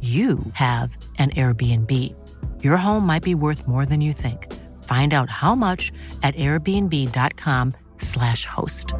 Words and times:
you 0.00 0.38
have 0.52 0.96
an 1.18 1.30
Airbnb. 1.30 2.14
Your 2.62 2.76
home 2.76 3.04
might 3.04 3.24
be 3.24 3.34
worth 3.34 3.66
more 3.66 3.84
than 3.84 4.00
you 4.00 4.12
think. 4.12 4.54
Find 4.84 5.12
out 5.12 5.28
how 5.28 5.56
much 5.56 5.90
at 6.22 6.36
airbnb.com/slash 6.36 8.44
host. 8.44 8.94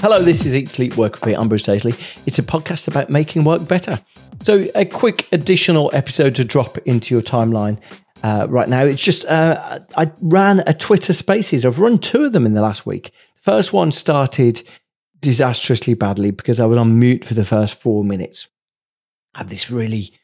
Hello, 0.00 0.22
this 0.22 0.46
is 0.46 0.54
Eat 0.54 0.68
Sleep 0.68 0.96
Work 0.96 1.16
Repeat. 1.16 1.38
I'm 1.38 1.48
Bruce 1.48 1.64
Daisley. 1.64 1.94
It's 2.26 2.38
a 2.38 2.42
podcast 2.42 2.86
about 2.88 3.10
making 3.10 3.42
work 3.42 3.66
better. 3.66 3.98
So, 4.40 4.66
a 4.74 4.84
quick 4.84 5.26
additional 5.32 5.90
episode 5.94 6.34
to 6.34 6.44
drop 6.44 6.76
into 6.78 7.14
your 7.14 7.22
timeline 7.22 7.78
uh, 8.24 8.46
right 8.48 8.70
now. 8.70 8.82
It's 8.82 9.04
just 9.04 9.26
uh, 9.26 9.80
I 9.98 10.10
ran 10.22 10.64
a 10.66 10.72
Twitter 10.72 11.12
Spaces. 11.12 11.66
I've 11.66 11.78
run 11.78 11.98
two 11.98 12.24
of 12.24 12.32
them 12.32 12.46
in 12.46 12.54
the 12.54 12.62
last 12.62 12.86
week. 12.86 13.12
First 13.36 13.74
one 13.74 13.92
started 13.92 14.62
disastrously 15.20 15.92
badly 15.92 16.30
because 16.30 16.58
I 16.58 16.64
was 16.64 16.78
on 16.78 16.98
mute 16.98 17.24
for 17.26 17.34
the 17.34 17.44
first 17.44 17.78
four 17.78 18.02
minutes. 18.02 18.48
I 19.34 19.38
had 19.38 19.50
this 19.50 19.70
really 19.70 20.14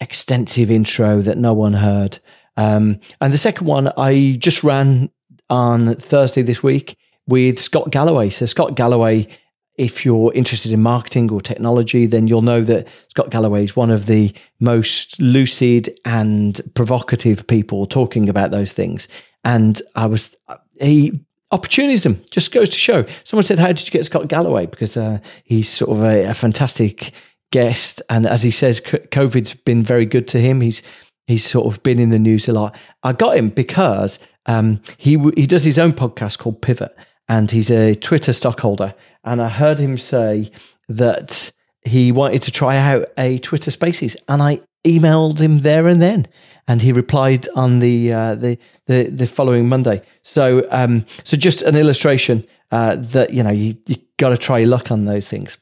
extensive 0.00 0.68
intro 0.68 1.20
that 1.20 1.38
no 1.38 1.54
one 1.54 1.74
heard. 1.74 2.18
Um, 2.56 2.98
and 3.20 3.32
the 3.32 3.38
second 3.38 3.68
one 3.68 3.92
I 3.96 4.36
just 4.40 4.64
ran 4.64 5.08
on 5.48 5.94
Thursday 5.94 6.42
this 6.42 6.60
week 6.60 6.98
with 7.28 7.60
Scott 7.60 7.92
Galloway. 7.92 8.30
So 8.30 8.46
Scott 8.46 8.74
Galloway 8.74 9.28
if 9.76 10.04
you're 10.04 10.32
interested 10.34 10.72
in 10.72 10.82
marketing 10.82 11.30
or 11.32 11.40
technology, 11.40 12.06
then 12.06 12.26
you'll 12.26 12.42
know 12.42 12.60
that 12.60 12.88
Scott 13.08 13.30
Galloway 13.30 13.64
is 13.64 13.74
one 13.74 13.90
of 13.90 14.06
the 14.06 14.34
most 14.60 15.20
lucid 15.20 15.88
and 16.04 16.60
provocative 16.74 17.46
people 17.46 17.86
talking 17.86 18.28
about 18.28 18.50
those 18.50 18.72
things. 18.72 19.08
And 19.44 19.80
I 19.94 20.06
was, 20.06 20.36
he, 20.80 21.20
opportunism 21.50 22.22
just 22.30 22.52
goes 22.52 22.68
to 22.70 22.78
show. 22.78 23.04
Someone 23.24 23.44
said, 23.44 23.58
How 23.58 23.68
did 23.68 23.84
you 23.84 23.90
get 23.90 24.04
Scott 24.04 24.28
Galloway? 24.28 24.66
Because 24.66 24.96
uh, 24.96 25.18
he's 25.44 25.68
sort 25.68 25.96
of 25.96 26.04
a, 26.04 26.30
a, 26.30 26.34
fantastic 26.34 27.12
guest. 27.50 28.02
And 28.10 28.26
as 28.26 28.42
he 28.42 28.50
says, 28.50 28.80
COVID's 28.80 29.54
been 29.54 29.82
very 29.82 30.06
good 30.06 30.28
to 30.28 30.38
him. 30.38 30.60
He's, 30.60 30.82
he's 31.26 31.44
sort 31.44 31.66
of 31.66 31.82
been 31.82 31.98
in 31.98 32.10
the 32.10 32.18
news 32.18 32.48
a 32.48 32.52
lot. 32.52 32.76
I 33.02 33.12
got 33.12 33.36
him 33.36 33.48
because 33.48 34.18
um, 34.46 34.82
he, 34.98 35.18
he 35.34 35.46
does 35.46 35.64
his 35.64 35.78
own 35.78 35.92
podcast 35.92 36.38
called 36.38 36.60
Pivot 36.60 36.94
and 37.32 37.50
he's 37.50 37.70
a 37.70 37.94
Twitter 37.94 38.34
stockholder. 38.34 38.94
And 39.24 39.40
I 39.40 39.48
heard 39.48 39.78
him 39.78 39.96
say 39.96 40.50
that 40.90 41.50
he 41.82 42.12
wanted 42.12 42.42
to 42.42 42.50
try 42.50 42.76
out 42.76 43.06
a 43.16 43.38
Twitter 43.38 43.70
Spaces, 43.70 44.18
and 44.28 44.42
I 44.42 44.60
emailed 44.86 45.38
him 45.40 45.60
there 45.60 45.86
and 45.86 46.02
then, 46.02 46.28
and 46.68 46.82
he 46.82 46.92
replied 46.92 47.48
on 47.56 47.78
the 47.78 48.12
uh, 48.12 48.34
the, 48.34 48.58
the, 48.86 49.04
the 49.04 49.26
following 49.26 49.66
Monday. 49.66 50.02
So 50.20 50.66
um, 50.70 51.06
so 51.24 51.38
just 51.38 51.62
an 51.62 51.74
illustration 51.74 52.44
uh, 52.70 52.96
that 52.96 53.32
you 53.32 53.42
know 53.42 53.50
you 53.50 53.76
you 53.86 53.96
got 54.18 54.28
to 54.28 54.36
try 54.36 54.58
your 54.58 54.68
luck 54.68 54.90
on 54.90 55.06
those 55.06 55.26
things. 55.26 55.56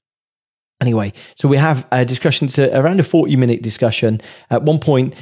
Anyway, 0.81 1.13
so 1.37 1.47
we 1.47 1.57
have 1.57 1.87
a 1.93 2.05
discussion. 2.05 2.49
It's 2.49 2.59
around 2.59 2.99
a 2.99 3.05
forty 3.05 3.37
minute 3.37 3.63
discussion. 3.63 4.21
At 4.51 4.65
one 4.65 4.81
point, 4.81 5.15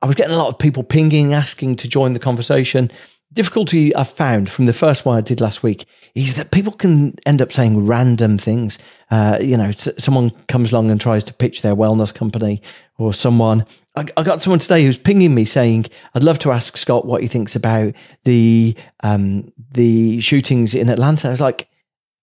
I 0.00 0.06
was 0.06 0.14
getting 0.14 0.34
a 0.34 0.38
lot 0.38 0.48
of 0.48 0.60
people 0.60 0.84
pinging, 0.84 1.34
asking 1.34 1.76
to 1.76 1.88
join 1.88 2.12
the 2.12 2.20
conversation 2.20 2.92
difficulty 3.32 3.94
I've 3.94 4.08
found 4.08 4.48
from 4.48 4.66
the 4.66 4.72
first 4.72 5.04
one 5.04 5.16
I 5.16 5.20
did 5.20 5.40
last 5.40 5.62
week 5.62 5.84
is 6.14 6.36
that 6.36 6.50
people 6.50 6.72
can 6.72 7.14
end 7.26 7.42
up 7.42 7.52
saying 7.52 7.86
random 7.86 8.38
things. 8.38 8.78
Uh, 9.10 9.38
you 9.40 9.56
know, 9.56 9.70
someone 9.72 10.30
comes 10.48 10.72
along 10.72 10.90
and 10.90 11.00
tries 11.00 11.24
to 11.24 11.34
pitch 11.34 11.62
their 11.62 11.76
wellness 11.76 12.14
company, 12.14 12.62
or 12.98 13.12
someone. 13.12 13.66
I, 13.94 14.06
I, 14.16 14.22
got 14.22 14.40
someone 14.40 14.58
today 14.58 14.82
who's 14.84 14.98
pinging 14.98 15.34
me 15.34 15.44
saying, 15.44 15.86
"I'd 16.14 16.24
love 16.24 16.38
to 16.40 16.52
ask 16.52 16.76
Scott 16.76 17.04
what 17.04 17.22
he 17.22 17.28
thinks 17.28 17.54
about 17.54 17.94
the 18.24 18.74
um, 19.02 19.52
the 19.72 20.20
shootings 20.20 20.74
in 20.74 20.88
Atlanta." 20.88 21.28
I 21.28 21.32
was 21.32 21.40
like, 21.40 21.68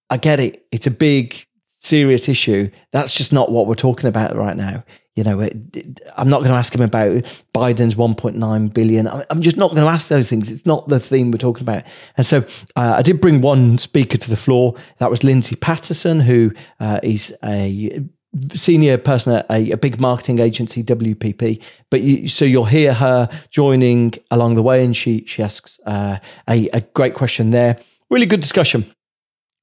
"I 0.09 0.17
get 0.17 0.39
it. 0.39 0.65
It's 0.71 0.87
a 0.87 0.91
big, 0.91 1.35
serious 1.75 2.27
issue. 2.27 2.69
That's 2.91 3.15
just 3.15 3.31
not 3.31 3.51
what 3.51 3.67
we're 3.67 3.75
talking 3.75 4.07
about 4.07 4.35
right 4.35 4.57
now." 4.57 4.83
You 5.15 5.23
know, 5.23 5.41
I'm 6.17 6.29
not 6.29 6.39
going 6.39 6.49
to 6.51 6.57
ask 6.57 6.73
him 6.73 6.81
about 6.81 7.11
Biden's 7.53 7.93
1.9 7.93 8.73
billion. 8.73 9.07
I'm 9.07 9.41
just 9.41 9.57
not 9.57 9.69
going 9.69 9.83
to 9.83 9.91
ask 9.91 10.07
those 10.07 10.27
things. 10.27 10.51
It's 10.51 10.65
not 10.65 10.87
the 10.87 10.99
theme 10.99 11.29
we're 11.29 11.37
talking 11.37 11.63
about. 11.63 11.83
And 12.17 12.25
so 12.25 12.39
uh, 12.75 12.95
I 12.97 13.03
did 13.03 13.21
bring 13.21 13.41
one 13.41 13.77
speaker 13.77 14.17
to 14.17 14.29
the 14.29 14.35
floor. 14.35 14.75
That 14.97 15.11
was 15.11 15.23
Lindsay 15.23 15.55
Patterson, 15.55 16.19
who 16.19 16.51
uh, 16.79 16.99
is 17.03 17.35
a 17.43 18.03
senior 18.55 18.97
person 18.97 19.33
at 19.33 19.45
a, 19.51 19.71
a, 19.71 19.77
big 19.77 19.99
marketing 19.99 20.39
agency, 20.39 20.83
WPP. 20.83 21.61
But 21.91 22.01
you, 22.01 22.27
so 22.27 22.45
you'll 22.45 22.65
hear 22.65 22.93
her 22.93 23.29
joining 23.51 24.13
along 24.31 24.55
the 24.55 24.63
way, 24.63 24.83
and 24.83 24.97
she 24.97 25.23
she 25.25 25.43
asks 25.43 25.79
uh, 25.85 26.17
a, 26.49 26.69
a 26.69 26.81
great 26.81 27.13
question 27.13 27.51
there. 27.51 27.77
Really 28.09 28.25
good 28.25 28.41
discussion. 28.41 28.91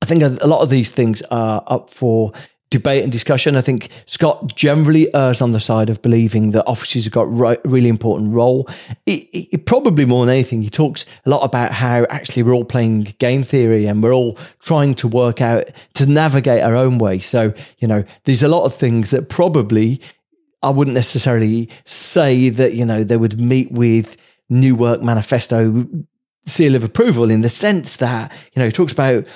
I 0.02 0.06
think 0.06 0.22
a, 0.22 0.38
a 0.40 0.46
lot 0.46 0.60
of 0.60 0.70
these 0.70 0.90
things 0.90 1.22
are 1.22 1.62
up 1.66 1.90
for 1.90 2.32
debate 2.70 3.02
and 3.02 3.12
discussion. 3.12 3.56
I 3.56 3.60
think 3.60 3.90
Scott 4.06 4.54
generally 4.54 5.12
errs 5.14 5.42
on 5.42 5.50
the 5.50 5.60
side 5.60 5.90
of 5.90 6.00
believing 6.02 6.52
that 6.52 6.64
offices 6.66 7.04
have 7.04 7.12
got 7.12 7.24
a 7.24 7.60
really 7.64 7.88
important 7.88 8.32
role. 8.32 8.68
It, 9.06 9.28
it, 9.32 9.66
probably 9.66 10.04
more 10.06 10.24
than 10.24 10.34
anything, 10.34 10.62
he 10.62 10.70
talks 10.70 11.04
a 11.26 11.30
lot 11.30 11.42
about 11.42 11.72
how 11.72 12.06
actually 12.10 12.44
we're 12.44 12.54
all 12.54 12.64
playing 12.64 13.14
game 13.18 13.42
theory 13.42 13.86
and 13.86 14.02
we're 14.02 14.14
all 14.14 14.38
trying 14.60 14.94
to 14.96 15.08
work 15.08 15.40
out 15.40 15.64
to 15.94 16.06
navigate 16.06 16.62
our 16.62 16.76
own 16.76 16.98
way. 16.98 17.18
So, 17.18 17.52
you 17.78 17.88
know, 17.88 18.04
there's 18.24 18.42
a 18.42 18.48
lot 18.48 18.64
of 18.64 18.74
things 18.74 19.10
that 19.10 19.28
probably 19.28 20.00
I 20.62 20.70
wouldn't 20.70 20.94
necessarily 20.94 21.70
say 21.86 22.50
that, 22.50 22.74
you 22.74 22.84
know, 22.84 23.02
they 23.02 23.16
would 23.16 23.40
meet 23.40 23.72
with 23.72 24.16
New 24.48 24.74
Work 24.74 25.02
Manifesto 25.02 25.86
seal 26.46 26.74
of 26.74 26.84
approval 26.84 27.30
in 27.30 27.40
the 27.40 27.48
sense 27.48 27.96
that, 27.96 28.32
you 28.54 28.60
know, 28.60 28.66
he 28.66 28.72
talks 28.72 28.92
about 28.92 29.26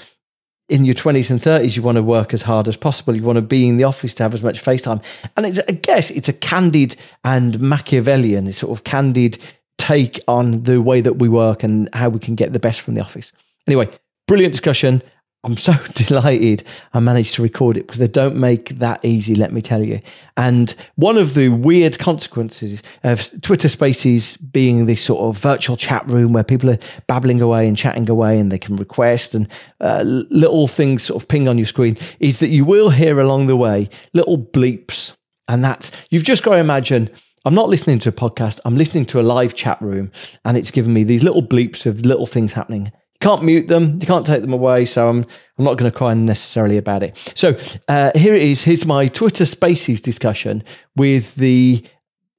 in 0.69 0.85
your 0.85 0.95
20s 0.95 1.31
and 1.31 1.41
30s, 1.41 1.77
you 1.77 1.83
want 1.83 1.97
to 1.97 2.03
work 2.03 2.33
as 2.33 2.43
hard 2.43 2.69
as 2.69 2.77
possible. 2.77 3.15
You 3.15 3.23
want 3.23 3.37
to 3.37 3.43
be 3.43 3.69
in 3.69 3.77
the 3.77 3.85
office 3.85 4.15
to 4.15 4.23
have 4.23 4.35
as 4.35 4.43
much 4.43 4.61
face 4.61 4.83
time. 4.83 5.01
And 5.37 5.47
I 5.47 5.73
guess 5.73 6.11
it's 6.11 6.29
a 6.29 6.33
candid 6.33 6.97
and 7.23 7.61
Machiavellian, 7.61 8.51
sort 8.53 8.77
of 8.77 8.85
candid 8.85 9.39
take 9.77 10.21
on 10.27 10.63
the 10.63 10.81
way 10.81 11.01
that 11.03 11.15
we 11.15 11.29
work 11.29 11.63
and 11.63 11.89
how 11.93 12.09
we 12.09 12.19
can 12.19 12.35
get 12.35 12.53
the 12.53 12.59
best 12.59 12.81
from 12.81 12.95
the 12.95 13.03
office. 13.03 13.33
Anyway, 13.67 13.89
brilliant 14.27 14.53
discussion. 14.53 15.03
I'm 15.45 15.57
so 15.57 15.75
delighted 15.95 16.65
I 16.93 17.01
managed 17.01 17.35
to 17.35 17.43
record 17.43 17.77
it 17.77 17.87
because 17.87 17.99
they 17.99 18.09
don't 18.09 18.37
make 18.37 18.71
that 18.79 19.05
easy, 19.05 19.35
let 19.35 19.53
me 19.53 19.61
tell 19.61 19.83
you. 19.83 20.01
And 20.37 20.75
one 20.97 21.19
of 21.19 21.35
the 21.35 21.51
weird 21.51 21.99
consequences 21.99 22.83
of 23.05 23.31
Twitter 23.43 23.69
Spaces 23.69 24.37
being 24.39 24.87
this 24.87 25.03
sort 25.03 25.21
of 25.21 25.41
virtual 25.41 25.77
chat 25.77 26.11
room 26.11 26.33
where 26.33 26.45
people 26.45 26.71
are 26.71 26.79
babbling 27.07 27.41
away 27.41 27.69
and 27.69 27.77
chatting 27.77 28.09
away 28.09 28.41
and 28.41 28.51
they 28.51 28.59
can 28.59 28.77
request 28.77 29.35
and 29.35 29.49
uh, 29.81 30.03
little 30.05 30.67
things 30.67 31.05
sort 31.05 31.23
of 31.23 31.29
ping 31.29 31.47
on 31.47 31.59
your 31.59 31.67
screen 31.67 31.97
is 32.21 32.41
that 32.41 32.49
you 32.49 32.65
will 32.65 32.91
hear 32.91 33.21
along 33.21 33.47
the 33.47 33.57
way 33.57 33.89
little 34.15 34.39
bleeps. 34.39 35.17
And 35.47 35.63
that's, 35.63 35.93
you've 36.11 36.25
just 36.25 36.43
got 36.43 36.55
to 36.55 36.61
imagine 36.61 37.11
I'm 37.47 37.55
not 37.55 37.69
listening 37.69 37.99
to 38.01 38.09
a 38.09 38.13
podcast. 38.13 38.59
I'm 38.65 38.75
listening 38.75 39.05
to 39.07 39.21
a 39.21 39.23
live 39.23 39.55
chat 39.55 39.81
room 39.83 40.11
and 40.47 40.57
it's 40.57 40.71
giving 40.71 40.95
me 40.95 41.05
these 41.05 41.23
little 41.23 41.43
bleeps 41.43 41.85
of 41.85 42.07
little 42.07 42.25
things 42.25 42.55
happening 42.55 42.91
can't 43.25 43.43
mute 43.43 43.69
them. 43.69 43.99
You 44.01 44.07
can't 44.07 44.27
take 44.27 44.43
them 44.43 44.53
away. 44.53 44.85
So 44.85 45.09
I'm 45.09 45.25
I'm 45.59 45.65
not 45.65 45.79
going 45.79 45.91
to 45.91 45.97
cry 45.97 46.13
necessarily 46.13 46.77
about 46.77 47.03
it. 47.03 47.17
So 47.35 47.57
uh, 47.89 48.11
here 48.15 48.35
it 48.35 48.43
is. 48.43 48.63
Here's 48.63 48.85
my 48.85 49.09
Twitter 49.09 49.47
Spaces 49.47 50.01
discussion 50.01 50.63
with 50.95 51.35
the 51.37 51.83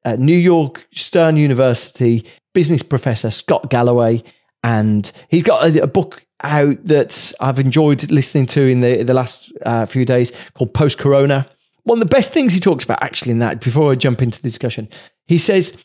uh, 0.03 0.15
New 0.19 0.37
York 0.37 0.85
Stern 0.93 1.37
University 1.37 2.25
business 2.53 2.83
professor 2.83 3.31
Scott 3.31 3.69
Galloway, 3.71 4.23
and 4.63 5.11
he's 5.29 5.43
got 5.43 5.65
a, 5.75 5.83
a 5.83 5.87
book 5.87 6.23
out 6.43 6.83
that 6.83 7.33
I've 7.39 7.59
enjoyed 7.59 8.11
listening 8.11 8.45
to 8.47 8.67
in 8.67 8.81
the 8.81 9.01
the 9.01 9.13
last 9.15 9.51
uh, 9.65 9.88
few 9.88 10.05
days 10.05 10.31
called 10.53 10.73
Post 10.75 10.99
Corona. 10.99 11.49
One 11.83 11.97
of 11.97 12.07
the 12.07 12.15
best 12.15 12.31
things 12.31 12.53
he 12.53 12.59
talks 12.59 12.83
about 12.83 13.01
actually 13.01 13.31
in 13.31 13.39
that. 13.39 13.59
Before 13.59 13.91
I 13.91 13.95
jump 13.95 14.21
into 14.21 14.39
the 14.39 14.47
discussion, 14.47 14.89
he 15.25 15.39
says 15.39 15.83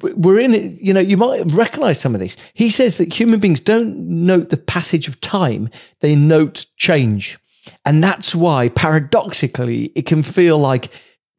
we're 0.00 0.38
in 0.38 0.54
it. 0.54 0.80
You 0.80 0.94
know, 0.94 1.00
you 1.00 1.16
might 1.16 1.44
recognize 1.52 2.00
some 2.00 2.14
of 2.14 2.20
these. 2.20 2.36
He 2.54 2.70
says 2.70 2.98
that 2.98 3.12
human 3.12 3.40
beings 3.40 3.60
don't 3.60 3.96
note 3.98 4.50
the 4.50 4.56
passage 4.56 5.08
of 5.08 5.20
time; 5.20 5.68
they 6.00 6.14
note 6.14 6.66
change, 6.76 7.38
and 7.84 8.02
that's 8.02 8.34
why, 8.34 8.68
paradoxically, 8.68 9.92
it 9.94 10.06
can 10.06 10.22
feel 10.22 10.58
like 10.58 10.92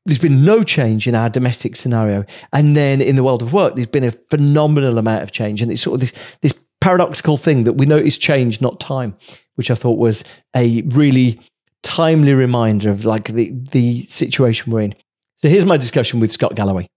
there's 0.05 0.19
been 0.19 0.43
no 0.43 0.63
change 0.63 1.07
in 1.07 1.15
our 1.15 1.29
domestic 1.29 1.75
scenario, 1.75 2.25
and 2.51 2.75
then 2.75 3.01
in 3.01 3.15
the 3.15 3.23
world 3.23 3.41
of 3.41 3.53
work, 3.53 3.75
there's 3.75 3.87
been 3.87 4.03
a 4.03 4.11
phenomenal 4.11 4.97
amount 4.97 5.23
of 5.23 5.31
change, 5.31 5.61
and 5.61 5.71
it's 5.71 5.81
sort 5.81 5.95
of 5.95 6.01
this 6.01 6.13
this 6.41 6.55
paradoxical 6.81 7.37
thing 7.37 7.63
that 7.63 7.73
we 7.73 7.85
notice 7.85 8.17
change, 8.17 8.59
not 8.59 8.79
time, 8.79 9.15
which 9.55 9.71
I 9.71 9.75
thought 9.75 9.97
was 9.97 10.23
a 10.55 10.81
really 10.87 11.39
timely 11.81 12.33
reminder 12.33 12.89
of 12.89 13.05
like 13.05 13.25
the 13.25 13.51
the 13.71 14.01
situation 14.03 14.71
we're 14.71 14.81
in. 14.81 14.95
So 15.35 15.49
here's 15.49 15.65
my 15.65 15.77
discussion 15.77 16.19
with 16.19 16.31
Scott 16.31 16.55
Galloway. 16.55 16.87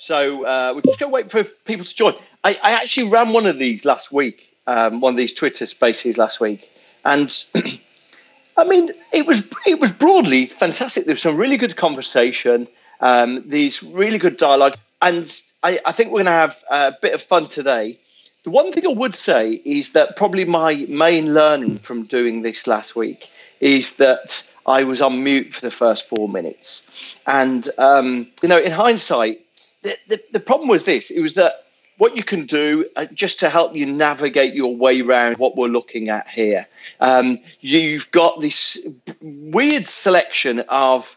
So 0.00 0.46
uh, 0.46 0.72
we're 0.74 0.80
just 0.80 0.98
going 0.98 1.10
to 1.10 1.14
wait 1.14 1.30
for 1.30 1.44
people 1.44 1.84
to 1.84 1.94
join. 1.94 2.14
I, 2.42 2.58
I 2.62 2.70
actually 2.70 3.10
ran 3.10 3.34
one 3.34 3.44
of 3.44 3.58
these 3.58 3.84
last 3.84 4.10
week, 4.10 4.56
um, 4.66 5.02
one 5.02 5.12
of 5.12 5.18
these 5.18 5.34
Twitter 5.34 5.66
Spaces 5.66 6.16
last 6.16 6.40
week, 6.40 6.70
and 7.04 7.28
I 8.56 8.64
mean 8.64 8.92
it 9.12 9.26
was 9.26 9.44
it 9.66 9.78
was 9.78 9.90
broadly 9.90 10.46
fantastic. 10.46 11.04
There 11.04 11.12
was 11.12 11.20
some 11.20 11.36
really 11.36 11.58
good 11.58 11.76
conversation, 11.76 12.66
um, 13.02 13.46
these 13.46 13.82
really 13.82 14.16
good 14.16 14.38
dialogue, 14.38 14.78
and 15.02 15.30
I, 15.62 15.78
I 15.84 15.92
think 15.92 16.12
we're 16.12 16.24
going 16.24 16.26
to 16.26 16.32
have 16.32 16.64
a 16.70 16.94
bit 17.02 17.12
of 17.12 17.20
fun 17.20 17.48
today. 17.48 17.98
The 18.44 18.50
one 18.50 18.72
thing 18.72 18.86
I 18.86 18.94
would 18.94 19.14
say 19.14 19.60
is 19.66 19.92
that 19.92 20.16
probably 20.16 20.46
my 20.46 20.86
main 20.88 21.34
learning 21.34 21.76
from 21.76 22.04
doing 22.04 22.40
this 22.40 22.66
last 22.66 22.96
week 22.96 23.28
is 23.60 23.98
that 23.98 24.48
I 24.66 24.84
was 24.84 25.02
on 25.02 25.22
mute 25.22 25.52
for 25.52 25.60
the 25.60 25.70
first 25.70 26.08
four 26.08 26.26
minutes. 26.26 26.86
And, 27.26 27.68
um, 27.76 28.28
you 28.40 28.48
know, 28.48 28.58
in 28.58 28.72
hindsight, 28.72 29.42
the, 29.82 30.22
the, 30.32 30.40
problem 30.40 30.68
was 30.68 30.84
this 30.84 31.10
it 31.10 31.20
was 31.20 31.34
that 31.34 31.66
what 31.98 32.16
you 32.16 32.22
can 32.22 32.46
do 32.46 32.86
uh, 32.96 33.04
just 33.12 33.40
to 33.40 33.50
help 33.50 33.76
you 33.76 33.84
navigate 33.84 34.54
your 34.54 34.74
way 34.74 35.02
around 35.02 35.36
what 35.36 35.56
we're 35.56 35.68
looking 35.68 36.08
at 36.08 36.26
here, 36.28 36.66
um, 37.00 37.36
you've 37.60 38.10
got 38.10 38.40
this 38.40 38.78
weird 39.20 39.86
selection 39.86 40.60
of 40.68 41.16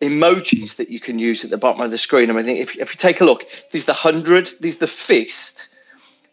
emojis 0.00 0.76
that 0.76 0.88
you 0.88 1.00
can 1.00 1.18
use 1.18 1.44
at 1.44 1.50
the 1.50 1.58
bottom 1.58 1.80
of 1.80 1.90
the 1.90 1.98
screen. 1.98 2.30
I 2.30 2.32
mean, 2.32 2.48
if, 2.48 2.76
if 2.76 2.94
you 2.94 2.98
take 2.98 3.20
a 3.20 3.24
look, 3.24 3.44
there's 3.72 3.86
the 3.86 3.92
hundred, 3.92 4.50
there's 4.60 4.78
the 4.78 4.86
fist, 4.86 5.68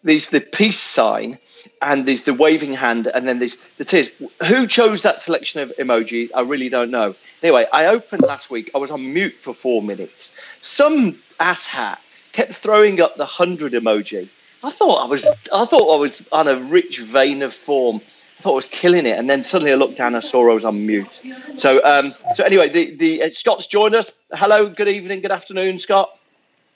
there's 0.03 0.29
the 0.29 0.41
peace 0.41 0.79
sign, 0.79 1.37
and 1.81 2.05
there's 2.05 2.23
the 2.23 2.33
waving 2.33 2.73
hand, 2.73 3.07
and 3.07 3.27
then 3.27 3.39
there's 3.39 3.57
the 3.77 3.85
tears. 3.85 4.09
Who 4.47 4.67
chose 4.67 5.01
that 5.01 5.19
selection 5.19 5.61
of 5.61 5.73
emoji? 5.77 6.29
I 6.35 6.41
really 6.41 6.69
don't 6.69 6.91
know. 6.91 7.15
Anyway, 7.43 7.65
I 7.73 7.87
opened 7.87 8.21
last 8.21 8.49
week. 8.49 8.71
I 8.73 8.77
was 8.77 8.91
on 8.91 9.13
mute 9.13 9.33
for 9.33 9.53
four 9.53 9.81
minutes. 9.81 10.35
Some 10.61 11.17
asshat 11.39 11.97
kept 12.33 12.53
throwing 12.53 13.01
up 13.01 13.15
the 13.15 13.25
hundred 13.25 13.73
emoji. 13.73 14.27
I 14.63 14.71
thought 14.71 15.03
I 15.03 15.07
was, 15.07 15.25
I 15.53 15.65
thought 15.65 15.95
I 15.95 15.99
was 15.99 16.27
on 16.31 16.47
a 16.47 16.55
rich 16.55 16.99
vein 16.99 17.41
of 17.41 17.53
form. 17.53 18.01
I 18.39 18.43
thought 18.43 18.51
I 18.51 18.55
was 18.55 18.67
killing 18.67 19.07
it, 19.07 19.17
and 19.17 19.27
then 19.27 19.41
suddenly 19.41 19.71
I 19.71 19.75
looked 19.75 19.97
down 19.97 20.07
and 20.07 20.17
I 20.17 20.19
saw 20.19 20.51
I 20.51 20.53
was 20.53 20.65
on 20.65 20.85
mute. 20.85 21.21
So, 21.57 21.83
um, 21.83 22.13
so 22.35 22.43
anyway, 22.43 22.69
the 22.69 22.95
the 22.95 23.23
uh, 23.23 23.29
Scott's 23.31 23.65
joined 23.65 23.95
us. 23.95 24.11
Hello, 24.33 24.69
good 24.69 24.87
evening, 24.87 25.21
good 25.21 25.31
afternoon, 25.31 25.79
Scott. 25.79 26.15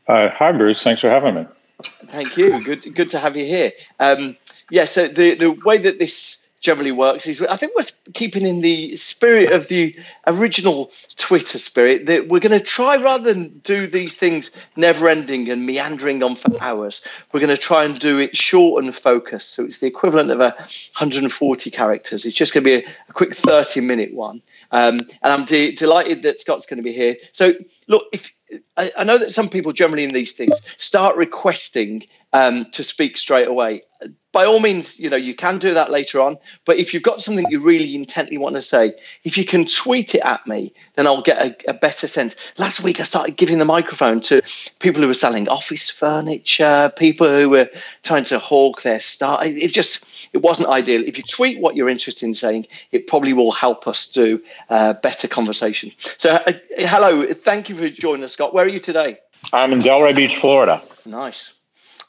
Uh, 0.08 0.30
hi, 0.30 0.52
Bruce. 0.52 0.82
Thanks 0.84 1.02
for 1.02 1.10
having 1.10 1.36
me. 1.36 1.46
Thank 1.84 2.38
you. 2.38 2.64
Good, 2.64 2.96
good 2.96 3.10
to 3.10 3.20
have 3.20 3.38
you 3.38 3.46
here. 3.46 3.72
Um, 4.00 4.36
yeah, 4.70 4.86
so 4.86 5.08
the, 5.08 5.36
the 5.36 5.52
way 5.52 5.78
that 5.78 6.00
this 6.00 6.41
generally 6.62 6.92
works 6.92 7.26
is 7.26 7.42
I 7.42 7.58
think 7.58 7.74
we're 7.76 7.84
keeping 8.14 8.46
in 8.46 8.62
the 8.62 8.96
spirit 8.96 9.52
of 9.52 9.68
the 9.68 9.96
original 10.28 10.92
Twitter 11.18 11.58
spirit 11.58 12.06
that 12.06 12.30
we're 12.30 12.40
going 12.40 12.58
to 12.58 12.64
try 12.64 12.98
rather 12.98 13.34
than 13.34 13.60
do 13.60 13.88
these 13.88 14.14
things 14.14 14.52
never 14.76 15.10
ending 15.10 15.50
and 15.50 15.66
meandering 15.66 16.24
on 16.24 16.36
for 16.36 16.52
hours, 16.62 17.04
we're 17.34 17.40
going 17.40 17.50
to 17.50 17.58
try 17.58 17.84
and 17.84 18.00
do 18.00 18.20
it 18.20 18.38
short 18.38 18.84
and 18.84 18.96
focused. 18.96 19.52
So 19.52 19.66
it's 19.66 19.80
the 19.80 19.88
equivalent 19.88 20.30
of 20.30 20.40
a 20.40 20.50
140 20.50 21.72
characters. 21.72 22.26
It's 22.26 22.36
just 22.36 22.54
going 22.54 22.64
to 22.64 22.70
be 22.70 22.86
a, 22.86 22.90
a 23.10 23.14
quick 23.14 23.36
30 23.36 23.82
minute 23.82 24.14
one. 24.14 24.42
Um, 24.72 25.00
and 25.00 25.34
I'm 25.34 25.46
de- 25.46 25.76
delighted 25.76 26.22
that 26.24 26.40
Scott's 26.40 26.66
going 26.66 26.78
to 26.78 26.84
be 26.84 26.94
here. 26.94 27.18
So, 27.34 27.54
look, 27.88 28.06
if 28.14 28.34
I, 28.78 28.92
I, 28.98 29.04
know 29.04 29.18
that 29.18 29.34
some 29.34 29.50
people 29.50 29.74
generally 29.74 30.06
in 30.06 30.12
these 30.12 30.32
things 30.32 30.54
start 30.78 31.18
requesting 31.18 32.06
um, 32.34 32.66
to 32.72 32.84
speak 32.84 33.18
straight 33.18 33.48
away. 33.48 33.84
By 34.32 34.46
all 34.46 34.60
means, 34.60 35.00
you 35.00 35.10
know 35.10 35.18
you 35.18 35.36
can 35.36 35.60
do 35.60 35.74
that 35.74 35.92
later 35.92 36.22
on. 36.22 36.38
But 36.66 36.78
if 36.78 36.94
you've 36.94 37.04
got 37.04 37.22
something 37.22 37.46
you 37.50 37.60
really 37.60 37.94
intently 37.94 38.38
want 38.38 38.56
to 38.56 38.62
say, 38.62 38.94
if 39.24 39.38
you 39.38 39.46
can 39.46 39.66
tweet 39.66 40.16
it 40.16 40.22
at 40.22 40.46
me, 40.48 40.74
then 40.96 41.06
I'll 41.06 41.22
get 41.22 41.38
a, 41.46 41.70
a 41.70 41.74
better 41.74 42.08
sense. 42.08 42.36
Last 42.58 42.82
week, 42.82 43.00
I 43.00 43.04
started 43.04 43.36
giving 43.36 43.60
the 43.60 43.66
microphone 43.66 44.22
to 44.22 44.42
people 44.80 45.02
who 45.02 45.08
were 45.08 45.14
selling 45.14 45.50
office 45.50 45.90
furniture, 45.90 46.92
people 46.98 47.28
who 47.28 47.50
were 47.50 47.70
trying 48.04 48.24
to 48.26 48.40
hawk 48.40 48.82
their 48.84 49.00
stuff. 49.00 49.46
It 49.46 49.74
just 49.74 50.06
it 50.34 50.42
wasn't 50.42 50.70
ideal. 50.70 51.04
If 51.06 51.18
you 51.18 51.24
tweet 51.24 51.60
what 51.60 51.76
you're 51.76 51.90
interested 51.90 52.26
in 52.26 52.34
saying, 52.34 52.68
it 52.92 53.08
probably 53.08 53.34
will 53.34 53.52
help 53.52 53.88
us 53.88 54.08
do 54.08 54.42
uh, 54.70 54.94
better 54.94 55.28
conversation. 55.28 55.92
So, 56.18 56.32
uh, 56.32 56.54
hello, 56.78 57.26
thank 57.34 57.70
you 57.70 57.76
for 57.76 57.90
joining 57.90 58.24
us, 58.24 58.32
Scott. 58.32 58.54
Where 58.54 58.66
are 58.66 58.70
you 58.70 58.80
today? 58.80 59.20
I'm 59.54 59.74
in 59.74 59.80
Delray 59.80 60.16
Beach, 60.16 60.38
Florida. 60.38 60.82
Nice. 61.06 61.54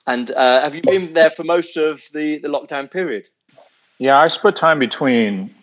And 0.07 0.31
uh, 0.33 0.63
have 0.63 0.75
you 0.75 0.83
been 0.83 1.13
there 1.15 1.31
for 1.31 1.45
most 1.45 1.77
of 1.77 2.03
the, 2.13 2.39
the 2.39 2.49
lockdown 2.49 2.91
period? 2.91 3.29
Yeah, 3.99 4.19
I 4.19 4.29
split 4.29 4.57
time 4.57 4.79
between 4.79 5.55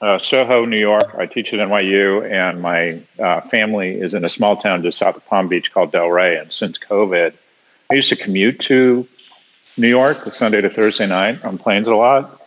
uh, 0.00 0.18
Soho, 0.18 0.64
New 0.64 0.78
York. 0.78 1.14
I 1.16 1.26
teach 1.26 1.54
at 1.54 1.60
NYU, 1.60 2.28
and 2.28 2.60
my 2.60 3.00
uh, 3.18 3.40
family 3.42 4.00
is 4.00 4.14
in 4.14 4.24
a 4.24 4.28
small 4.28 4.56
town 4.56 4.82
just 4.82 4.98
south 4.98 5.16
of 5.16 5.26
Palm 5.26 5.48
Beach 5.48 5.72
called 5.72 5.92
Delray. 5.92 6.40
And 6.40 6.52
since 6.52 6.78
COVID, 6.78 7.34
I 7.90 7.94
used 7.94 8.08
to 8.08 8.16
commute 8.16 8.58
to 8.60 9.06
New 9.78 9.88
York, 9.88 10.32
Sunday 10.32 10.60
to 10.60 10.70
Thursday 10.70 11.06
night 11.06 11.44
on 11.44 11.58
planes 11.58 11.86
a 11.86 11.94
lot. 11.94 12.40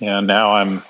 And 0.00 0.26
now 0.26 0.52
I'm 0.52 0.82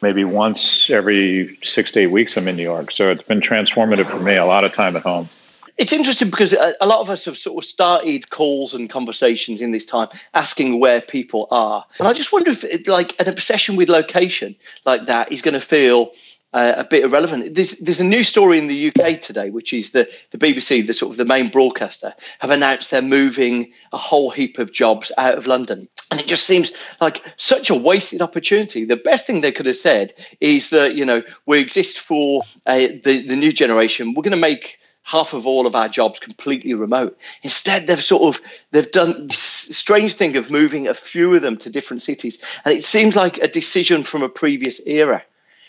maybe 0.00 0.22
once 0.22 0.90
every 0.90 1.58
six 1.62 1.90
to 1.92 2.00
eight 2.00 2.08
weeks 2.08 2.36
I'm 2.36 2.46
in 2.46 2.56
New 2.56 2.62
York. 2.62 2.90
So 2.90 3.10
it's 3.10 3.22
been 3.22 3.40
transformative 3.40 4.06
for 4.06 4.20
me, 4.20 4.36
a 4.36 4.44
lot 4.44 4.64
of 4.64 4.72
time 4.72 4.96
at 4.96 5.02
home. 5.02 5.28
It's 5.76 5.92
interesting 5.92 6.30
because 6.30 6.52
a 6.52 6.86
lot 6.86 7.00
of 7.00 7.10
us 7.10 7.24
have 7.24 7.36
sort 7.36 7.62
of 7.62 7.68
started 7.68 8.30
calls 8.30 8.74
and 8.74 8.88
conversations 8.88 9.60
in 9.60 9.72
this 9.72 9.84
time 9.84 10.08
asking 10.34 10.78
where 10.78 11.00
people 11.00 11.48
are. 11.50 11.84
And 11.98 12.06
I 12.06 12.12
just 12.12 12.32
wonder 12.32 12.52
if, 12.52 12.62
it, 12.62 12.86
like, 12.86 13.20
an 13.20 13.28
obsession 13.28 13.74
with 13.74 13.88
location 13.88 14.54
like 14.84 15.06
that 15.06 15.32
is 15.32 15.42
going 15.42 15.54
to 15.54 15.60
feel 15.60 16.12
uh, 16.52 16.74
a 16.76 16.84
bit 16.84 17.02
irrelevant. 17.02 17.56
There's 17.56 17.72
there's 17.80 17.98
a 17.98 18.04
new 18.04 18.22
story 18.22 18.58
in 18.58 18.68
the 18.68 18.88
UK 18.88 19.20
today, 19.20 19.50
which 19.50 19.72
is 19.72 19.90
the 19.90 20.08
the 20.30 20.38
BBC, 20.38 20.86
the 20.86 20.94
sort 20.94 21.10
of 21.10 21.16
the 21.16 21.24
main 21.24 21.48
broadcaster, 21.48 22.14
have 22.38 22.50
announced 22.50 22.92
they're 22.92 23.02
moving 23.02 23.72
a 23.92 23.98
whole 23.98 24.30
heap 24.30 24.58
of 24.60 24.72
jobs 24.72 25.10
out 25.18 25.36
of 25.36 25.48
London, 25.48 25.88
and 26.12 26.20
it 26.20 26.28
just 26.28 26.46
seems 26.46 26.70
like 27.00 27.24
such 27.36 27.70
a 27.70 27.74
wasted 27.74 28.22
opportunity. 28.22 28.84
The 28.84 28.96
best 28.96 29.26
thing 29.26 29.40
they 29.40 29.50
could 29.50 29.66
have 29.66 29.76
said 29.76 30.14
is 30.40 30.70
that 30.70 30.94
you 30.94 31.04
know 31.04 31.24
we 31.46 31.58
exist 31.58 31.98
for 31.98 32.42
uh, 32.66 32.86
the 33.02 33.24
the 33.26 33.34
new 33.34 33.52
generation. 33.52 34.14
We're 34.14 34.22
going 34.22 34.30
to 34.30 34.36
make 34.36 34.78
half 35.04 35.34
of 35.34 35.46
all 35.46 35.66
of 35.66 35.76
our 35.76 35.88
jobs 35.88 36.18
completely 36.18 36.74
remote. 36.74 37.16
Instead, 37.42 37.86
they've 37.86 38.02
sort 38.02 38.34
of 38.34 38.42
they've 38.72 38.90
done 38.90 39.30
strange 39.30 40.14
thing 40.14 40.36
of 40.36 40.50
moving 40.50 40.88
a 40.88 40.94
few 40.94 41.32
of 41.34 41.42
them 41.42 41.56
to 41.58 41.70
different 41.70 42.02
cities, 42.02 42.38
and 42.64 42.74
it 42.74 42.82
seems 42.82 43.14
like 43.14 43.38
a 43.38 43.48
decision 43.48 44.02
from 44.02 44.22
a 44.22 44.28
previous 44.28 44.80
era. 44.86 45.22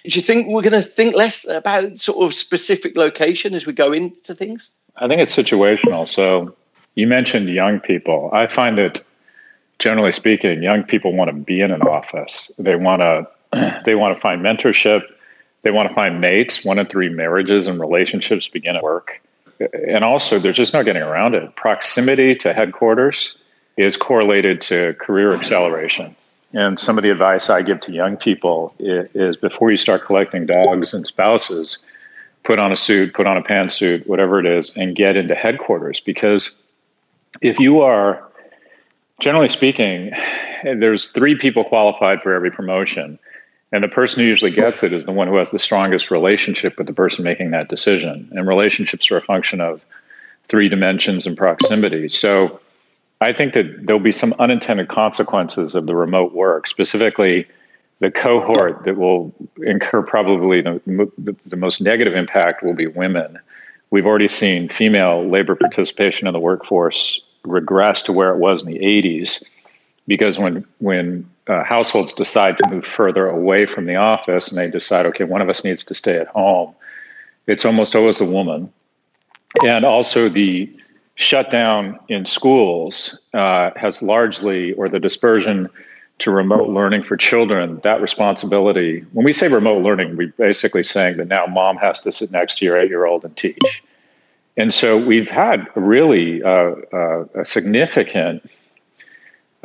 Do 0.06 0.18
you 0.18 0.22
think 0.22 0.48
we're 0.48 0.62
going 0.62 0.74
to 0.74 0.82
think 0.82 1.16
less 1.16 1.48
about 1.48 1.98
sort 1.98 2.24
of 2.24 2.34
specific 2.34 2.96
location 2.96 3.56
as 3.56 3.66
we 3.66 3.74
go 3.74 3.92
into 3.92 4.34
things? 4.34 4.72
I 4.98 5.08
think 5.08 5.20
it's 5.20 5.36
situational. 5.36 6.08
So 6.08 6.56
you 6.94 7.08
mentioned 7.08 7.50
young 7.50 7.80
people. 7.80 8.30
I 8.32 8.48
find 8.48 8.78
that 8.78 9.04
generally 9.80 10.12
speaking, 10.12 10.64
young 10.64 10.84
people 10.84 11.14
want 11.14 11.30
to 11.30 11.36
be 11.36 11.60
in 11.60 11.72
an 11.72 11.82
office. 11.82 12.52
They 12.58 12.76
want 12.76 13.02
to 13.52 13.82
they 13.86 13.96
want 13.96 14.16
to 14.16 14.22
find 14.22 14.42
mentorship. 14.42 15.02
They 15.64 15.72
want 15.72 15.90
to 15.90 15.96
find 15.96 16.22
mates. 16.22 16.64
One 16.64 16.78
in 16.78 16.86
three 16.86 17.10
marriages 17.10 17.68
and 17.68 17.80
relationships 17.80 18.48
begin 18.48 18.76
at 18.76 18.84
work. 18.84 19.22
And 19.60 20.04
also, 20.04 20.40
there's 20.40 20.58
just 20.58 20.74
no 20.74 20.84
getting 20.84 21.02
around 21.02 21.36
it. 21.36 21.56
Proximity 21.56 22.36
to 22.36 22.54
headquarters 22.54 23.38
is 23.78 23.98
correlated 23.98 24.62
to 24.62 24.94
career 24.96 25.34
acceleration. 25.34 26.16
And 26.54 26.80
some 26.80 26.98
of 26.98 27.04
the 27.04 27.10
advice 27.10 27.50
I 27.50 27.62
give 27.62 27.82
to 27.82 27.92
young 27.92 28.16
people 28.16 28.74
is, 28.80 29.36
before 29.36 29.72
you 29.72 29.78
start 29.78 30.04
collecting 30.04 30.46
dogs 30.46 30.94
and 30.94 31.06
spouses, 31.06 31.86
put 32.44 32.60
on 32.60 32.72
a 32.72 32.76
suit, 32.76 33.14
put 33.14 33.28
on 33.28 33.36
a 33.36 33.42
pantsuit, 33.42 34.08
whatever 34.08 34.40
it 34.40 34.46
is, 34.46 34.74
and 34.78 34.96
get 34.96 35.18
into 35.18 35.36
headquarters. 35.36 36.00
Because 36.00 36.52
if 37.42 37.60
you 37.60 37.82
are, 37.82 38.24
generally 39.20 39.50
speaking, 39.50 40.14
there's 40.64 41.10
three 41.10 41.36
people 41.36 41.64
qualified 41.66 42.22
for 42.22 42.34
every 42.34 42.52
promotion. 42.52 43.20
And 43.76 43.84
the 43.84 43.90
person 43.90 44.22
who 44.22 44.26
usually 44.26 44.52
gets 44.52 44.82
it 44.84 44.94
is 44.94 45.04
the 45.04 45.12
one 45.12 45.28
who 45.28 45.36
has 45.36 45.52
the 45.52 45.60
strongest 45.60 46.10
relationship 46.10 46.78
with 46.78 46.88
the 46.88 46.94
person 46.94 47.26
making 47.26 47.52
that 47.52 47.68
decision. 47.68 48.30
And 48.32 48.48
relationships 48.48 49.12
are 49.12 49.18
a 49.18 49.22
function 49.22 49.60
of 49.60 49.86
three 50.46 50.70
dimensions 50.70 51.28
and 51.28 51.36
proximity. 51.36 52.08
So 52.08 52.62
I 53.20 53.34
think 53.34 53.52
that 53.52 53.86
there'll 53.86 54.02
be 54.02 54.14
some 54.14 54.34
unintended 54.40 54.88
consequences 54.88 55.76
of 55.76 55.88
the 55.88 55.96
remote 55.96 56.32
work, 56.34 56.68
specifically 56.68 57.48
the 58.00 58.10
cohort 58.10 58.86
that 58.86 58.96
will 58.96 59.36
incur 59.58 60.04
probably 60.04 60.62
the, 60.62 60.82
the, 61.18 61.36
the 61.46 61.58
most 61.58 61.82
negative 61.82 62.14
impact 62.14 62.64
will 62.64 62.76
be 62.76 62.88
women. 62.88 63.38
we've 63.90 64.06
already 64.06 64.30
seen 64.30 64.70
female 64.70 65.28
labor 65.28 65.54
participation 65.54 66.28
in 66.28 66.34
the 66.34 66.40
workforce 66.40 67.20
regress 67.44 68.02
to 68.04 68.14
where 68.14 68.32
it 68.32 68.38
was 68.38 68.64
in 68.64 68.72
the 68.72 68.80
80s 68.80 69.44
because 70.08 70.38
when 70.38 70.66
when 70.80 71.30
uh, 71.48 71.64
households 71.64 72.12
decide 72.14 72.58
to 72.58 72.68
move 72.70 72.86
further 72.86 73.28
away 73.28 73.66
from 73.66 73.86
the 73.86 73.96
office 73.96 74.50
and 74.50 74.58
they 74.58 74.70
decide 74.70 75.06
okay 75.06 75.24
one 75.24 75.42
of 75.42 75.50
us 75.50 75.64
needs 75.64 75.84
to 75.84 75.94
stay 75.94 76.18
at 76.18 76.28
home 76.28 76.74
it's 77.48 77.66
almost 77.66 77.96
always 77.96 78.18
the 78.18 78.26
woman. 78.26 78.72
And 79.66 79.86
also 79.86 80.30
the 80.30 80.72
shutdown 81.16 82.00
in 82.10 82.26
schools 82.26 83.20
uh, 83.34 83.72
has 83.76 84.02
largely 84.02 84.74
or 84.74 84.90
the 84.90 85.00
dispersion 85.00 85.70
to 86.18 86.32
remote 86.32 86.70
learning 86.70 87.04
for 87.04 87.18
children 87.18 87.80
that 87.84 88.02
responsibility 88.02 89.02
when 89.12 89.26
we 89.26 89.34
say 89.34 89.50
remote 89.50 89.84
learning 89.84 90.16
we're 90.16 90.34
basically 90.38 90.84
saying 90.84 91.18
that 91.18 91.28
now 91.28 91.46
mom 91.46 91.76
has 91.76 92.00
to 92.02 92.10
sit 92.10 92.32
next 92.32 92.58
to 92.58 92.66
your 92.66 92.78
eight 92.78 92.90
year 92.90 93.06
old 93.06 93.24
and 93.24 93.36
teach. 93.36 93.58
And 94.58 94.74
so 94.74 94.98
we've 94.98 95.30
had 95.30 95.68
really 95.76 96.42
uh, 96.42 96.76
uh, 96.94 97.26
a 97.36 97.46
significant 97.46 98.50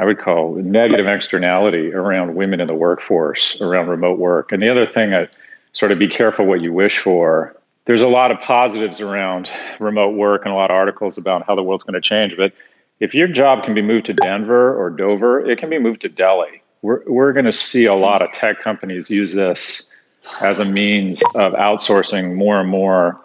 I 0.01 0.07
would 0.07 0.19
call 0.19 0.55
negative 0.55 1.07
externality 1.07 1.93
around 1.93 2.35
women 2.35 2.59
in 2.59 2.67
the 2.67 2.75
workforce, 2.75 3.61
around 3.61 3.89
remote 3.89 4.19
work. 4.19 4.51
And 4.51 4.63
the 4.63 4.71
other 4.71 4.87
thing, 4.87 5.13
I 5.13 5.29
sort 5.73 5.93
of 5.93 5.99
be 5.99 6.09
careful 6.09 6.47
what 6.47 6.63
you 6.63 6.73
wish 6.73 6.99
for. 6.99 7.55
There's 7.85 8.01
a 8.01 8.09
lot 8.09 8.31
of 8.31 8.41
positives 8.41 9.03
around 9.03 9.51
remote 9.79 10.17
work 10.17 10.47
and 10.47 10.55
a 10.55 10.57
lot 10.57 10.71
of 10.71 10.75
articles 10.75 11.19
about 11.19 11.47
how 11.47 11.55
the 11.55 11.63
world's 11.63 11.85
going 11.85 12.01
to 12.01 12.01
change. 12.01 12.35
But 12.35 12.55
if 13.01 13.15
your 13.15 13.29
job 13.29 13.63
can 13.63 13.75
be 13.75 13.83
moved 13.83 14.07
to 14.07 14.15
Denver 14.15 14.75
or 14.75 14.89
Dover, 14.89 15.39
it 15.39 15.59
can 15.59 15.69
be 15.69 15.79
moved 15.79 16.01
to 16.01 16.09
Delhi. 16.09 16.63
We're, 16.81 17.03
we're 17.07 17.35
going 17.35 17.45
to 17.45 17.53
see 17.53 17.85
a 17.85 17.95
lot 17.95 18.23
of 18.23 18.33
tech 18.33 18.59
companies 18.59 19.11
use 19.11 19.35
this 19.35 19.95
as 20.43 20.59
a 20.59 20.65
means 20.65 21.19
of 21.35 21.53
outsourcing 21.53 22.37
more 22.37 22.59
and 22.59 22.71
more 22.71 23.21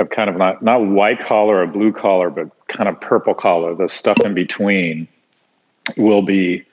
of 0.00 0.10
kind 0.10 0.28
of 0.28 0.36
not, 0.36 0.60
not 0.60 0.84
white 0.84 1.20
collar 1.20 1.62
or 1.62 1.68
blue 1.68 1.92
collar, 1.92 2.30
but 2.30 2.50
kind 2.66 2.88
of 2.88 3.00
purple 3.00 3.34
collar, 3.34 3.76
the 3.76 3.88
stuff 3.88 4.18
in 4.24 4.34
between 4.34 5.06
will 5.96 6.22
be 6.22 6.64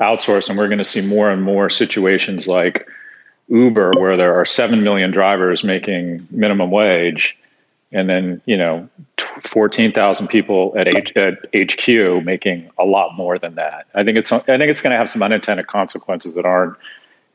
outsourced, 0.00 0.48
and 0.48 0.58
we're 0.58 0.68
going 0.68 0.78
to 0.78 0.84
see 0.84 1.06
more 1.06 1.30
and 1.30 1.42
more 1.42 1.70
situations 1.70 2.48
like 2.48 2.88
Uber, 3.48 3.92
where 3.98 4.16
there 4.16 4.34
are 4.34 4.44
seven 4.44 4.82
million 4.82 5.10
drivers 5.10 5.64
making 5.64 6.26
minimum 6.30 6.70
wage, 6.70 7.36
and 7.92 8.08
then 8.08 8.40
you 8.46 8.56
know 8.56 8.88
fourteen 9.42 9.92
thousand 9.92 10.28
people 10.28 10.74
at, 10.76 10.88
H- 10.88 11.16
at 11.16 11.46
HQ 11.54 12.24
making 12.24 12.70
a 12.78 12.84
lot 12.84 13.14
more 13.14 13.38
than 13.38 13.54
that. 13.56 13.86
I 13.94 14.04
think 14.04 14.16
it's 14.16 14.32
I 14.32 14.40
think 14.40 14.62
it's 14.70 14.80
going 14.80 14.92
to 14.92 14.96
have 14.96 15.10
some 15.10 15.22
unintended 15.22 15.66
consequences 15.66 16.34
that 16.34 16.46
aren't 16.46 16.76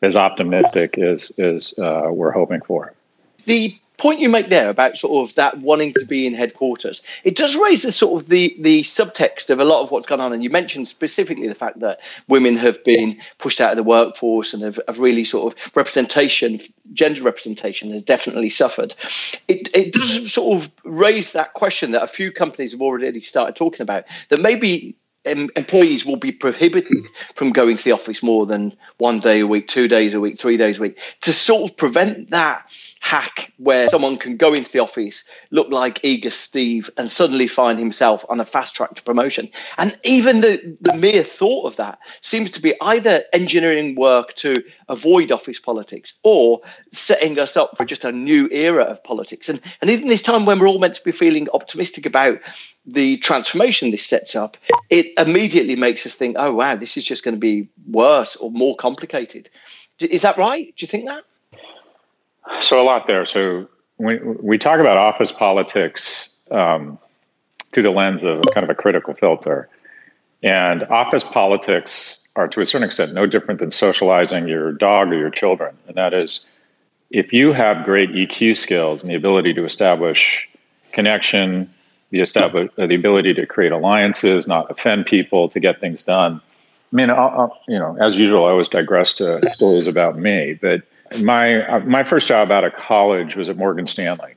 as 0.02 0.16
optimistic 0.16 0.98
as 0.98 1.32
as 1.38 1.74
uh, 1.78 2.10
we're 2.12 2.32
hoping 2.32 2.62
for. 2.62 2.94
The 3.46 3.78
point 4.00 4.20
you 4.20 4.30
make 4.30 4.50
there 4.50 4.70
about 4.70 4.98
sort 4.98 5.30
of 5.30 5.36
that 5.36 5.60
wanting 5.60 5.94
to 5.94 6.06
be 6.06 6.26
in 6.26 6.34
headquarters, 6.34 7.04
it 7.24 7.36
does 7.36 7.56
raise 7.56 7.82
the 7.82 7.92
sort 7.92 8.22
of 8.22 8.30
the 8.30 8.56
the 8.60 8.84
subtext 8.84 9.50
of 9.50 9.60
a 9.60 9.66
lot 9.66 9.84
of 9.84 9.92
what's 9.92 10.08
gone 10.08 10.22
on. 10.22 10.34
And 10.34 10.44
you 10.44 10.50
mentioned 10.50 10.88
specifically 10.88 11.48
the 11.48 11.56
fact 11.56 11.80
that 11.80 12.00
women 12.28 12.56
have 12.56 12.84
been 12.84 13.20
pushed 13.38 13.62
out 13.62 13.72
of 13.72 13.78
the 13.78 13.84
workforce 13.84 14.54
and 14.54 14.64
have, 14.64 14.80
have 14.88 15.00
really 15.00 15.24
sort 15.24 15.54
of 15.54 15.76
representation, 15.76 16.60
gender 16.94 17.22
representation 17.22 17.92
has 17.92 18.02
definitely 18.02 18.50
suffered. 18.50 18.96
It, 19.48 19.70
it 19.76 19.94
does 19.94 20.32
sort 20.32 20.64
of 20.64 20.72
raise 20.84 21.34
that 21.34 21.54
question 21.54 21.92
that 21.92 22.04
a 22.04 22.08
few 22.08 22.32
companies 22.32 22.72
have 22.72 22.82
already 22.82 23.22
started 23.22 23.56
talking 23.56 23.82
about 23.82 24.06
that 24.30 24.42
maybe 24.42 24.96
employees 25.26 26.06
will 26.06 26.16
be 26.16 26.32
prohibited 26.32 27.06
from 27.36 27.52
going 27.52 27.78
to 27.78 27.84
the 27.84 27.92
office 27.92 28.24
more 28.24 28.46
than 28.46 28.76
one 28.98 29.20
day 29.20 29.42
a 29.42 29.48
week, 29.48 29.68
two 29.68 29.88
days 29.88 30.14
a 30.14 30.20
week, 30.20 30.40
three 30.40 30.58
days 30.58 30.80
a 30.80 30.82
week 30.82 30.98
to 31.22 31.34
sort 31.34 31.70
of 31.70 31.78
prevent 31.78 32.30
that 32.30 32.66
hack 33.00 33.52
where 33.58 33.90
someone 33.90 34.18
can 34.18 34.38
go 34.38 34.54
into 34.54 34.72
the 34.72 34.80
office, 34.80 35.24
look 35.52 35.70
like 35.70 36.00
eager 36.04 36.32
Steve, 36.32 36.90
and 36.98 37.10
suddenly 37.10 37.48
find 37.48 37.80
himself 37.80 38.26
on 38.30 38.40
a 38.40 38.46
fast 38.46 38.76
track 38.76 38.94
to 38.96 39.04
promotion. 39.04 39.50
And 39.78 39.98
even 40.04 40.42
the, 40.42 40.78
the 40.82 40.96
mere 40.96 41.24
thought 41.24 41.66
of 41.66 41.76
that 41.78 42.00
seems 42.22 42.52
to 42.52 42.62
be 42.62 42.74
either 42.82 43.24
engineering 43.34 43.96
work 43.96 44.34
to 44.36 44.64
avoid 44.90 45.32
office 45.32 45.60
politics 45.60 46.20
or 46.24 46.62
setting 46.92 47.40
us 47.40 47.58
up 47.58 47.78
for 47.78 47.86
just 47.86 48.04
a 48.04 48.12
new 48.12 48.48
era 48.52 48.84
of 48.84 49.04
politics. 49.04 49.50
And, 49.50 49.62
and 49.82 49.90
even 49.90 50.08
this 50.08 50.22
time 50.22 50.46
when 50.46 50.60
we're 50.60 50.68
all 50.68 50.80
meant 50.80 50.96
to 50.96 51.04
be 51.04 51.12
feeling 51.12 51.48
optimistic 51.54 52.06
about 52.06 52.40
the 52.86 53.18
transformation 53.18 53.92
this 53.92 54.06
sets 54.06 54.36
up, 54.36 54.58
it 54.90 55.08
immediately 55.18 55.76
makes 55.76 56.06
us 56.06 56.16
think, 56.16 56.36
oh, 56.40 56.54
wow, 56.54 56.76
this 56.76 56.98
is 56.98 57.06
just 57.06 57.24
going 57.24 57.36
to 57.36 57.40
be 57.40 57.70
worse 57.88 58.36
or 58.36 58.52
more 58.52 58.76
complicated. 58.76 59.50
Is 60.00 60.22
that 60.22 60.38
right? 60.38 60.66
Do 60.66 60.84
you 60.84 60.88
think 60.88 61.06
that? 61.06 61.24
So 62.62 62.80
a 62.80 62.84
lot 62.84 63.08
there. 63.08 63.26
So 63.26 63.68
we 63.98 64.18
we 64.20 64.58
talk 64.58 64.80
about 64.80 64.98
office 64.98 65.32
politics 65.32 66.36
um, 66.52 66.98
through 67.72 67.84
the 67.84 67.92
lens 67.92 68.24
of 68.24 68.44
kind 68.54 68.64
of 68.64 68.70
a 68.70 68.76
critical 68.76 69.14
filter, 69.14 69.70
and 70.42 70.84
office 70.84 71.24
politics 71.24 72.28
are 72.36 72.48
to 72.48 72.62
a 72.62 72.66
certain 72.66 72.86
extent 72.86 73.14
no 73.14 73.26
different 73.26 73.60
than 73.60 73.72
socializing 73.72 74.48
your 74.48 74.72
dog 74.72 75.10
or 75.10 75.18
your 75.18 75.30
children, 75.30 75.78
and 75.88 75.96
that 75.96 76.14
is 76.14 76.46
if 77.12 77.34
you 77.34 77.54
have 77.54 77.86
great 77.86 78.12
EQ 78.12 78.56
skills 78.56 79.02
and 79.02 79.12
the 79.12 79.16
ability 79.16 79.54
to 79.54 79.66
establish 79.66 80.48
connection, 80.92 81.70
the 82.12 82.22
establish 82.22 82.70
uh, 82.78 82.86
the 82.86 82.96
ability 82.96 83.34
to 83.34 83.46
create 83.46 83.72
alliances, 83.72 84.48
not 84.48 84.70
offend 84.70 85.06
people, 85.06 85.50
to 85.50 85.60
get 85.60 85.80
things 85.80 86.04
done. 86.04 86.42
I 86.92 86.96
mean, 86.96 87.10
I'll, 87.10 87.30
I'll, 87.30 87.62
you 87.68 87.78
know, 87.78 87.98
as 88.00 88.18
usual, 88.18 88.46
I 88.46 88.50
always 88.50 88.70
digress 88.70 89.14
to 89.16 89.40
stories 89.56 89.88
about 89.88 90.18
me, 90.18 90.58
but 90.60 90.82
my 91.22 91.66
uh, 91.66 91.80
my 91.82 92.04
first 92.04 92.28
job 92.28 92.52
out 92.52 92.64
of 92.64 92.74
college 92.76 93.36
was 93.36 93.50
at 93.50 93.58
Morgan 93.58 93.88
Stanley, 93.88 94.34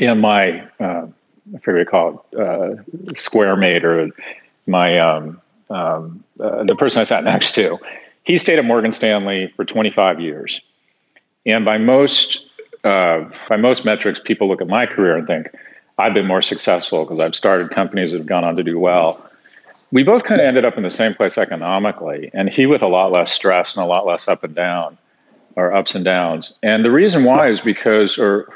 and 0.00 0.20
my 0.20 0.60
uh, 0.80 1.06
I 1.54 1.58
forget 1.58 1.66
what 1.66 1.78
you 1.78 1.84
call 1.86 2.26
it, 2.32 2.38
uh, 2.38 3.14
square 3.14 3.56
mate 3.56 3.84
or 3.84 4.10
my 4.66 4.98
um, 4.98 5.40
um, 5.70 6.22
uh, 6.40 6.64
the 6.64 6.74
person 6.76 7.00
I 7.00 7.04
sat 7.04 7.24
next 7.24 7.54
to, 7.56 7.78
he 8.24 8.38
stayed 8.38 8.58
at 8.58 8.64
Morgan 8.64 8.92
Stanley 8.92 9.52
for 9.56 9.64
25 9.64 10.20
years, 10.20 10.60
and 11.46 11.64
by 11.64 11.78
most 11.78 12.50
uh, 12.84 13.24
by 13.48 13.56
most 13.56 13.84
metrics, 13.84 14.20
people 14.20 14.48
look 14.48 14.60
at 14.60 14.68
my 14.68 14.86
career 14.86 15.16
and 15.16 15.26
think 15.26 15.48
I've 15.98 16.14
been 16.14 16.26
more 16.26 16.42
successful 16.42 17.04
because 17.04 17.18
I've 17.18 17.34
started 17.34 17.70
companies 17.70 18.12
that 18.12 18.18
have 18.18 18.26
gone 18.26 18.44
on 18.44 18.56
to 18.56 18.62
do 18.62 18.78
well. 18.78 19.28
We 19.90 20.02
both 20.02 20.24
kind 20.24 20.40
of 20.40 20.46
ended 20.46 20.64
up 20.64 20.78
in 20.78 20.84
the 20.84 20.90
same 20.90 21.12
place 21.12 21.36
economically, 21.36 22.30
and 22.32 22.48
he 22.48 22.64
with 22.64 22.82
a 22.82 22.88
lot 22.88 23.12
less 23.12 23.30
stress 23.30 23.76
and 23.76 23.84
a 23.84 23.86
lot 23.86 24.06
less 24.06 24.26
up 24.26 24.42
and 24.42 24.54
down 24.54 24.96
our 25.56 25.72
ups 25.72 25.94
and 25.94 26.04
downs. 26.04 26.52
And 26.62 26.84
the 26.84 26.90
reason 26.90 27.24
why 27.24 27.48
is 27.48 27.60
because, 27.60 28.18
or 28.18 28.52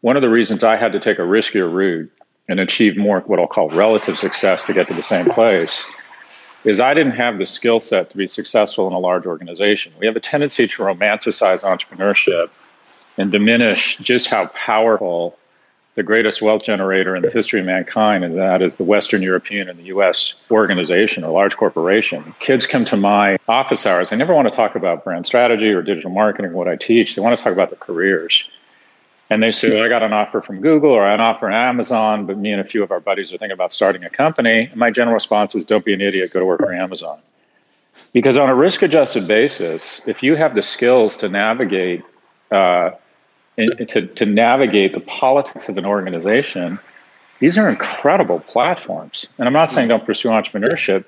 one 0.00 0.16
of 0.16 0.22
the 0.22 0.28
reasons 0.28 0.62
I 0.62 0.76
had 0.76 0.92
to 0.92 1.00
take 1.00 1.18
a 1.18 1.22
riskier 1.22 1.72
route 1.72 2.10
and 2.48 2.58
achieve 2.60 2.96
more 2.96 3.20
what 3.20 3.38
I'll 3.38 3.46
call 3.46 3.68
relative 3.70 4.18
success 4.18 4.66
to 4.66 4.72
get 4.72 4.88
to 4.88 4.94
the 4.94 5.02
same 5.02 5.26
place 5.26 5.90
is 6.64 6.80
I 6.80 6.94
didn't 6.94 7.12
have 7.12 7.38
the 7.38 7.46
skill 7.46 7.80
set 7.80 8.10
to 8.10 8.16
be 8.16 8.26
successful 8.26 8.86
in 8.86 8.92
a 8.92 8.98
large 8.98 9.24
organization. 9.24 9.92
We 9.98 10.06
have 10.06 10.16
a 10.16 10.20
tendency 10.20 10.66
to 10.66 10.82
romanticize 10.82 11.64
entrepreneurship 11.64 12.50
and 13.16 13.32
diminish 13.32 13.96
just 13.98 14.28
how 14.28 14.46
powerful 14.48 15.38
the 15.94 16.02
greatest 16.02 16.40
wealth 16.40 16.64
generator 16.64 17.16
in 17.16 17.22
the 17.22 17.30
history 17.30 17.60
of 17.60 17.66
mankind, 17.66 18.24
and 18.24 18.38
that 18.38 18.62
is 18.62 18.76
the 18.76 18.84
Western 18.84 19.22
European 19.22 19.68
and 19.68 19.78
the 19.78 19.84
US 19.84 20.34
organization 20.50 21.24
or 21.24 21.30
large 21.30 21.56
corporation. 21.56 22.34
Kids 22.38 22.66
come 22.66 22.84
to 22.86 22.96
my 22.96 23.38
office 23.48 23.84
hours. 23.86 24.10
They 24.10 24.16
never 24.16 24.34
want 24.34 24.48
to 24.48 24.54
talk 24.54 24.76
about 24.76 25.02
brand 25.02 25.26
strategy 25.26 25.68
or 25.70 25.82
digital 25.82 26.10
marketing, 26.10 26.52
what 26.52 26.68
I 26.68 26.76
teach. 26.76 27.16
They 27.16 27.22
want 27.22 27.36
to 27.36 27.42
talk 27.42 27.52
about 27.52 27.70
their 27.70 27.78
careers. 27.78 28.50
And 29.30 29.42
they 29.42 29.52
say, 29.52 29.70
well, 29.70 29.84
I 29.84 29.88
got 29.88 30.02
an 30.02 30.12
offer 30.12 30.40
from 30.40 30.60
Google 30.60 30.90
or 30.90 31.06
an 31.06 31.20
offer 31.20 31.46
from 31.46 31.52
Amazon, 31.52 32.26
but 32.26 32.36
me 32.36 32.50
and 32.50 32.60
a 32.60 32.64
few 32.64 32.82
of 32.82 32.90
our 32.90 32.98
buddies 32.98 33.32
are 33.32 33.38
thinking 33.38 33.54
about 33.54 33.72
starting 33.72 34.04
a 34.04 34.10
company. 34.10 34.66
And 34.66 34.76
my 34.76 34.90
general 34.90 35.14
response 35.14 35.54
is, 35.54 35.64
don't 35.64 35.84
be 35.84 35.94
an 35.94 36.00
idiot, 36.00 36.32
go 36.32 36.40
to 36.40 36.46
work 36.46 36.60
for 36.60 36.74
Amazon. 36.74 37.20
Because 38.12 38.36
on 38.36 38.48
a 38.48 38.54
risk 38.54 38.82
adjusted 38.82 39.28
basis, 39.28 40.06
if 40.08 40.20
you 40.22 40.34
have 40.34 40.56
the 40.56 40.62
skills 40.62 41.16
to 41.18 41.28
navigate 41.28 42.02
uh, 42.50 42.90
to, 43.66 44.06
to 44.06 44.26
navigate 44.26 44.94
the 44.94 45.00
politics 45.00 45.68
of 45.68 45.76
an 45.76 45.86
organization, 45.86 46.78
these 47.40 47.56
are 47.56 47.68
incredible 47.68 48.40
platforms. 48.40 49.26
And 49.38 49.46
I'm 49.46 49.52
not 49.52 49.70
saying 49.70 49.88
don't 49.88 50.04
pursue 50.04 50.28
entrepreneurship, 50.28 51.04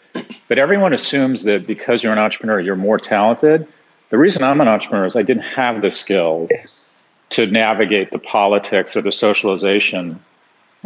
but 0.48 0.58
everyone 0.58 0.92
assumes 0.92 1.44
that 1.44 1.66
because 1.66 2.02
you're 2.02 2.12
an 2.12 2.18
entrepreneur, 2.18 2.60
you're 2.60 2.76
more 2.76 2.98
talented. 2.98 3.66
The 4.10 4.18
reason 4.18 4.42
I'm 4.42 4.60
an 4.60 4.68
entrepreneur 4.68 5.04
is 5.04 5.14
I 5.14 5.22
didn't 5.22 5.44
have 5.44 5.82
the 5.82 5.90
skills 5.90 6.50
to 7.30 7.46
navigate 7.46 8.10
the 8.10 8.18
politics 8.18 8.96
or 8.96 9.02
the 9.02 9.12
socialization 9.12 10.18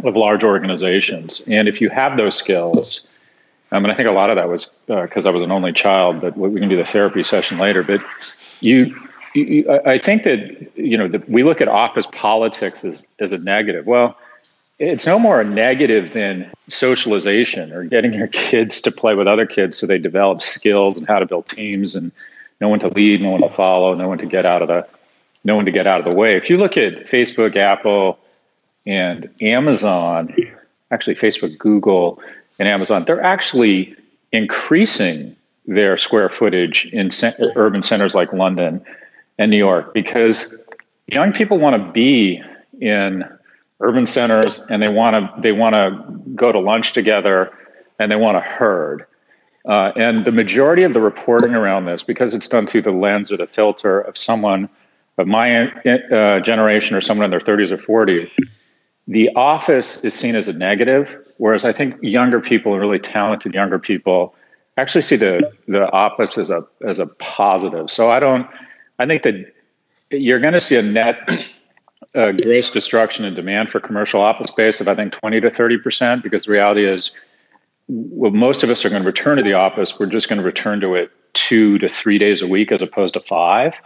of 0.03 0.15
large 0.15 0.43
organizations. 0.43 1.43
And 1.47 1.67
if 1.67 1.81
you 1.81 1.89
have 1.89 2.17
those 2.17 2.35
skills, 2.35 3.07
I 3.71 3.79
mean, 3.79 3.89
I 3.89 3.93
think 3.93 4.07
a 4.07 4.11
lot 4.11 4.29
of 4.29 4.35
that 4.35 4.47
was 4.47 4.71
because 4.85 5.25
uh, 5.25 5.29
I 5.29 5.31
was 5.31 5.43
an 5.43 5.51
only 5.51 5.73
child, 5.73 6.21
but 6.21 6.37
we 6.37 6.59
can 6.59 6.69
do 6.69 6.77
the 6.77 6.85
therapy 6.85 7.23
session 7.23 7.57
later. 7.57 7.83
But 7.83 8.01
you 8.61 8.95
I 9.85 9.97
think 9.97 10.23
that 10.23 10.71
you 10.75 10.97
know 10.97 11.09
we 11.27 11.43
look 11.43 11.61
at 11.61 11.67
office 11.67 12.07
politics 12.11 12.83
as 12.83 13.05
as 13.19 13.31
a 13.31 13.37
negative. 13.37 13.85
Well, 13.85 14.17
it's 14.79 15.05
no 15.05 15.19
more 15.19 15.41
a 15.41 15.43
negative 15.43 16.13
than 16.13 16.49
socialization 16.67 17.71
or 17.73 17.83
getting 17.83 18.13
your 18.13 18.27
kids 18.49 18.81
to 18.81 18.91
play 18.91 19.15
with 19.15 19.27
other 19.27 19.45
kids 19.45 19.77
so 19.77 19.87
they 19.87 19.97
develop 19.97 20.41
skills 20.41 20.97
and 20.97 21.07
how 21.07 21.19
to 21.19 21.25
build 21.25 21.47
teams 21.47 21.95
and 21.95 22.11
no 22.61 22.69
one 22.69 22.79
to 22.79 22.87
lead, 22.87 23.21
no 23.21 23.31
one 23.31 23.41
to 23.41 23.49
follow, 23.49 23.93
know 23.93 24.09
when 24.09 24.17
to 24.17 24.25
get 24.25 24.45
out 24.45 24.61
of 24.61 24.67
the 24.67 24.87
know 25.43 25.55
when 25.55 25.65
to 25.65 25.71
get 25.71 25.87
out 25.87 25.99
of 25.99 26.11
the 26.11 26.15
way. 26.15 26.35
If 26.35 26.49
you 26.49 26.57
look 26.57 26.77
at 26.77 27.05
Facebook, 27.05 27.55
Apple, 27.55 28.19
and 28.85 29.29
Amazon, 29.41 30.35
actually 30.91 31.15
Facebook, 31.15 31.57
Google, 31.57 32.21
and 32.59 32.67
Amazon, 32.67 33.05
they're 33.05 33.23
actually 33.23 33.95
increasing 34.31 35.35
their 35.65 35.97
square 35.97 36.29
footage 36.29 36.85
in 36.87 37.11
urban 37.55 37.81
centers 37.81 38.15
like 38.15 38.31
London 38.33 38.83
and 39.37 39.51
New 39.51 39.57
York 39.57 39.93
because 39.93 40.53
young 41.07 41.31
people 41.31 41.57
want 41.57 41.75
to 41.75 41.91
be 41.91 42.41
in 42.79 43.23
urban 43.79 44.05
centers 44.05 44.63
and 44.69 44.81
they 44.81 44.87
want 44.87 45.15
to 45.15 45.41
they 45.41 45.51
want 45.51 45.73
to 45.73 46.33
go 46.35 46.51
to 46.51 46.59
lunch 46.59 46.93
together 46.93 47.51
and 47.99 48.11
they 48.11 48.15
want 48.15 48.35
to 48.35 48.41
herd. 48.41 49.05
Uh, 49.65 49.91
and 49.97 50.23
the 50.25 50.31
majority 50.31 50.83
of 50.83 50.93
the 50.93 51.01
reporting 51.01 51.53
around 51.53 51.85
this, 51.85 52.01
because 52.01 52.33
it's 52.33 52.47
done 52.47 52.65
through 52.65 52.81
the 52.81 52.91
lens 52.91 53.31
or 53.31 53.37
the 53.37 53.47
filter 53.47 53.99
of 53.99 54.17
someone 54.17 54.69
of 55.17 55.27
my 55.27 55.67
uh, 55.67 56.39
generation 56.39 56.95
or 56.95 57.01
someone 57.01 57.25
in 57.25 57.31
their 57.31 57.39
30s 57.39 57.71
or 57.71 57.77
40s, 57.77 58.29
the 59.07 59.29
office 59.35 60.03
is 60.05 60.13
seen 60.13 60.35
as 60.35 60.47
a 60.47 60.53
negative, 60.53 61.17
whereas 61.37 61.65
I 61.65 61.73
think 61.73 61.95
younger 62.01 62.39
people, 62.39 62.77
really 62.77 62.99
talented 62.99 63.53
younger 63.53 63.79
people, 63.79 64.35
actually 64.77 65.01
see 65.01 65.15
the 65.15 65.51
the 65.67 65.91
office 65.91 66.37
as 66.37 66.49
a 66.49 66.63
as 66.85 66.99
a 66.99 67.07
positive. 67.17 67.89
So 67.89 68.09
I 68.11 68.19
don't. 68.19 68.47
I 68.99 69.05
think 69.05 69.23
that 69.23 69.53
you're 70.11 70.39
going 70.39 70.53
to 70.53 70.59
see 70.59 70.75
a 70.75 70.81
net 70.81 71.47
uh, 72.15 72.31
gross 72.31 72.69
destruction 72.69 73.25
in 73.25 73.35
demand 73.35 73.69
for 73.69 73.79
commercial 73.79 74.21
office 74.21 74.47
space 74.47 74.81
of 74.81 74.87
I 74.87 74.95
think 74.95 75.13
20 75.13 75.41
to 75.41 75.49
30 75.49 75.77
percent, 75.79 76.23
because 76.23 76.45
the 76.45 76.51
reality 76.51 76.85
is, 76.85 77.23
well, 77.87 78.31
most 78.31 78.63
of 78.63 78.69
us 78.69 78.83
are 78.85 78.89
going 78.89 79.03
to 79.03 79.07
return 79.07 79.37
to 79.37 79.43
the 79.43 79.53
office. 79.53 79.99
We're 79.99 80.07
just 80.07 80.29
going 80.29 80.39
to 80.39 80.45
return 80.45 80.79
to 80.81 80.95
it 80.95 81.11
two 81.33 81.77
to 81.79 81.87
three 81.87 82.17
days 82.17 82.41
a 82.41 82.47
week 82.47 82.71
as 82.71 82.81
opposed 82.81 83.13
to 83.13 83.21
five. 83.21 83.79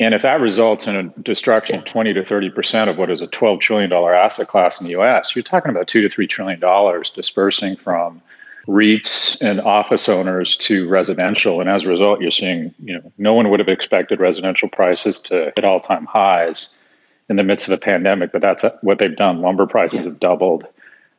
And 0.00 0.14
if 0.14 0.22
that 0.22 0.40
results 0.40 0.86
in 0.86 0.94
a 0.94 1.02
destruction 1.22 1.76
of 1.76 1.84
20 1.86 2.14
to 2.14 2.22
30 2.22 2.50
percent 2.50 2.90
of 2.90 2.98
what 2.98 3.10
is 3.10 3.20
a 3.20 3.26
12 3.26 3.60
trillion 3.60 3.90
dollar 3.90 4.14
asset 4.14 4.46
class 4.46 4.80
in 4.80 4.86
the 4.86 4.92
U.S., 4.92 5.34
you're 5.34 5.42
talking 5.42 5.70
about 5.70 5.88
two 5.88 6.02
to 6.02 6.08
three 6.08 6.26
trillion 6.26 6.60
dollars 6.60 7.10
dispersing 7.10 7.76
from 7.76 8.22
REITs 8.68 9.40
and 9.42 9.60
office 9.62 10.08
owners 10.08 10.54
to 10.58 10.86
residential, 10.88 11.60
and 11.60 11.70
as 11.70 11.84
a 11.84 11.88
result, 11.88 12.20
you're 12.20 12.30
seeing 12.30 12.74
you 12.84 12.94
know 12.94 13.12
no 13.16 13.32
one 13.32 13.50
would 13.50 13.60
have 13.60 13.68
expected 13.68 14.20
residential 14.20 14.68
prices 14.68 15.18
to 15.20 15.52
hit 15.56 15.64
all 15.64 15.80
time 15.80 16.04
highs 16.04 16.80
in 17.30 17.36
the 17.36 17.42
midst 17.42 17.66
of 17.66 17.72
a 17.72 17.78
pandemic, 17.78 18.30
but 18.30 18.42
that's 18.42 18.64
what 18.82 18.98
they've 18.98 19.16
done. 19.16 19.40
Lumber 19.40 19.66
prices 19.66 20.04
have 20.04 20.20
doubled. 20.20 20.66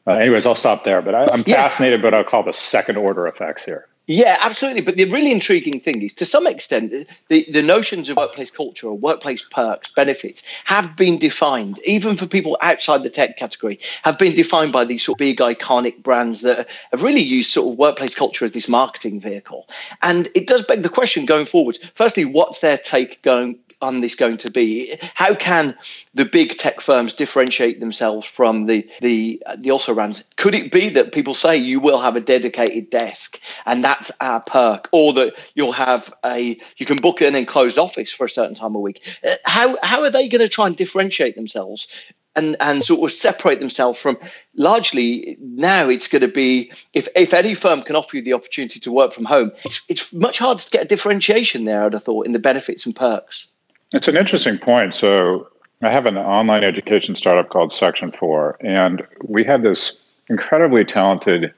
Uh, 0.08 0.14
anyways, 0.14 0.46
I'll 0.46 0.56
stop 0.56 0.84
there. 0.84 1.02
But 1.02 1.16
I, 1.16 1.34
am 1.34 1.44
yeah. 1.46 1.56
fascinated, 1.56 2.02
but 2.02 2.14
I'll 2.14 2.24
call 2.24 2.44
the 2.44 2.54
second 2.54 2.98
order 2.98 3.28
effects 3.28 3.66
here. 3.66 3.88
Yeah, 4.12 4.38
absolutely. 4.42 4.82
But 4.82 4.98
the 4.98 5.06
really 5.06 5.32
intriguing 5.32 5.80
thing 5.80 6.02
is, 6.02 6.16
to 6.16 6.26
some 6.26 6.48
extent, 6.48 6.92
the, 7.28 7.46
the 7.52 7.62
notions 7.62 8.10
of 8.10 8.18
workplace 8.18 8.50
culture 8.50 8.88
or 8.88 8.98
workplace 8.98 9.44
perks, 9.44 9.92
benefits, 9.92 10.42
have 10.66 10.96
been 10.96 11.20
defined, 11.20 11.80
even 11.86 12.18
for 12.18 12.26
people 12.26 12.58
outside 12.60 13.04
the 13.04 13.12
tech 13.12 13.38
category, 13.38 13.80
have 14.02 14.18
been 14.18 14.34
defined 14.34 14.74
by 14.74 14.84
these 14.84 15.04
sort 15.04 15.18
of 15.18 15.20
big 15.20 15.38
iconic 15.38 16.02
brands 16.02 16.42
that 16.42 16.68
have 16.90 17.04
really 17.04 17.22
used 17.22 17.52
sort 17.52 17.72
of 17.72 17.78
workplace 17.78 18.16
culture 18.16 18.46
as 18.46 18.54
this 18.54 18.68
marketing 18.68 19.22
vehicle. 19.22 19.68
And 20.02 20.28
it 20.34 20.48
does 20.48 20.66
beg 20.66 20.82
the 20.82 20.90
question 20.90 21.28
going 21.28 21.46
forward. 21.46 21.78
Firstly, 21.94 22.26
what's 22.26 22.62
their 22.62 22.80
take 22.80 23.22
going 23.22 23.60
on 23.82 24.02
this 24.02 24.16
going 24.16 24.38
to 24.38 24.52
be? 24.52 24.96
How 25.14 25.36
can 25.36 25.76
the 26.14 26.26
big 26.26 26.58
tech 26.58 26.82
firms 26.82 27.14
differentiate 27.14 27.80
themselves 27.80 28.28
from 28.28 28.66
the 28.66 28.88
the 29.02 29.42
the 29.58 29.72
also 29.72 29.94
rans? 29.94 30.30
Could 30.36 30.56
it 30.56 30.72
be 30.72 30.90
that 30.90 31.14
people 31.14 31.34
say 31.34 31.58
you 31.58 31.80
will 31.80 32.00
have 32.00 32.16
a 32.16 32.22
dedicated 32.22 32.90
desk 32.90 33.40
and 33.66 33.84
that's 33.84 34.12
our 34.20 34.42
perk, 34.42 34.90
or 34.92 35.14
that 35.14 35.34
you'll 35.56 35.72
have 35.72 36.14
a 36.26 36.60
you 36.78 36.86
can 36.86 36.98
book 36.98 37.22
an 37.22 37.36
enclosed 37.36 37.78
office 37.78 38.12
for 38.12 38.26
a 38.26 38.30
certain 38.30 38.56
time 38.56 38.76
a 38.76 38.80
week? 38.80 39.02
Uh, 39.24 39.36
how 39.46 39.78
how 39.84 40.02
are 40.02 40.12
they 40.12 40.28
going 40.28 40.42
to 40.42 40.50
try 40.50 40.68
and 40.68 40.76
differentiate 40.76 41.36
themselves? 41.36 41.88
and 42.36 42.56
and 42.60 42.84
sort 42.84 43.10
of 43.10 43.16
separate 43.16 43.60
themselves 43.60 44.00
from 44.00 44.18
largely 44.56 45.38
now 45.42 45.90
it's 45.90 46.08
going 46.08 46.22
to 46.22 46.28
be 46.28 46.72
if 46.94 47.08
if 47.16 47.34
any 47.34 47.54
firm 47.54 47.82
can 47.82 47.96
offer 47.96 48.18
you 48.18 48.22
the 48.22 48.34
opportunity 48.34 48.80
to 48.80 48.92
work 48.92 49.14
from 49.14 49.26
home 49.26 49.52
it's 49.66 49.84
it's 49.90 50.14
much 50.14 50.38
harder 50.40 50.62
to 50.62 50.70
get 50.70 50.84
a 50.84 50.88
differentiation 50.88 51.66
there 51.66 51.84
i'd 51.84 51.94
have 51.94 52.04
thought 52.04 52.26
in 52.26 52.32
the 52.32 52.40
benefits 52.40 52.86
and 52.86 52.96
perks 52.96 53.48
it's 53.94 54.08
an 54.08 54.18
interesting 54.18 54.58
point. 54.58 54.94
So, 54.94 55.50
I 55.82 55.92
have 55.92 56.06
an 56.06 56.18
online 56.18 56.66
education 56.66 57.16
startup 57.16 57.50
called 57.50 57.72
Section 57.72 58.12
4, 58.12 58.58
and 58.60 59.08
we 59.24 59.46
had 59.46 59.64
this 59.64 60.04
incredibly 60.30 60.84
talented 60.84 61.54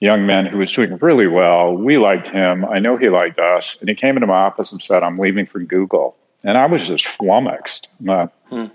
young 0.00 0.26
man 0.26 0.46
who 0.46 0.58
was 0.58 0.72
doing 0.72 0.96
really 0.98 1.26
well. 1.26 1.74
We 1.74 1.98
liked 1.98 2.28
him. 2.28 2.64
I 2.64 2.78
know 2.78 2.96
he 2.96 3.08
liked 3.08 3.38
us. 3.38 3.76
And 3.80 3.88
he 3.88 3.94
came 3.94 4.16
into 4.16 4.26
my 4.26 4.34
office 4.34 4.72
and 4.72 4.80
said, 4.80 5.02
I'm 5.02 5.18
leaving 5.18 5.46
for 5.46 5.60
Google. 5.60 6.16
And 6.42 6.56
I 6.56 6.66
was 6.66 6.86
just 6.86 7.06
flummoxed. 7.06 7.88
Like, 8.00 8.30
hmm. 8.48 8.66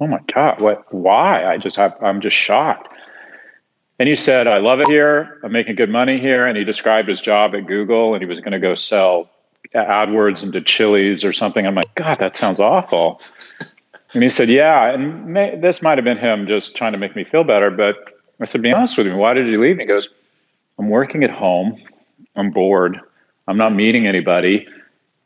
Oh 0.00 0.06
my 0.06 0.20
God, 0.34 0.60
what, 0.60 0.92
why? 0.92 1.44
I 1.44 1.58
just, 1.58 1.76
have, 1.76 1.96
I'm 2.02 2.20
just 2.20 2.36
shocked. 2.36 2.92
And 3.98 4.08
he 4.08 4.16
said, 4.16 4.46
I 4.46 4.58
love 4.58 4.80
it 4.80 4.88
here. 4.88 5.40
I'm 5.42 5.52
making 5.52 5.76
good 5.76 5.88
money 5.88 6.18
here. 6.18 6.44
And 6.44 6.58
he 6.58 6.64
described 6.64 7.08
his 7.08 7.20
job 7.20 7.54
at 7.54 7.66
Google 7.66 8.12
and 8.12 8.22
he 8.22 8.28
was 8.28 8.40
going 8.40 8.52
to 8.52 8.58
go 8.58 8.74
sell 8.74 9.30
AdWords 9.84 10.42
into 10.42 10.60
Chili's 10.60 11.24
or 11.24 11.32
something. 11.32 11.66
I'm 11.66 11.74
like, 11.74 11.94
God, 11.94 12.18
that 12.18 12.36
sounds 12.36 12.60
awful. 12.60 13.20
And 14.14 14.22
he 14.22 14.30
said, 14.30 14.48
Yeah. 14.48 14.92
And 14.92 15.26
may, 15.26 15.56
this 15.56 15.82
might 15.82 15.98
have 15.98 16.04
been 16.04 16.18
him 16.18 16.46
just 16.46 16.76
trying 16.76 16.92
to 16.92 16.98
make 16.98 17.14
me 17.16 17.24
feel 17.24 17.44
better. 17.44 17.70
But 17.70 17.96
I 18.40 18.44
said, 18.44 18.62
Be 18.62 18.72
honest 18.72 18.96
with 18.96 19.06
me, 19.06 19.12
why 19.12 19.34
did 19.34 19.46
you 19.46 19.60
leave? 19.60 19.72
And 19.72 19.80
he 19.80 19.86
goes, 19.86 20.08
I'm 20.78 20.88
working 20.88 21.24
at 21.24 21.30
home. 21.30 21.76
I'm 22.36 22.50
bored. 22.50 23.00
I'm 23.48 23.56
not 23.56 23.74
meeting 23.74 24.06
anybody. 24.06 24.66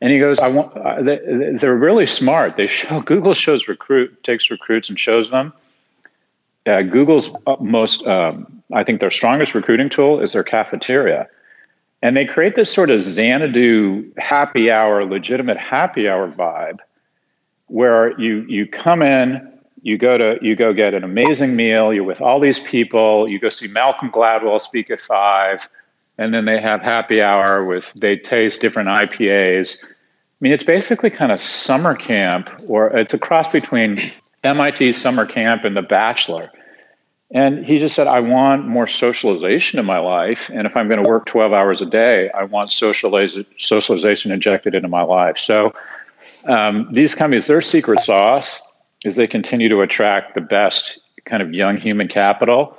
And 0.01 0.11
he 0.11 0.19
goes, 0.19 0.39
I 0.39 0.47
want, 0.47 0.75
uh, 0.75 1.01
they, 1.01 1.19
they're 1.53 1.75
really 1.75 2.05
smart. 2.05 2.55
They 2.55 2.67
show, 2.67 3.01
Google 3.05 3.33
shows 3.33 3.67
recruit, 3.67 4.23
takes 4.23 4.49
recruits 4.49 4.89
and 4.89 4.99
shows 4.99 5.29
them. 5.29 5.53
Uh, 6.65 6.81
Google's 6.83 7.31
most, 7.59 8.05
um, 8.05 8.61
I 8.73 8.83
think 8.83 8.99
their 8.99 9.11
strongest 9.11 9.55
recruiting 9.55 9.89
tool 9.89 10.19
is 10.21 10.33
their 10.33 10.43
cafeteria. 10.43 11.27
And 12.01 12.17
they 12.17 12.25
create 12.25 12.55
this 12.55 12.73
sort 12.73 12.89
of 12.89 12.99
Xanadu 13.01 14.11
happy 14.17 14.71
hour, 14.71 15.05
legitimate 15.05 15.57
happy 15.57 16.09
hour 16.09 16.31
vibe 16.31 16.79
where 17.71 18.19
you 18.19 18.45
you 18.49 18.67
come 18.67 19.01
in, 19.01 19.49
you 19.81 19.97
go 19.97 20.17
to 20.17 20.37
you 20.41 20.55
go 20.55 20.73
get 20.73 20.93
an 20.93 21.03
amazing 21.03 21.55
meal, 21.55 21.93
you're 21.93 22.03
with 22.03 22.21
all 22.21 22.39
these 22.39 22.59
people, 22.59 23.29
you 23.29 23.39
go 23.39 23.49
see 23.49 23.67
Malcolm 23.67 24.11
Gladwell 24.11 24.59
speak 24.59 24.91
at 24.91 24.99
five, 24.99 25.69
and 26.17 26.33
then 26.33 26.45
they 26.45 26.59
have 26.59 26.81
happy 26.81 27.23
hour 27.23 27.63
with 27.63 27.93
they 27.93 28.17
taste 28.17 28.61
different 28.61 28.89
IPAs. 28.89 29.77
I 29.81 29.87
mean, 30.41 30.51
it's 30.51 30.63
basically 30.63 31.09
kind 31.09 31.31
of 31.31 31.39
summer 31.39 31.95
camp, 31.95 32.49
or 32.67 32.87
it's 32.87 33.13
a 33.13 33.17
cross 33.17 33.47
between 33.47 34.11
MIT 34.43 34.91
summer 34.93 35.25
camp 35.25 35.63
and 35.63 35.77
The 35.77 35.81
Bachelor. 35.81 36.49
And 37.33 37.65
he 37.65 37.79
just 37.79 37.95
said, 37.95 38.07
I 38.07 38.19
want 38.19 38.67
more 38.67 38.87
socialization 38.87 39.79
in 39.79 39.85
my 39.85 39.99
life. 39.99 40.49
And 40.53 40.67
if 40.67 40.75
I'm 40.75 40.89
going 40.89 41.01
to 41.01 41.09
work 41.09 41.25
12 41.27 41.53
hours 41.53 41.81
a 41.81 41.85
day, 41.85 42.29
I 42.31 42.43
want 42.43 42.71
socialization 42.71 44.31
injected 44.31 44.75
into 44.75 44.89
my 44.89 45.03
life. 45.03 45.37
So 45.37 45.73
um, 46.45 46.89
these 46.91 47.15
companies, 47.15 47.47
their 47.47 47.61
secret 47.61 47.99
sauce 47.99 48.61
is 49.05 49.15
they 49.15 49.27
continue 49.27 49.69
to 49.69 49.79
attract 49.81 50.35
the 50.35 50.41
best 50.41 50.99
kind 51.23 51.41
of 51.41 51.53
young 51.53 51.77
human 51.77 52.09
capital. 52.09 52.77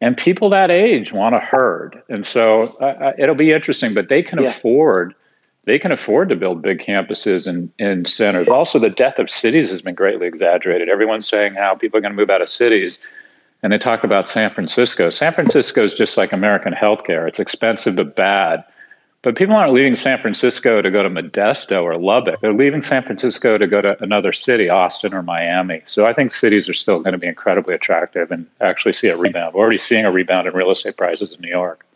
And 0.00 0.16
people 0.16 0.48
that 0.50 0.70
age 0.70 1.12
want 1.12 1.34
a 1.34 1.40
herd. 1.40 2.00
And 2.08 2.24
so 2.24 2.76
uh, 2.80 2.84
uh, 2.84 3.12
it'll 3.18 3.34
be 3.34 3.50
interesting, 3.50 3.94
but 3.94 4.08
they 4.08 4.22
can 4.22 4.40
yeah. 4.40 4.48
afford 4.48 5.14
they 5.64 5.78
can 5.78 5.92
afford 5.92 6.28
to 6.28 6.34
build 6.34 6.60
big 6.60 6.80
campuses 6.80 7.46
and 7.46 7.70
in 7.78 8.04
centers. 8.04 8.48
Also, 8.48 8.80
the 8.80 8.90
death 8.90 9.20
of 9.20 9.30
cities 9.30 9.70
has 9.70 9.80
been 9.80 9.94
greatly 9.94 10.26
exaggerated. 10.26 10.88
Everyone's 10.88 11.28
saying 11.28 11.54
how 11.54 11.76
people 11.76 11.98
are 11.98 12.00
going 12.00 12.10
to 12.10 12.16
move 12.16 12.30
out 12.30 12.42
of 12.42 12.48
cities 12.48 12.98
and 13.62 13.72
they 13.72 13.78
talk 13.78 14.04
about 14.04 14.28
San 14.28 14.50
Francisco. 14.50 15.10
San 15.10 15.32
Francisco 15.32 15.84
is 15.84 15.94
just 15.94 16.16
like 16.16 16.32
American 16.32 16.72
healthcare. 16.72 17.26
It's 17.26 17.40
expensive 17.40 17.96
but 17.96 18.16
bad. 18.16 18.64
But 19.22 19.36
people 19.36 19.54
aren't 19.54 19.72
leaving 19.72 19.94
San 19.94 20.20
Francisco 20.20 20.82
to 20.82 20.90
go 20.90 21.04
to 21.04 21.08
Modesto 21.08 21.84
or 21.84 21.96
Lubbock. 21.96 22.40
They're 22.40 22.52
leaving 22.52 22.80
San 22.80 23.04
Francisco 23.04 23.56
to 23.56 23.68
go 23.68 23.80
to 23.80 24.02
another 24.02 24.32
city, 24.32 24.68
Austin 24.68 25.14
or 25.14 25.22
Miami. 25.22 25.80
So 25.86 26.06
I 26.06 26.12
think 26.12 26.32
cities 26.32 26.68
are 26.68 26.74
still 26.74 26.98
going 26.98 27.12
to 27.12 27.18
be 27.18 27.28
incredibly 27.28 27.72
attractive 27.72 28.32
and 28.32 28.46
actually 28.60 28.94
see 28.94 29.08
a 29.08 29.16
rebound. 29.16 29.54
We're 29.54 29.60
already 29.60 29.78
seeing 29.78 30.04
a 30.04 30.10
rebound 30.10 30.48
in 30.48 30.54
real 30.54 30.72
estate 30.72 30.96
prices 30.96 31.30
in 31.30 31.40
New 31.40 31.48
York. 31.50 31.86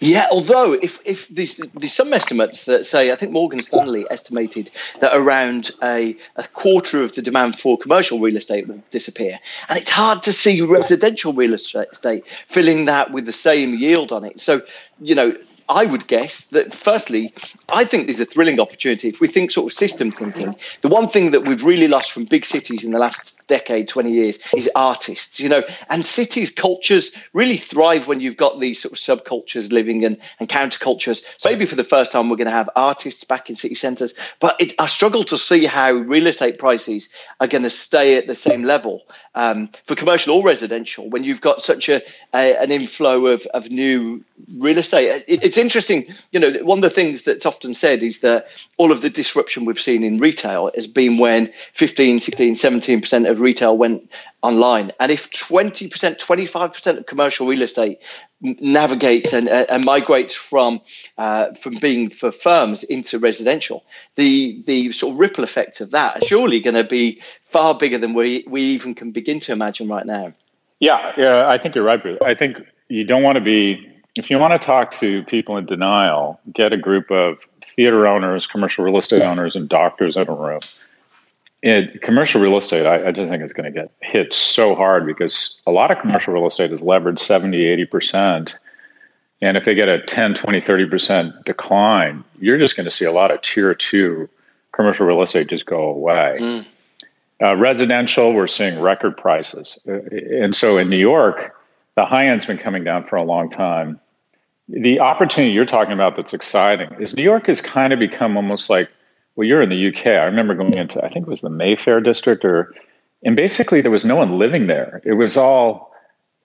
Yeah, 0.00 0.28
although 0.30 0.74
if 0.74 1.00
if 1.04 1.28
there's, 1.28 1.56
there's 1.56 1.92
some 1.92 2.12
estimates 2.12 2.66
that 2.66 2.86
say 2.86 3.10
I 3.10 3.16
think 3.16 3.32
Morgan 3.32 3.60
Stanley 3.62 4.06
estimated 4.10 4.70
that 5.00 5.16
around 5.16 5.72
a, 5.82 6.16
a 6.36 6.46
quarter 6.48 7.02
of 7.02 7.16
the 7.16 7.22
demand 7.22 7.58
for 7.58 7.76
commercial 7.76 8.20
real 8.20 8.36
estate 8.36 8.68
will 8.68 8.82
disappear, 8.92 9.38
and 9.68 9.78
it's 9.78 9.90
hard 9.90 10.22
to 10.22 10.32
see 10.32 10.60
residential 10.60 11.32
real 11.32 11.54
estate 11.54 12.22
filling 12.46 12.84
that 12.84 13.10
with 13.10 13.26
the 13.26 13.32
same 13.32 13.74
yield 13.74 14.12
on 14.12 14.24
it. 14.24 14.40
So 14.40 14.62
you 15.00 15.16
know 15.16 15.34
I 15.68 15.84
would 15.84 16.06
guess 16.06 16.46
that 16.48 16.72
firstly, 16.72 17.32
I 17.68 17.84
think 17.84 18.06
there's 18.06 18.20
a 18.20 18.24
thrilling 18.24 18.58
opportunity 18.58 19.08
if 19.08 19.20
we 19.20 19.28
think 19.28 19.50
sort 19.50 19.70
of 19.70 19.76
system 19.76 20.10
thinking. 20.10 20.56
The 20.80 20.88
one 20.88 21.08
thing 21.08 21.30
that 21.32 21.46
we've 21.46 21.62
really 21.62 21.88
lost 21.88 22.12
from 22.12 22.24
big 22.24 22.46
cities 22.46 22.84
in 22.84 22.92
the 22.92 22.98
last 22.98 23.46
decade, 23.48 23.86
20 23.86 24.10
years 24.10 24.38
is 24.56 24.70
artists, 24.74 25.38
you 25.38 25.48
know, 25.48 25.62
and 25.90 26.06
cities, 26.06 26.50
cultures 26.50 27.12
really 27.34 27.58
thrive 27.58 28.08
when 28.08 28.20
you've 28.20 28.36
got 28.36 28.60
these 28.60 28.80
sort 28.80 28.92
of 28.92 28.98
subcultures 28.98 29.70
living 29.70 30.04
and, 30.04 30.16
and 30.40 30.48
countercultures. 30.48 31.22
So 31.36 31.50
maybe 31.50 31.66
for 31.66 31.76
the 31.76 31.84
first 31.84 32.12
time, 32.12 32.30
we're 32.30 32.36
going 32.36 32.46
to 32.46 32.52
have 32.52 32.70
artists 32.74 33.24
back 33.24 33.50
in 33.50 33.56
city 33.56 33.74
centres. 33.74 34.14
But 34.40 34.56
it, 34.58 34.74
I 34.78 34.86
struggle 34.86 35.24
to 35.24 35.36
see 35.36 35.66
how 35.66 35.92
real 35.92 36.26
estate 36.28 36.58
prices 36.58 37.10
are 37.40 37.46
going 37.46 37.64
to 37.64 37.70
stay 37.70 38.16
at 38.16 38.26
the 38.26 38.34
same 38.34 38.64
level 38.64 39.02
um, 39.34 39.68
for 39.84 39.94
commercial 39.94 40.34
or 40.34 40.44
residential 40.44 41.10
when 41.10 41.24
you've 41.24 41.42
got 41.42 41.60
such 41.60 41.88
a, 41.88 42.00
a 42.34 42.56
an 42.56 42.72
inflow 42.72 43.26
of, 43.26 43.42
of 43.52 43.70
new 43.70 44.24
real 44.56 44.78
estate. 44.78 45.24
It, 45.28 45.44
it's 45.44 45.57
interesting, 45.58 46.06
you 46.32 46.40
know, 46.40 46.50
one 46.62 46.78
of 46.78 46.82
the 46.82 46.90
things 46.90 47.22
that's 47.22 47.44
often 47.44 47.74
said 47.74 48.02
is 48.02 48.20
that 48.20 48.46
all 48.76 48.92
of 48.92 49.02
the 49.02 49.10
disruption 49.10 49.64
we've 49.64 49.80
seen 49.80 50.02
in 50.02 50.18
retail 50.18 50.70
has 50.74 50.86
been 50.86 51.18
when 51.18 51.52
15, 51.74 52.20
16, 52.20 52.54
17% 52.54 53.30
of 53.30 53.40
retail 53.40 53.76
went 53.76 54.10
online. 54.42 54.92
And 55.00 55.12
if 55.12 55.30
20%, 55.30 55.90
25% 55.90 56.98
of 56.98 57.06
commercial 57.06 57.46
real 57.46 57.62
estate 57.62 57.98
navigates 58.40 59.32
and, 59.32 59.48
uh, 59.48 59.66
and 59.68 59.84
migrates 59.84 60.34
from 60.34 60.80
uh, 61.18 61.52
from 61.54 61.76
being 61.76 62.08
for 62.08 62.30
firms 62.30 62.84
into 62.84 63.18
residential, 63.18 63.84
the 64.14 64.62
the 64.66 64.92
sort 64.92 65.14
of 65.14 65.20
ripple 65.20 65.42
effect 65.42 65.80
of 65.80 65.90
that 65.90 66.22
is 66.22 66.28
surely 66.28 66.60
going 66.60 66.76
to 66.76 66.84
be 66.84 67.20
far 67.46 67.74
bigger 67.74 67.98
than 67.98 68.14
we, 68.14 68.44
we 68.46 68.62
even 68.62 68.94
can 68.94 69.10
begin 69.10 69.40
to 69.40 69.52
imagine 69.52 69.88
right 69.88 70.06
now. 70.06 70.32
Yeah, 70.80 71.12
yeah, 71.16 71.48
I 71.48 71.58
think 71.58 71.74
you're 71.74 71.84
right, 71.84 72.00
Bruce. 72.00 72.18
I 72.24 72.34
think 72.34 72.58
you 72.88 73.04
don't 73.04 73.22
want 73.22 73.36
to 73.36 73.44
be 73.44 73.84
if 74.18 74.30
you 74.30 74.38
want 74.38 74.60
to 74.60 74.64
talk 74.64 74.90
to 74.92 75.22
people 75.24 75.56
in 75.56 75.66
denial, 75.66 76.40
get 76.52 76.72
a 76.72 76.76
group 76.76 77.10
of 77.10 77.38
theater 77.62 78.06
owners, 78.06 78.46
commercial 78.46 78.84
real 78.84 78.96
estate 78.96 79.22
owners, 79.22 79.54
and 79.54 79.68
doctors 79.68 80.16
in 80.16 80.28
a 80.28 80.34
room. 80.34 80.60
In 81.62 81.98
commercial 82.02 82.40
real 82.40 82.56
estate, 82.56 82.86
I, 82.86 83.08
I 83.08 83.12
just 83.12 83.30
think 83.30 83.42
it's 83.42 83.52
going 83.52 83.72
to 83.72 83.80
get 83.80 83.92
hit 84.00 84.34
so 84.34 84.74
hard 84.74 85.06
because 85.06 85.62
a 85.66 85.70
lot 85.70 85.90
of 85.90 85.98
commercial 85.98 86.34
real 86.34 86.46
estate 86.46 86.72
is 86.72 86.82
levered 86.82 87.18
70, 87.18 87.58
80%. 87.86 88.56
And 89.40 89.56
if 89.56 89.64
they 89.64 89.74
get 89.74 89.88
a 89.88 90.02
10, 90.02 90.34
20, 90.34 90.58
30% 90.58 91.44
decline, 91.44 92.24
you're 92.40 92.58
just 92.58 92.76
going 92.76 92.84
to 92.84 92.90
see 92.90 93.04
a 93.04 93.12
lot 93.12 93.30
of 93.30 93.40
tier 93.42 93.74
two 93.74 94.28
commercial 94.72 95.06
real 95.06 95.22
estate 95.22 95.48
just 95.48 95.66
go 95.66 95.82
away. 95.82 96.36
Mm. 96.38 96.66
Uh, 97.40 97.56
residential, 97.56 98.32
we're 98.32 98.48
seeing 98.48 98.80
record 98.80 99.16
prices. 99.16 99.78
Uh, 99.86 100.00
and 100.12 100.56
so 100.56 100.76
in 100.76 100.90
New 100.90 100.98
York, 100.98 101.54
the 101.94 102.04
high 102.04 102.28
end's 102.28 102.46
been 102.46 102.58
coming 102.58 102.84
down 102.84 103.04
for 103.04 103.16
a 103.16 103.24
long 103.24 103.48
time. 103.48 104.00
The 104.68 105.00
opportunity 105.00 105.52
you're 105.52 105.64
talking 105.64 105.94
about 105.94 106.16
that's 106.16 106.34
exciting 106.34 106.94
is 107.00 107.16
New 107.16 107.22
York 107.22 107.46
has 107.46 107.60
kind 107.60 107.92
of 107.92 107.98
become 107.98 108.36
almost 108.36 108.68
like, 108.68 108.90
well, 109.34 109.46
you're 109.46 109.62
in 109.62 109.70
the 109.70 109.88
UK. 109.88 110.06
I 110.06 110.24
remember 110.24 110.54
going 110.54 110.74
into, 110.74 111.02
I 111.02 111.08
think 111.08 111.26
it 111.26 111.30
was 111.30 111.40
the 111.40 111.50
Mayfair 111.50 112.00
district, 112.00 112.44
or, 112.44 112.74
and 113.24 113.34
basically 113.34 113.80
there 113.80 113.90
was 113.90 114.04
no 114.04 114.16
one 114.16 114.38
living 114.38 114.66
there. 114.66 115.00
It 115.04 115.14
was 115.14 115.36
all 115.36 115.88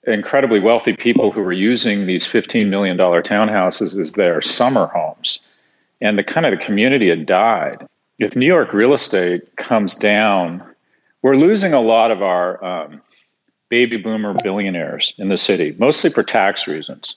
incredibly 0.06 0.60
wealthy 0.60 0.94
people 0.94 1.32
who 1.32 1.42
were 1.42 1.54
using 1.54 2.06
these 2.06 2.26
$15 2.26 2.70
million 2.70 2.98
townhouses 2.98 4.00
as 4.00 4.14
their 4.14 4.42
summer 4.42 4.88
homes. 4.88 5.40
And 6.02 6.18
the 6.18 6.24
kind 6.24 6.46
of 6.46 6.52
the 6.52 6.66
community 6.66 7.10
had 7.10 7.26
died. 7.26 7.86
If 8.20 8.36
New 8.36 8.46
York 8.46 8.74
real 8.74 8.94
estate 8.94 9.56
comes 9.56 9.96
down, 9.96 10.64
we're 11.22 11.38
losing 11.38 11.74
a 11.74 11.82
lot 11.82 12.12
of 12.12 12.22
our 12.22 12.64
um, 12.64 13.02
baby 13.70 13.98
boomer 13.98 14.34
billionaires 14.44 15.14
in 15.18 15.30
the 15.30 15.38
city, 15.38 15.76
mostly 15.80 16.10
for 16.10 16.24
tax 16.24 16.68
reasons. 16.68 17.16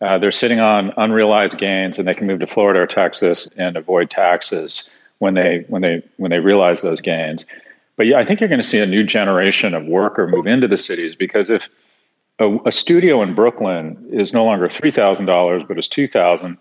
Uh, 0.00 0.18
they're 0.18 0.30
sitting 0.30 0.60
on 0.60 0.92
unrealized 0.96 1.58
gains, 1.58 1.98
and 1.98 2.06
they 2.06 2.14
can 2.14 2.26
move 2.26 2.40
to 2.40 2.46
Florida 2.46 2.80
or 2.80 2.86
Texas 2.86 3.48
and 3.56 3.76
avoid 3.76 4.10
taxes 4.10 5.02
when 5.18 5.34
they 5.34 5.64
when 5.68 5.82
they 5.82 6.02
when 6.16 6.30
they 6.30 6.38
realize 6.38 6.82
those 6.82 7.00
gains. 7.00 7.44
But 7.96 8.06
yeah, 8.06 8.18
I 8.18 8.24
think 8.24 8.40
you're 8.40 8.48
going 8.48 8.60
to 8.60 8.66
see 8.66 8.78
a 8.78 8.86
new 8.86 9.02
generation 9.02 9.74
of 9.74 9.84
worker 9.86 10.28
move 10.28 10.46
into 10.46 10.68
the 10.68 10.76
cities 10.76 11.16
because 11.16 11.50
if 11.50 11.68
a, 12.38 12.56
a 12.64 12.70
studio 12.70 13.22
in 13.22 13.34
Brooklyn 13.34 13.98
is 14.12 14.32
no 14.32 14.44
longer 14.44 14.68
three 14.68 14.92
thousand 14.92 15.26
dollars, 15.26 15.62
but 15.66 15.78
is 15.78 15.88
two 15.88 16.06
thousand, 16.06 16.56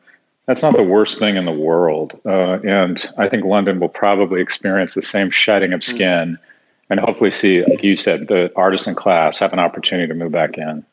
that's 0.48 0.64
not 0.64 0.76
the 0.76 0.84
worst 0.84 1.20
thing 1.20 1.36
in 1.36 1.46
the 1.46 1.54
world. 1.54 2.20
Uh, 2.26 2.60
and 2.64 3.08
I 3.18 3.30
think 3.30 3.46
London 3.46 3.80
will 3.80 3.90
probably 3.90 4.42
experience 4.42 4.96
the 4.96 5.04
same 5.04 5.30
shedding 5.30 5.74
of 5.74 5.84
skin 5.84 6.40
and 6.90 7.00
hopefully 7.00 7.32
see, 7.32 7.64
like 7.66 7.84
you 7.84 7.96
said, 7.96 8.30
the 8.30 8.52
artisan 8.56 8.96
class 8.96 9.38
have 9.40 9.54
an 9.54 9.60
opportunity 9.60 10.08
to 10.08 10.14
move 10.14 10.32
back 10.32 10.58
in. 10.58 10.86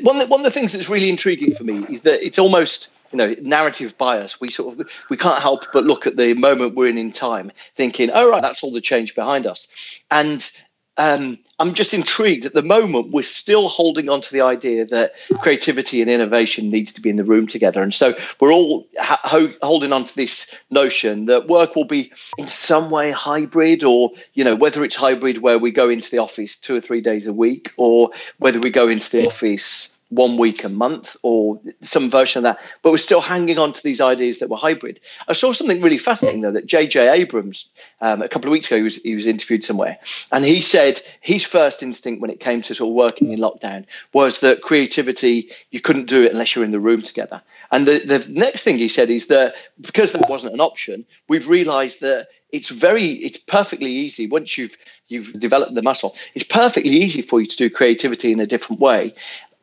One 0.00 0.16
of, 0.16 0.22
the, 0.22 0.26
one 0.28 0.40
of 0.40 0.44
the 0.44 0.50
things 0.50 0.72
that's 0.72 0.88
really 0.88 1.08
intriguing 1.08 1.54
for 1.54 1.64
me 1.64 1.84
is 1.88 2.02
that 2.02 2.24
it's 2.24 2.38
almost 2.38 2.88
you 3.12 3.18
know 3.18 3.34
narrative 3.40 3.96
bias. 3.98 4.40
We 4.40 4.50
sort 4.50 4.80
of 4.80 4.88
we 5.08 5.16
can't 5.16 5.40
help 5.40 5.66
but 5.72 5.84
look 5.84 6.06
at 6.06 6.16
the 6.16 6.34
moment 6.34 6.74
we're 6.74 6.88
in 6.88 6.98
in 6.98 7.12
time, 7.12 7.52
thinking, 7.74 8.10
"Oh 8.12 8.30
right, 8.30 8.42
that's 8.42 8.62
all 8.62 8.72
the 8.72 8.80
change 8.80 9.14
behind 9.14 9.46
us," 9.46 9.68
and 10.10 10.50
um, 10.98 11.38
I'm 11.58 11.74
just 11.74 11.94
intrigued 11.94 12.44
at 12.44 12.54
the 12.54 12.62
moment. 12.62 13.12
We're 13.12 13.22
still 13.22 13.68
holding 13.68 14.08
on 14.08 14.20
to 14.20 14.32
the 14.32 14.42
idea 14.42 14.84
that 14.86 15.14
creativity 15.40 16.02
and 16.02 16.10
innovation 16.10 16.70
needs 16.70 16.92
to 16.94 17.00
be 17.00 17.08
in 17.08 17.16
the 17.16 17.24
room 17.24 17.46
together, 17.46 17.82
and 17.82 17.94
so 17.94 18.14
we're 18.40 18.52
all 18.52 18.86
ho- 19.00 19.54
holding 19.62 19.92
on 19.92 20.04
to 20.04 20.16
this 20.16 20.54
notion 20.70 21.26
that 21.26 21.48
work 21.48 21.76
will 21.76 21.84
be 21.84 22.12
in 22.36 22.46
some 22.46 22.90
way 22.90 23.10
hybrid, 23.10 23.84
or 23.84 24.10
you 24.34 24.44
know 24.44 24.54
whether 24.54 24.84
it's 24.84 24.96
hybrid 24.96 25.38
where 25.38 25.58
we 25.58 25.70
go 25.70 25.88
into 25.88 26.10
the 26.10 26.18
office 26.18 26.56
two 26.56 26.76
or 26.76 26.80
three 26.80 27.00
days 27.00 27.26
a 27.26 27.32
week, 27.32 27.72
or 27.76 28.10
whether 28.38 28.60
we 28.60 28.70
go 28.70 28.88
into 28.88 29.10
the 29.10 29.26
office 29.26 29.91
one 30.12 30.36
week 30.36 30.62
a 30.62 30.68
month 30.68 31.16
or 31.22 31.58
some 31.80 32.10
version 32.10 32.40
of 32.40 32.42
that. 32.44 32.64
But 32.82 32.90
we're 32.92 32.98
still 32.98 33.20
hanging 33.20 33.58
on 33.58 33.72
to 33.72 33.82
these 33.82 34.00
ideas 34.00 34.38
that 34.38 34.50
were 34.50 34.56
hybrid. 34.56 35.00
I 35.26 35.32
saw 35.32 35.52
something 35.52 35.80
really 35.80 35.98
fascinating 35.98 36.42
though 36.42 36.52
that 36.52 36.66
J.J. 36.66 37.08
Abrams 37.08 37.68
um, 38.00 38.20
a 38.20 38.28
couple 38.28 38.48
of 38.48 38.52
weeks 38.52 38.66
ago 38.66 38.76
he 38.76 38.82
was 38.82 38.96
he 38.96 39.14
was 39.14 39.26
interviewed 39.26 39.64
somewhere, 39.64 39.98
and 40.30 40.44
he 40.44 40.60
said 40.60 41.00
his 41.20 41.44
first 41.44 41.82
instinct 41.82 42.20
when 42.20 42.30
it 42.30 42.40
came 42.40 42.60
to 42.62 42.74
sort 42.74 42.90
of 42.90 42.94
working 42.94 43.32
in 43.32 43.40
lockdown 43.40 43.86
was 44.12 44.40
that 44.40 44.62
creativity 44.62 45.48
you 45.70 45.80
couldn't 45.80 46.06
do 46.06 46.22
it 46.22 46.32
unless 46.32 46.54
you're 46.54 46.64
in 46.64 46.72
the 46.72 46.80
room 46.80 47.02
together. 47.02 47.40
And 47.70 47.86
the 47.86 47.98
the 47.98 48.26
next 48.30 48.64
thing 48.64 48.78
he 48.78 48.88
said 48.88 49.08
is 49.10 49.28
that 49.28 49.54
because 49.80 50.12
that 50.12 50.28
wasn't 50.28 50.54
an 50.54 50.60
option, 50.60 51.06
we've 51.28 51.48
realised 51.48 52.00
that 52.02 52.28
it's 52.52 52.68
very 52.68 53.04
it's 53.04 53.38
perfectly 53.38 53.90
easy 53.90 54.26
once 54.26 54.58
you've 54.58 54.76
you've 55.08 55.32
developed 55.32 55.74
the 55.74 55.82
muscle 55.82 56.14
it's 56.34 56.44
perfectly 56.44 56.90
easy 56.90 57.22
for 57.22 57.40
you 57.40 57.46
to 57.46 57.56
do 57.56 57.70
creativity 57.70 58.30
in 58.30 58.40
a 58.40 58.46
different 58.46 58.80
way 58.80 59.12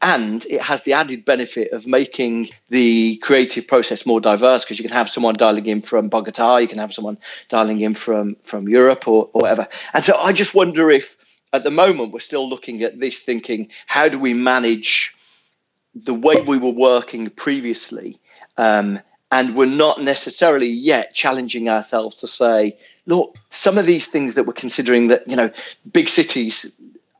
and 0.01 0.45
it 0.45 0.61
has 0.61 0.83
the 0.83 0.93
added 0.93 1.25
benefit 1.25 1.71
of 1.71 1.85
making 1.85 2.49
the 2.69 3.17
creative 3.17 3.67
process 3.67 4.05
more 4.05 4.21
diverse 4.21 4.63
because 4.63 4.79
you 4.79 4.83
can 4.83 4.95
have 4.95 5.09
someone 5.09 5.33
dialing 5.33 5.65
in 5.65 5.81
from 5.81 6.07
Bogota, 6.07 6.57
you 6.57 6.67
can 6.67 6.79
have 6.79 6.93
someone 6.93 7.17
dialing 7.49 7.81
in 7.81 7.93
from 7.93 8.37
from 8.43 8.69
Europe 8.69 9.07
or, 9.07 9.29
or 9.33 9.41
whatever. 9.41 9.67
And 9.93 10.03
so 10.03 10.17
I 10.17 10.31
just 10.31 10.55
wonder 10.55 10.89
if 10.89 11.17
at 11.51 11.63
the 11.63 11.71
moment 11.71 12.13
we're 12.13 12.19
still 12.19 12.47
looking 12.47 12.83
at 12.83 12.99
this 12.99 13.21
thinking, 13.21 13.69
how 13.87 14.07
do 14.07 14.19
we 14.19 14.33
manage 14.33 15.13
the 15.95 16.13
way 16.13 16.35
we 16.41 16.57
were 16.57 16.69
working 16.69 17.29
previously? 17.29 18.19
Um, 18.57 18.99
and 19.31 19.55
we're 19.55 19.65
not 19.65 20.01
necessarily 20.01 20.67
yet 20.67 21.13
challenging 21.13 21.69
ourselves 21.69 22.15
to 22.17 22.27
say, 22.27 22.77
look, 23.05 23.37
some 23.49 23.77
of 23.77 23.85
these 23.85 24.07
things 24.07 24.35
that 24.35 24.45
we're 24.45 24.53
considering 24.53 25.07
that, 25.09 25.27
you 25.27 25.35
know, 25.35 25.51
big 25.91 26.09
cities 26.09 26.71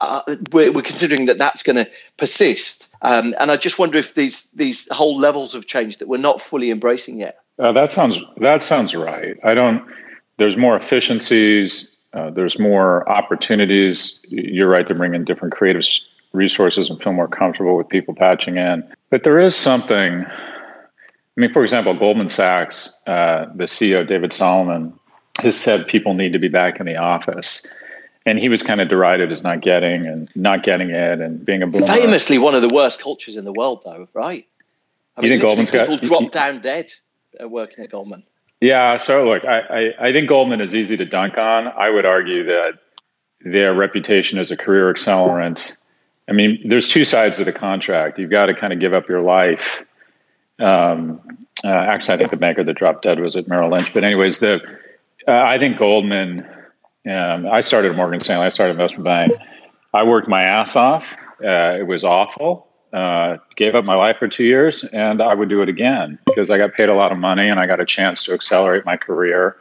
uh, 0.01 0.21
we're, 0.51 0.71
we're, 0.71 0.81
considering 0.81 1.25
that 1.25 1.37
that's 1.37 1.63
going 1.63 1.75
to 1.75 1.89
persist. 2.17 2.87
Um, 3.01 3.35
and 3.39 3.51
I 3.51 3.57
just 3.57 3.79
wonder 3.79 3.97
if 3.97 4.15
these 4.15 4.45
these 4.55 4.87
whole 4.89 5.17
levels 5.17 5.55
of 5.55 5.65
change 5.65 5.97
that 5.97 6.07
we're 6.07 6.17
not 6.17 6.41
fully 6.41 6.71
embracing 6.71 7.19
yet. 7.19 7.39
Uh, 7.57 7.71
that 7.73 7.91
sounds 7.91 8.21
that 8.37 8.63
sounds 8.63 8.95
right. 8.95 9.37
I 9.43 9.53
don't. 9.53 9.85
There's 10.37 10.55
more 10.55 10.75
efficiencies. 10.75 11.95
Uh, 12.13 12.29
there's 12.29 12.59
more 12.59 13.07
opportunities. 13.09 14.25
You're 14.29 14.69
right 14.69 14.87
to 14.87 14.95
bring 14.95 15.13
in 15.13 15.25
different 15.25 15.53
creative 15.53 15.85
resources 16.31 16.89
and 16.89 17.01
feel 17.01 17.13
more 17.13 17.27
comfortable 17.27 17.75
with 17.75 17.89
people 17.89 18.15
patching 18.15 18.57
in. 18.57 18.83
But 19.09 19.23
there 19.23 19.39
is 19.39 19.55
something. 19.55 20.25
I 20.25 21.41
mean, 21.41 21.53
for 21.53 21.63
example, 21.63 21.93
Goldman 21.93 22.29
Sachs, 22.29 23.01
uh, 23.07 23.45
the 23.55 23.63
CEO 23.63 24.05
David 24.05 24.33
Solomon, 24.33 24.93
has 25.39 25.57
said 25.57 25.87
people 25.87 26.13
need 26.13 26.33
to 26.33 26.39
be 26.39 26.49
back 26.49 26.79
in 26.79 26.85
the 26.85 26.97
office 26.97 27.65
and 28.25 28.39
he 28.39 28.49
was 28.49 28.63
kind 28.63 28.81
of 28.81 28.89
derided 28.89 29.31
as 29.31 29.43
not 29.43 29.61
getting 29.61 30.05
and 30.05 30.29
not 30.35 30.63
getting 30.63 30.89
it 30.89 31.19
and 31.19 31.43
being 31.45 31.63
a 31.63 31.67
boomer. 31.67 31.87
Famously, 31.87 32.37
one 32.37 32.55
of 32.55 32.61
the 32.61 32.73
worst 32.73 33.01
cultures 33.01 33.35
in 33.35 33.45
the 33.45 33.53
world, 33.53 33.81
though, 33.83 34.07
right? 34.13 34.45
I 35.15 35.21
mean, 35.21 35.31
you 35.31 35.37
think 35.37 35.43
Goldman's 35.43 35.71
people 35.71 35.97
got 35.97 36.03
drop 36.03 36.31
down 36.31 36.61
dead 36.61 36.93
working 37.41 37.83
at 37.83 37.91
Goldman? 37.91 38.23
Yeah. 38.61 38.97
So 38.97 39.25
look, 39.25 39.45
I, 39.45 39.59
I, 39.59 40.07
I 40.07 40.13
think 40.13 40.29
Goldman 40.29 40.61
is 40.61 40.75
easy 40.75 40.97
to 40.97 41.05
dunk 41.05 41.37
on. 41.37 41.67
I 41.67 41.89
would 41.89 42.05
argue 42.05 42.45
that 42.45 42.79
their 43.41 43.73
reputation 43.73 44.37
as 44.37 44.51
a 44.51 44.57
career 44.57 44.93
accelerant. 44.93 45.75
I 46.27 46.33
mean, 46.33 46.61
there's 46.67 46.87
two 46.87 47.05
sides 47.05 47.39
of 47.39 47.45
the 47.45 47.53
contract. 47.53 48.19
You've 48.19 48.29
got 48.29 48.47
to 48.47 48.53
kind 48.53 48.73
of 48.73 48.79
give 48.79 48.93
up 48.93 49.09
your 49.09 49.21
life. 49.21 49.83
Um, 50.59 51.21
uh, 51.63 51.69
actually, 51.69 52.15
I 52.15 52.17
think 52.17 52.31
the 52.31 52.37
banker 52.37 52.63
that 52.63 52.73
dropped 52.73 53.03
dead 53.03 53.19
was 53.19 53.35
at 53.35 53.47
Merrill 53.47 53.71
Lynch. 53.71 53.93
But 53.93 54.03
anyways, 54.03 54.39
the 54.39 54.61
uh, 55.27 55.31
I 55.31 55.57
think 55.57 55.77
Goldman 55.77 56.45
um, 57.07 57.47
I 57.47 57.61
started 57.61 57.95
Morgan 57.95 58.19
Stanley. 58.19 58.45
I 58.45 58.49
started 58.49 58.71
investment 58.71 59.05
bank. 59.05 59.33
I 59.93 60.03
worked 60.03 60.27
my 60.27 60.43
ass 60.43 60.75
off. 60.75 61.15
Uh, 61.43 61.77
it 61.79 61.87
was 61.87 62.03
awful. 62.03 62.67
uh, 62.93 63.37
gave 63.55 63.75
up 63.75 63.85
my 63.85 63.95
life 63.95 64.17
for 64.17 64.27
two 64.27 64.43
years, 64.43 64.83
and 64.85 65.21
I 65.21 65.33
would 65.33 65.49
do 65.49 65.61
it 65.61 65.69
again 65.69 66.17
because 66.25 66.49
I 66.49 66.57
got 66.57 66.73
paid 66.73 66.89
a 66.89 66.95
lot 66.95 67.11
of 67.11 67.17
money 67.17 67.47
and 67.47 67.59
I 67.59 67.67
got 67.67 67.79
a 67.79 67.85
chance 67.85 68.23
to 68.23 68.33
accelerate 68.33 68.85
my 68.85 68.97
career. 68.97 69.55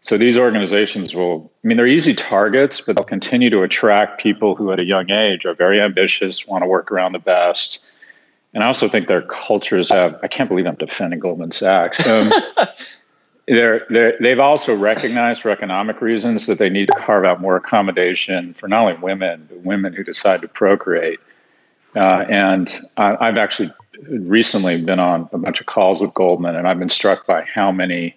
So 0.00 0.18
these 0.18 0.36
organizations 0.36 1.14
will, 1.14 1.50
I 1.64 1.68
mean, 1.68 1.76
they're 1.76 1.86
easy 1.86 2.14
targets, 2.14 2.80
but 2.80 2.96
they'll 2.96 3.04
continue 3.04 3.50
to 3.50 3.62
attract 3.62 4.20
people 4.20 4.54
who 4.56 4.72
at 4.72 4.80
a 4.80 4.84
young 4.84 5.10
age 5.10 5.44
are 5.44 5.54
very 5.54 5.80
ambitious, 5.80 6.46
want 6.46 6.62
to 6.62 6.66
work 6.66 6.90
around 6.90 7.12
the 7.12 7.20
best. 7.20 7.84
And 8.54 8.62
I 8.62 8.66
also 8.66 8.88
think 8.88 9.08
their 9.08 9.22
cultures 9.22 9.88
have, 9.90 10.18
I 10.22 10.28
can't 10.28 10.48
believe 10.48 10.66
I'm 10.66 10.74
defending 10.74 11.20
Goldman 11.20 11.52
Sachs. 11.52 12.04
Um, 12.06 12.32
they're, 13.48 13.86
they're, 13.90 14.16
they've 14.20 14.38
also 14.38 14.76
recognized 14.76 15.42
for 15.42 15.50
economic 15.50 16.00
reasons 16.00 16.46
that 16.46 16.58
they 16.58 16.70
need 16.70 16.88
to 16.88 16.94
carve 16.94 17.24
out 17.24 17.40
more 17.40 17.56
accommodation 17.56 18.54
for 18.54 18.68
not 18.68 18.82
only 18.82 19.00
women, 19.02 19.46
but 19.48 19.60
women 19.60 19.92
who 19.92 20.04
decide 20.04 20.42
to 20.42 20.48
procreate. 20.48 21.18
Uh, 21.94 22.24
and 22.28 22.80
I, 22.96 23.16
I've 23.20 23.36
actually 23.36 23.72
recently 24.08 24.82
been 24.82 24.98
on 24.98 25.28
a 25.32 25.38
bunch 25.38 25.60
of 25.60 25.66
calls 25.66 26.00
with 26.00 26.14
Goldman, 26.14 26.56
and 26.56 26.66
I've 26.66 26.78
been 26.78 26.88
struck 26.88 27.26
by 27.26 27.42
how 27.42 27.72
many 27.72 28.16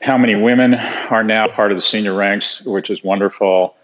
how 0.00 0.16
many 0.16 0.36
women 0.36 0.74
are 1.10 1.24
now 1.24 1.48
part 1.48 1.72
of 1.72 1.76
the 1.76 1.82
senior 1.82 2.14
ranks, 2.14 2.62
which 2.62 2.88
is 2.88 3.02
wonderful. 3.02 3.74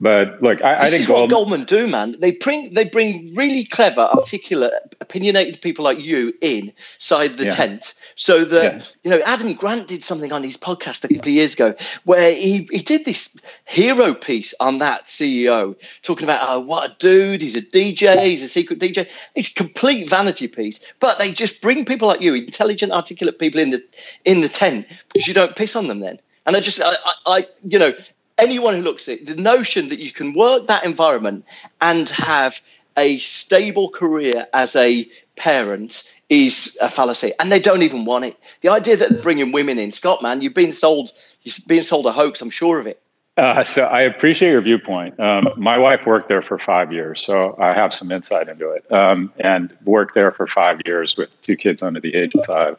But 0.00 0.40
look, 0.40 0.62
I, 0.62 0.84
I 0.84 0.90
think 0.90 1.02
is 1.02 1.08
what 1.08 1.28
Goldman 1.28 1.64
do, 1.64 1.88
man. 1.88 2.14
They 2.20 2.30
bring 2.30 2.72
they 2.72 2.88
bring 2.88 3.34
really 3.34 3.64
clever, 3.64 4.02
articulate, 4.02 4.72
opinionated 5.00 5.60
people 5.60 5.84
like 5.84 5.98
you 5.98 6.32
inside 6.40 7.36
the 7.36 7.46
yeah. 7.46 7.50
tent, 7.50 7.94
so 8.14 8.44
that 8.44 8.74
yeah. 8.74 8.82
you 9.02 9.10
know 9.10 9.20
Adam 9.26 9.52
Grant 9.54 9.88
did 9.88 10.04
something 10.04 10.32
on 10.32 10.44
his 10.44 10.56
podcast 10.56 11.02
a 11.02 11.08
couple 11.08 11.22
of 11.22 11.34
years 11.34 11.54
ago 11.54 11.74
where 12.04 12.32
he 12.32 12.68
he 12.70 12.78
did 12.78 13.04
this 13.06 13.40
hero 13.64 14.14
piece 14.14 14.54
on 14.60 14.78
that 14.78 15.06
CEO, 15.06 15.74
talking 16.02 16.24
about 16.24 16.42
oh 16.44 16.60
what 16.60 16.90
a 16.92 16.96
dude, 17.00 17.42
he's 17.42 17.56
a 17.56 17.62
DJ, 17.62 18.22
he's 18.22 18.42
a 18.42 18.48
secret 18.48 18.78
DJ. 18.78 19.08
It's 19.34 19.52
complete 19.52 20.08
vanity 20.08 20.46
piece, 20.46 20.78
but 21.00 21.18
they 21.18 21.32
just 21.32 21.60
bring 21.60 21.84
people 21.84 22.06
like 22.06 22.20
you, 22.20 22.34
intelligent, 22.34 22.92
articulate 22.92 23.40
people 23.40 23.60
in 23.60 23.70
the 23.70 23.84
in 24.24 24.42
the 24.42 24.48
tent 24.48 24.86
because 25.12 25.26
you 25.26 25.34
don't 25.34 25.56
piss 25.56 25.74
on 25.74 25.88
them 25.88 25.98
then. 25.98 26.20
And 26.46 26.56
I 26.56 26.60
just, 26.60 26.80
I, 26.82 26.94
I, 27.26 27.46
you 27.62 27.78
know, 27.78 27.92
anyone 28.38 28.74
who 28.74 28.82
looks 28.82 29.08
at 29.08 29.18
it, 29.20 29.26
the 29.26 29.36
notion 29.36 29.88
that 29.88 29.98
you 29.98 30.12
can 30.12 30.32
work 30.32 30.66
that 30.68 30.84
environment 30.84 31.44
and 31.80 32.08
have 32.10 32.60
a 32.96 33.18
stable 33.18 33.90
career 33.90 34.46
as 34.52 34.74
a 34.76 35.08
parent 35.36 36.10
is 36.28 36.76
a 36.80 36.88
fallacy, 36.88 37.32
and 37.40 37.50
they 37.50 37.60
don't 37.60 37.82
even 37.82 38.04
want 38.04 38.24
it. 38.24 38.36
The 38.60 38.68
idea 38.68 38.96
that 38.98 39.22
bringing 39.22 39.52
women 39.52 39.78
in, 39.78 39.92
Scott, 39.92 40.22
man, 40.22 40.42
you've 40.42 40.54
been 40.54 40.72
sold, 40.72 41.12
you've 41.42 41.66
been 41.66 41.82
sold 41.82 42.06
a 42.06 42.12
hoax. 42.12 42.42
I'm 42.42 42.50
sure 42.50 42.78
of 42.78 42.86
it. 42.86 43.00
Uh, 43.38 43.62
so 43.62 43.84
I 43.84 44.02
appreciate 44.02 44.50
your 44.50 44.60
viewpoint. 44.60 45.18
Um, 45.20 45.48
my 45.56 45.78
wife 45.78 46.06
worked 46.06 46.28
there 46.28 46.42
for 46.42 46.58
five 46.58 46.92
years, 46.92 47.24
so 47.24 47.56
I 47.60 47.72
have 47.72 47.94
some 47.94 48.10
insight 48.10 48.48
into 48.48 48.70
it, 48.70 48.90
um, 48.92 49.32
and 49.38 49.74
worked 49.84 50.14
there 50.14 50.32
for 50.32 50.48
five 50.48 50.80
years 50.86 51.16
with 51.16 51.30
two 51.40 51.56
kids 51.56 51.80
under 51.80 52.00
the 52.00 52.14
age 52.16 52.34
of 52.34 52.44
five. 52.44 52.76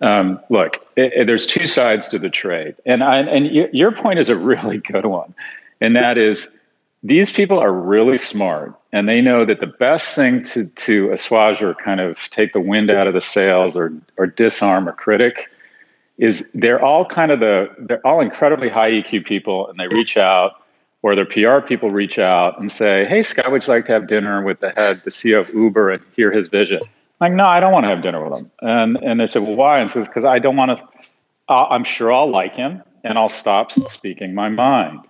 Um, 0.00 0.40
look, 0.50 0.84
it, 0.96 1.12
it, 1.14 1.26
there's 1.26 1.46
two 1.46 1.66
sides 1.66 2.08
to 2.08 2.18
the 2.18 2.30
trade, 2.30 2.74
and 2.84 3.02
I, 3.02 3.20
and 3.20 3.46
your 3.46 3.92
point 3.92 4.18
is 4.18 4.28
a 4.28 4.36
really 4.36 4.78
good 4.78 5.06
one, 5.06 5.34
and 5.80 5.96
that 5.96 6.18
is 6.18 6.50
these 7.02 7.30
people 7.30 7.58
are 7.58 7.72
really 7.72 8.18
smart, 8.18 8.74
and 8.92 9.08
they 9.08 9.20
know 9.20 9.44
that 9.44 9.60
the 9.60 9.66
best 9.66 10.14
thing 10.14 10.42
to 10.44 10.66
to 10.66 11.10
assuage 11.12 11.62
or 11.62 11.74
kind 11.74 12.00
of 12.00 12.28
take 12.30 12.52
the 12.52 12.60
wind 12.60 12.90
out 12.90 13.06
of 13.06 13.14
the 13.14 13.20
sails 13.20 13.76
or 13.76 13.92
or 14.18 14.26
disarm 14.26 14.86
a 14.86 14.92
critic 14.92 15.48
is 16.18 16.50
they're 16.52 16.82
all 16.82 17.04
kind 17.04 17.30
of 17.30 17.40
the 17.40 17.70
they're 17.78 18.06
all 18.06 18.20
incredibly 18.20 18.68
high 18.68 18.90
EQ 18.90 19.24
people, 19.24 19.68
and 19.68 19.78
they 19.78 19.88
reach 19.88 20.16
out 20.16 20.62
or 21.02 21.14
their 21.14 21.26
PR 21.26 21.60
people 21.60 21.90
reach 21.90 22.18
out 22.18 22.58
and 22.58 22.72
say, 22.72 23.04
"Hey, 23.04 23.22
Scott, 23.22 23.52
would 23.52 23.66
you 23.66 23.72
like 23.72 23.84
to 23.86 23.92
have 23.92 24.08
dinner 24.08 24.42
with 24.42 24.60
the 24.60 24.70
head, 24.70 25.02
the 25.04 25.10
CEO 25.10 25.40
of 25.40 25.54
Uber, 25.54 25.90
and 25.90 26.02
hear 26.16 26.30
his 26.32 26.48
vision?" 26.48 26.80
Like, 27.20 27.32
no, 27.32 27.46
I 27.46 27.60
don't 27.60 27.72
want 27.72 27.84
to 27.84 27.88
have 27.90 28.02
dinner 28.02 28.22
with 28.22 28.38
him. 28.38 28.50
And 28.60 28.96
and 29.02 29.20
they 29.20 29.26
said, 29.26 29.42
well, 29.42 29.54
why? 29.54 29.80
And 29.80 29.90
says, 29.90 30.06
because 30.06 30.24
I 30.24 30.38
don't 30.38 30.56
want 30.56 30.78
to. 30.78 30.84
Uh, 31.48 31.66
I'm 31.68 31.84
sure 31.84 32.12
I'll 32.12 32.30
like 32.30 32.56
him, 32.56 32.82
and 33.04 33.16
I'll 33.18 33.28
stop 33.28 33.72
speaking 33.72 34.34
my 34.34 34.48
mind. 34.48 35.00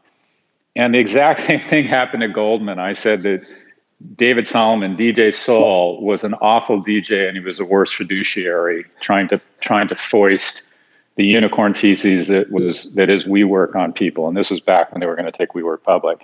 And 0.75 0.95
the 0.95 0.99
exact 0.99 1.40
same 1.49 1.61
thing 1.61 1.85
happened 1.87 2.21
to 2.21 2.29
Goldman. 2.29 2.79
I 2.79 2.92
said 2.92 3.23
that 3.23 3.42
David 4.14 4.47
Solomon, 4.47 4.97
DJ 4.97 5.33
Saul, 5.33 6.01
was 6.03 6.23
an 6.23 6.35
awful 6.35 6.83
DJ, 6.83 7.29
and 7.29 7.37
he 7.37 7.42
was 7.42 7.59
a 7.59 7.64
worse 7.64 7.92
fiduciary, 7.92 8.85
trying 9.01 9.29
to 9.29 9.40
trying 9.61 9.88
to 9.88 9.95
foist 9.95 10.62
the 11.16 11.25
unicorn 11.25 11.73
theses 11.73 12.29
that 12.29 12.51
was 12.51 12.92
that 12.92 13.09
is 13.09 13.25
WeWork 13.25 13.75
on 13.75 13.92
people. 13.92 14.29
And 14.29 14.37
this 14.37 14.51
was 14.51 14.61
back 14.61 14.92
when 14.92 15.01
they 15.01 15.07
were 15.07 15.16
going 15.16 15.31
to 15.31 15.37
take 15.37 15.55
WeWork 15.55 15.83
public. 15.83 16.21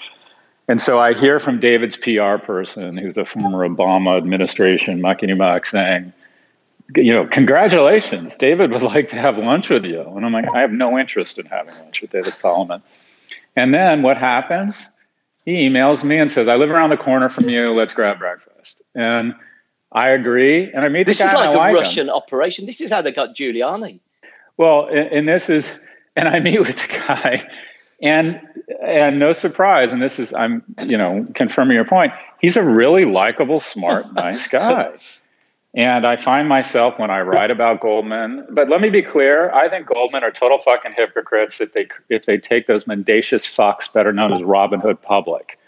And 0.73 0.81
so 0.81 0.99
I 0.99 1.13
hear 1.13 1.39
from 1.39 1.61
David's 1.61 1.99
PR 1.99 2.39
person, 2.43 2.97
who's 2.97 3.19
a 3.19 3.27
former 3.27 3.69
Obama 3.69 4.17
administration 4.17 5.03
muckety 5.03 5.37
muck, 5.37 5.67
saying, 5.67 6.15
you 6.97 7.13
know, 7.13 7.27
congratulations, 7.27 8.37
David 8.37 8.71
would 8.71 8.81
like 8.81 9.07
to 9.09 9.17
have 9.17 9.37
lunch 9.37 9.69
with 9.69 9.85
you. 9.85 10.01
And 10.01 10.25
I'm 10.25 10.33
like, 10.33 10.47
I 10.55 10.61
have 10.61 10.71
no 10.71 10.99
interest 10.99 11.39
in 11.39 11.45
having 11.45 11.75
lunch 11.75 12.01
with 12.01 12.11
David 12.11 12.33
Solomon. 12.33 12.83
And 13.55 13.75
then 13.75 14.01
what 14.01 14.17
happens? 14.17 14.91
He 15.45 15.69
emails 15.69 16.05
me 16.05 16.17
and 16.17 16.33
says, 16.33 16.49
I 16.49 16.57
live 16.57 16.71
around 16.71 16.89
the 16.89 16.97
corner 16.97 17.29
from 17.29 17.51
you. 17.51 17.73
Let's 17.73 17.93
grab 17.93 18.19
breakfast. 18.19 18.81
And 18.95 19.35
I 19.93 20.09
agree. 20.09 20.73
And 20.73 20.87
I 20.87 20.89
meet 20.89 21.05
this 21.05 21.19
the 21.19 21.25
guy. 21.25 21.33
This 21.33 21.41
is 21.41 21.47
like 21.49 21.55
a 21.55 21.59
like 21.59 21.75
Russian 21.75 22.09
him. 22.09 22.15
operation. 22.15 22.65
This 22.65 22.81
is 22.81 22.91
how 22.91 23.03
they 23.03 23.13
got 23.13 23.37
Giuliani. 23.37 24.01
Well, 24.57 24.87
and, 24.87 25.13
and 25.13 25.29
this 25.29 25.51
is, 25.51 25.79
and 26.17 26.31
I 26.31 26.41
meet 26.41 26.61
with 26.61 26.79
the 26.79 26.99
guy, 27.07 27.47
and 28.03 28.41
and 28.83 29.19
no 29.19 29.33
surprise, 29.33 29.93
and 29.93 30.03
this 30.03 30.19
is 30.19 30.35
I'm 30.35 30.62
you 30.85 30.99
know 30.99 31.27
confirming 31.35 31.77
your 31.77 31.85
point. 31.85 32.12
He's 32.41 32.57
a 32.57 32.65
really 32.65 33.05
likable, 33.05 33.61
smart, 33.61 34.12
nice 34.15 34.49
guy. 34.49 34.93
And 35.75 36.07
I 36.07 36.17
find 36.17 36.49
myself 36.49 36.99
when 36.99 37.11
I 37.11 37.23
write 37.23 37.51
about 37.51 37.81
Goldman, 37.81 38.47
but 38.51 38.69
let 38.69 38.83
me 38.83 38.91
be 38.91 39.01
clear, 39.01 39.51
I 39.53 39.71
think 39.71 39.87
Goldman 39.87 40.23
are 40.23 40.31
total 40.31 40.59
fucking 40.59 40.93
hypocrites 40.95 41.62
if 41.62 41.73
they 41.73 41.88
if 42.11 42.27
they 42.27 42.37
take 42.37 42.67
those 42.67 42.87
mendacious 42.87 43.47
fucks 43.47 43.91
better 43.91 44.12
known 44.12 44.33
as 44.33 44.41
Robinhood 44.41 45.01
public. 45.01 45.59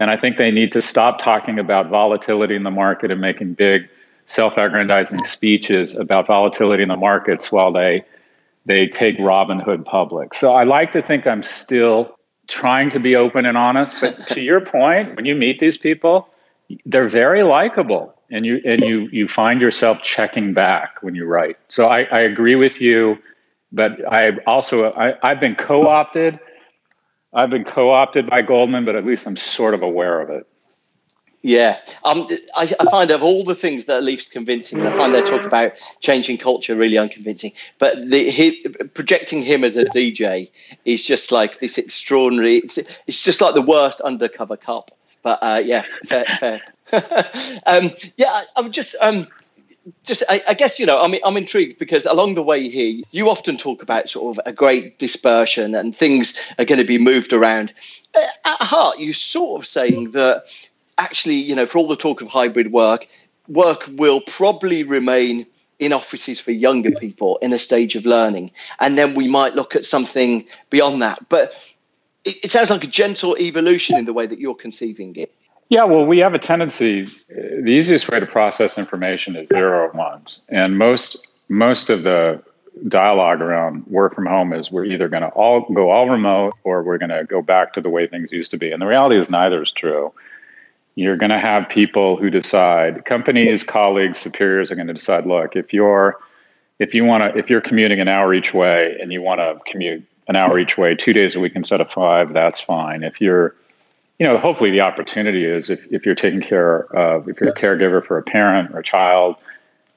And 0.00 0.10
I 0.10 0.16
think 0.16 0.38
they 0.38 0.50
need 0.50 0.72
to 0.72 0.82
stop 0.82 1.20
talking 1.20 1.60
about 1.60 1.88
volatility 1.88 2.56
in 2.56 2.64
the 2.64 2.70
market 2.70 3.12
and 3.12 3.20
making 3.20 3.54
big 3.54 3.88
self-aggrandizing 4.26 5.24
speeches 5.24 5.94
about 5.94 6.26
volatility 6.26 6.82
in 6.82 6.88
the 6.88 6.96
markets 6.96 7.52
while 7.52 7.70
they 7.70 8.04
they 8.66 8.86
take 8.86 9.18
Robinhood 9.18 9.84
public. 9.84 10.34
So 10.34 10.52
I 10.52 10.64
like 10.64 10.92
to 10.92 11.02
think 11.02 11.26
I'm 11.26 11.42
still 11.42 12.16
trying 12.48 12.90
to 12.90 13.00
be 13.00 13.16
open 13.16 13.46
and 13.46 13.56
honest. 13.56 13.96
But 14.00 14.26
to 14.28 14.42
your 14.42 14.60
point, 14.64 15.16
when 15.16 15.24
you 15.24 15.34
meet 15.34 15.58
these 15.58 15.78
people, 15.78 16.28
they're 16.86 17.08
very 17.08 17.42
likable, 17.42 18.14
and 18.30 18.46
you 18.46 18.60
and 18.64 18.82
you 18.82 19.08
you 19.12 19.28
find 19.28 19.60
yourself 19.60 20.02
checking 20.02 20.54
back 20.54 21.02
when 21.02 21.14
you 21.14 21.26
write. 21.26 21.56
So 21.68 21.86
I, 21.86 22.04
I 22.04 22.20
agree 22.20 22.56
with 22.56 22.80
you, 22.80 23.18
but 23.70 23.92
I 24.10 24.36
also 24.46 24.92
I, 24.92 25.14
I've 25.22 25.40
been 25.40 25.54
co-opted. 25.54 26.38
I've 27.34 27.50
been 27.50 27.64
co-opted 27.64 28.30
by 28.30 28.42
Goldman, 28.42 28.84
but 28.84 28.94
at 28.96 29.04
least 29.04 29.26
I'm 29.26 29.36
sort 29.36 29.74
of 29.74 29.82
aware 29.82 30.20
of 30.20 30.30
it. 30.30 30.46
Yeah, 31.44 31.78
um, 32.04 32.26
I, 32.56 32.74
I, 32.80 32.90
find 32.90 33.10
of 33.10 33.22
all 33.22 33.44
the 33.44 33.54
things 33.54 33.84
that 33.84 34.02
Leafs 34.02 34.30
convincing, 34.30 34.80
I 34.80 34.96
find 34.96 35.14
their 35.14 35.26
talk 35.26 35.42
about 35.42 35.72
changing 36.00 36.38
culture 36.38 36.74
really 36.74 36.96
unconvincing. 36.96 37.52
But 37.78 37.96
the, 38.10 38.30
he, 38.30 38.66
projecting 38.94 39.42
him 39.42 39.62
as 39.62 39.76
a 39.76 39.84
DJ 39.84 40.50
is 40.86 41.04
just 41.04 41.32
like 41.32 41.60
this 41.60 41.76
extraordinary. 41.76 42.56
It's, 42.56 42.78
it's 43.06 43.22
just 43.22 43.42
like 43.42 43.52
the 43.52 43.60
worst 43.60 44.00
undercover 44.00 44.56
cop. 44.56 44.96
But 45.22 45.38
uh, 45.42 45.60
yeah, 45.62 45.84
fair. 46.06 46.24
fair. 46.24 46.62
um, 47.66 47.90
yeah, 48.16 48.30
I, 48.30 48.44
I'm 48.56 48.72
just. 48.72 48.96
Um, 49.02 49.26
just, 50.02 50.22
I, 50.30 50.42
I, 50.48 50.54
guess 50.54 50.78
you 50.78 50.86
know, 50.86 51.02
I'm 51.02 51.14
I'm 51.26 51.36
intrigued 51.36 51.78
because 51.78 52.06
along 52.06 52.36
the 52.36 52.42
way 52.42 52.70
here, 52.70 53.02
you 53.10 53.28
often 53.28 53.58
talk 53.58 53.82
about 53.82 54.08
sort 54.08 54.38
of 54.38 54.46
a 54.46 54.52
great 54.52 54.98
dispersion 54.98 55.74
and 55.74 55.94
things 55.94 56.40
are 56.58 56.64
going 56.64 56.80
to 56.80 56.86
be 56.86 56.96
moved 56.96 57.34
around. 57.34 57.74
At 58.14 58.62
heart, 58.62 58.98
you're 58.98 59.12
sort 59.12 59.60
of 59.60 59.66
saying 59.66 60.12
that 60.12 60.44
actually, 60.98 61.36
you 61.36 61.54
know, 61.54 61.66
for 61.66 61.78
all 61.78 61.88
the 61.88 61.96
talk 61.96 62.20
of 62.20 62.28
hybrid 62.28 62.72
work, 62.72 63.06
work 63.48 63.88
will 63.92 64.20
probably 64.20 64.84
remain 64.84 65.46
in 65.78 65.92
offices 65.92 66.40
for 66.40 66.52
younger 66.52 66.92
people 66.92 67.38
in 67.38 67.52
a 67.52 67.58
stage 67.58 67.96
of 67.96 68.06
learning. 68.06 68.50
And 68.80 68.96
then 68.96 69.14
we 69.14 69.28
might 69.28 69.54
look 69.54 69.74
at 69.74 69.84
something 69.84 70.46
beyond 70.70 71.02
that. 71.02 71.28
But 71.28 71.52
it, 72.24 72.44
it 72.44 72.50
sounds 72.50 72.70
like 72.70 72.84
a 72.84 72.88
gentle 72.88 73.36
evolution 73.38 73.98
in 73.98 74.04
the 74.04 74.12
way 74.12 74.26
that 74.26 74.38
you're 74.38 74.54
conceiving 74.54 75.16
it. 75.16 75.32
Yeah, 75.70 75.84
well, 75.84 76.04
we 76.04 76.18
have 76.18 76.34
a 76.34 76.38
tendency. 76.38 77.08
The 77.28 77.70
easiest 77.70 78.10
way 78.10 78.20
to 78.20 78.26
process 78.26 78.78
information 78.78 79.34
is 79.34 79.48
zero 79.48 79.90
ones, 79.94 80.42
and 80.50 80.76
most 80.78 81.40
most 81.48 81.88
of 81.88 82.04
the 82.04 82.42
dialogue 82.88 83.40
around 83.40 83.86
work 83.86 84.14
from 84.14 84.26
home 84.26 84.52
is 84.52 84.70
we're 84.70 84.84
either 84.84 85.08
going 85.08 85.22
to 85.22 85.30
all 85.30 85.62
go 85.72 85.90
all 85.90 86.08
remote 86.08 86.54
or 86.64 86.82
we're 86.82 86.98
going 86.98 87.10
to 87.10 87.24
go 87.24 87.40
back 87.40 87.72
to 87.72 87.80
the 87.80 87.88
way 87.88 88.06
things 88.06 88.30
used 88.30 88.50
to 88.50 88.58
be. 88.58 88.72
And 88.72 88.82
the 88.82 88.86
reality 88.86 89.18
is 89.18 89.30
neither 89.30 89.62
is 89.62 89.72
true 89.72 90.12
you're 90.94 91.16
going 91.16 91.30
to 91.30 91.40
have 91.40 91.68
people 91.68 92.16
who 92.16 92.30
decide 92.30 93.04
companies 93.04 93.62
colleagues 93.62 94.18
superiors 94.18 94.70
are 94.70 94.74
going 94.76 94.86
to 94.86 94.94
decide 94.94 95.26
look 95.26 95.56
if 95.56 95.72
you're 95.72 96.18
if 96.78 96.94
you 96.94 97.04
want 97.04 97.22
to 97.22 97.38
if 97.38 97.50
you're 97.50 97.60
commuting 97.60 98.00
an 98.00 98.08
hour 98.08 98.34
each 98.34 98.54
way 98.54 98.96
and 99.00 99.12
you 99.12 99.22
want 99.22 99.40
to 99.40 99.58
commute 99.70 100.04
an 100.28 100.36
hour 100.36 100.58
each 100.58 100.78
way 100.78 100.94
two 100.94 101.12
days 101.12 101.34
a 101.34 101.40
week 101.40 101.52
instead 101.54 101.80
of 101.80 101.90
five 101.90 102.32
that's 102.32 102.60
fine. 102.60 103.02
If 103.02 103.20
you're 103.20 103.54
you 104.18 104.26
know, 104.26 104.38
hopefully 104.38 104.70
the 104.70 104.80
opportunity 104.80 105.44
is 105.44 105.70
if, 105.70 105.84
if 105.92 106.06
you're 106.06 106.14
taking 106.14 106.40
care 106.40 106.84
of, 106.94 107.28
if 107.28 107.40
you're 107.40 107.50
a 107.50 107.54
caregiver 107.54 108.04
for 108.04 108.16
a 108.16 108.22
parent 108.22 108.70
or 108.72 108.78
a 108.78 108.82
child, 108.82 109.36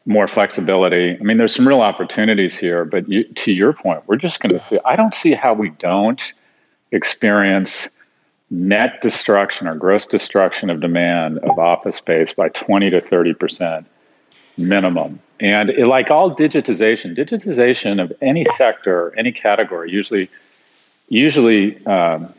more 0.05 0.27
flexibility. 0.27 1.17
I 1.19 1.23
mean, 1.23 1.37
there's 1.37 1.53
some 1.53 1.67
real 1.67 1.81
opportunities 1.81 2.57
here, 2.57 2.85
but 2.85 3.07
you, 3.07 3.25
to 3.25 3.51
your 3.51 3.73
point, 3.73 4.03
we're 4.07 4.15
just 4.15 4.39
going 4.39 4.59
to, 4.59 4.87
I 4.87 4.95
don't 4.95 5.13
see 5.13 5.33
how 5.33 5.53
we 5.53 5.69
don't 5.69 6.33
experience 6.91 7.89
net 8.49 9.01
destruction 9.01 9.67
or 9.67 9.75
gross 9.75 10.05
destruction 10.05 10.69
of 10.69 10.79
demand 10.79 11.39
of 11.39 11.59
office 11.59 11.97
space 11.97 12.33
by 12.33 12.49
20 12.49 12.89
to 12.89 13.01
30% 13.01 13.85
minimum. 14.57 15.19
And 15.39 15.69
it, 15.69 15.85
like 15.85 16.09
all 16.09 16.33
digitization, 16.33 17.15
digitization 17.15 18.01
of 18.01 18.11
any 18.21 18.45
sector, 18.57 19.13
any 19.17 19.31
category, 19.31 19.91
usually, 19.91 20.29
usually 21.09 21.85
um, 21.85 22.33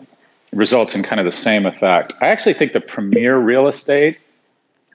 results 0.53 0.94
in 0.94 1.03
kind 1.03 1.21
of 1.21 1.25
the 1.25 1.33
same 1.33 1.66
effect. 1.66 2.12
I 2.21 2.29
actually 2.29 2.55
think 2.55 2.73
the 2.73 2.81
premier 2.81 3.38
real 3.38 3.68
estate 3.68 4.18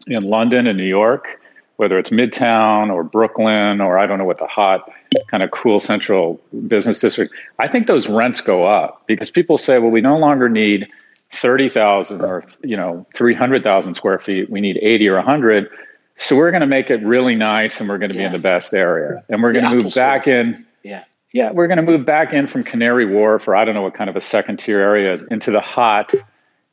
in 0.08 0.24
London 0.24 0.68
and 0.68 0.78
New 0.78 0.84
York, 0.84 1.40
whether 1.78 1.98
it's 1.98 2.10
Midtown 2.10 2.92
or 2.92 3.04
Brooklyn 3.04 3.80
or 3.80 3.98
I 3.98 4.06
don't 4.06 4.18
know 4.18 4.26
what 4.26 4.40
the 4.40 4.48
hot 4.48 4.92
kind 5.28 5.44
of 5.44 5.52
cool 5.52 5.80
central 5.80 6.42
business 6.68 7.00
district, 7.00 7.34
I 7.60 7.68
think 7.68 7.88
those 7.88 8.10
rents 8.10 8.42
go 8.42 8.66
up 8.66 9.04
because 9.06 9.32
people 9.32 9.58
say, 9.58 9.80
well, 9.80 9.92
we 9.92 10.02
no 10.02 10.18
longer 10.18 10.50
need 10.50 10.90
30,000 11.34 12.22
or 12.22 12.44
you 12.64 12.78
know 12.78 13.06
300,000 13.16 13.94
square 13.94 14.20
feet, 14.20 14.50
we 14.50 14.62
need 14.62 14.80
80 14.82 15.10
or 15.10 15.16
100. 15.16 15.70
So 16.16 16.36
we're 16.36 16.52
going 16.52 16.62
to 16.62 16.68
make 16.68 16.92
it 16.92 17.04
really 17.04 17.36
nice 17.36 17.80
and 17.80 17.90
we're 17.90 17.98
going 17.98 18.12
to 18.12 18.16
yeah. 18.16 18.22
be 18.22 18.26
in 18.28 18.32
the 18.34 18.40
best 18.40 18.74
area. 18.74 19.24
And 19.30 19.42
we're 19.42 19.52
going 19.52 19.66
to 19.66 19.84
move 19.84 19.94
back 19.96 20.28
in 20.28 20.66
yeah 20.84 21.04
yeah, 21.34 21.52
we're 21.52 21.66
going 21.68 21.84
to 21.84 21.84
move 21.84 22.06
back 22.06 22.32
in 22.32 22.46
from 22.46 22.64
Canary 22.64 23.08
Wharf 23.08 23.48
or 23.48 23.56
I 23.56 23.66
don't 23.66 23.74
know 23.74 23.82
what 23.82 23.96
kind 23.96 24.10
of 24.10 24.16
a 24.16 24.22
second 24.22 24.58
tier 24.58 24.80
area 24.80 25.12
is 25.12 25.24
into 25.24 25.50
the 25.50 25.60
hot 25.60 26.14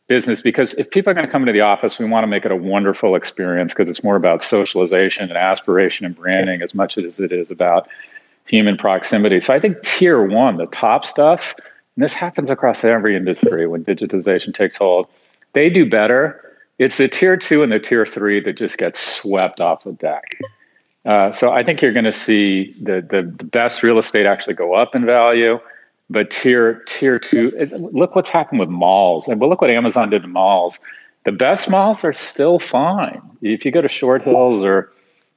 business 0.07 0.43
because 0.43 0.75
if 0.75 0.91
people 0.91 1.11
are 1.11 1.15
going 1.15 1.27
to 1.27 1.33
come 1.33 1.43
into 1.43 1.53
the 1.55 1.63
office, 1.63 1.99
we 1.99 2.05
want 2.05 2.25
to 2.25 2.27
make 2.29 2.45
it 2.45 2.53
a 2.53 2.57
wonderful 2.57 3.15
experience 3.15 3.73
because 3.73 3.89
it's 3.89 4.05
more 4.05 4.17
about 4.17 4.43
socialization 4.43 5.25
and 5.25 5.33
aspiration 5.33 6.05
and 6.05 6.15
branding 6.15 6.61
as 6.61 6.75
much 6.75 6.99
as 6.99 7.19
it 7.19 7.33
is 7.33 7.51
about 7.51 7.89
human 8.47 8.77
proximity. 8.77 9.41
So 9.41 9.55
I 9.55 9.61
think 9.61 9.81
tier 9.83 10.23
one, 10.23 10.59
the 10.59 10.67
top 10.67 11.07
stuff, 11.07 11.55
and 12.01 12.05
this 12.07 12.15
happens 12.15 12.51
across 12.51 12.83
every 12.83 13.15
industry 13.15 13.67
when 13.67 13.85
digitization 13.85 14.55
takes 14.55 14.79
hold, 14.79 15.07
they 15.53 15.69
do 15.69 15.85
better. 15.85 16.57
It's 16.79 16.97
the 16.97 17.09
tier 17.09 17.37
two 17.37 17.63
and 17.63 17.71
the 17.71 17.79
tier 17.79 18.07
three 18.07 18.41
that 18.41 18.55
just 18.55 18.79
get 18.79 18.97
swept 18.97 19.61
off 19.61 19.85
the 19.85 19.93
deck. 19.93 20.39
Uh, 21.05 21.31
so 21.31 21.53
I 21.53 21.63
think 21.63 21.83
you're 21.83 21.93
going 21.93 22.07
to 22.07 22.11
see 22.11 22.75
the, 22.81 23.03
the, 23.03 23.31
the 23.37 23.45
best 23.45 23.83
real 23.83 23.99
estate 23.99 24.25
actually 24.25 24.55
go 24.55 24.73
up 24.73 24.95
in 24.95 25.05
value, 25.05 25.61
but 26.09 26.31
tier 26.31 26.83
tier 26.87 27.19
two. 27.19 27.51
Look 27.93 28.17
what's 28.17 28.31
happened 28.31 28.61
with 28.61 28.71
malls, 28.71 29.29
and 29.29 29.39
well, 29.39 29.51
look 29.51 29.61
what 29.61 29.69
Amazon 29.69 30.09
did 30.09 30.23
to 30.23 30.29
malls. 30.29 30.81
The 31.25 31.33
best 31.33 31.69
malls 31.69 32.03
are 32.03 32.15
still 32.15 32.59
fine. 32.59 33.21
If 33.43 33.67
you 33.67 33.73
go 33.73 33.83
to 33.83 33.89
Short 33.89 34.23
Hills 34.23 34.65
or 34.65 34.91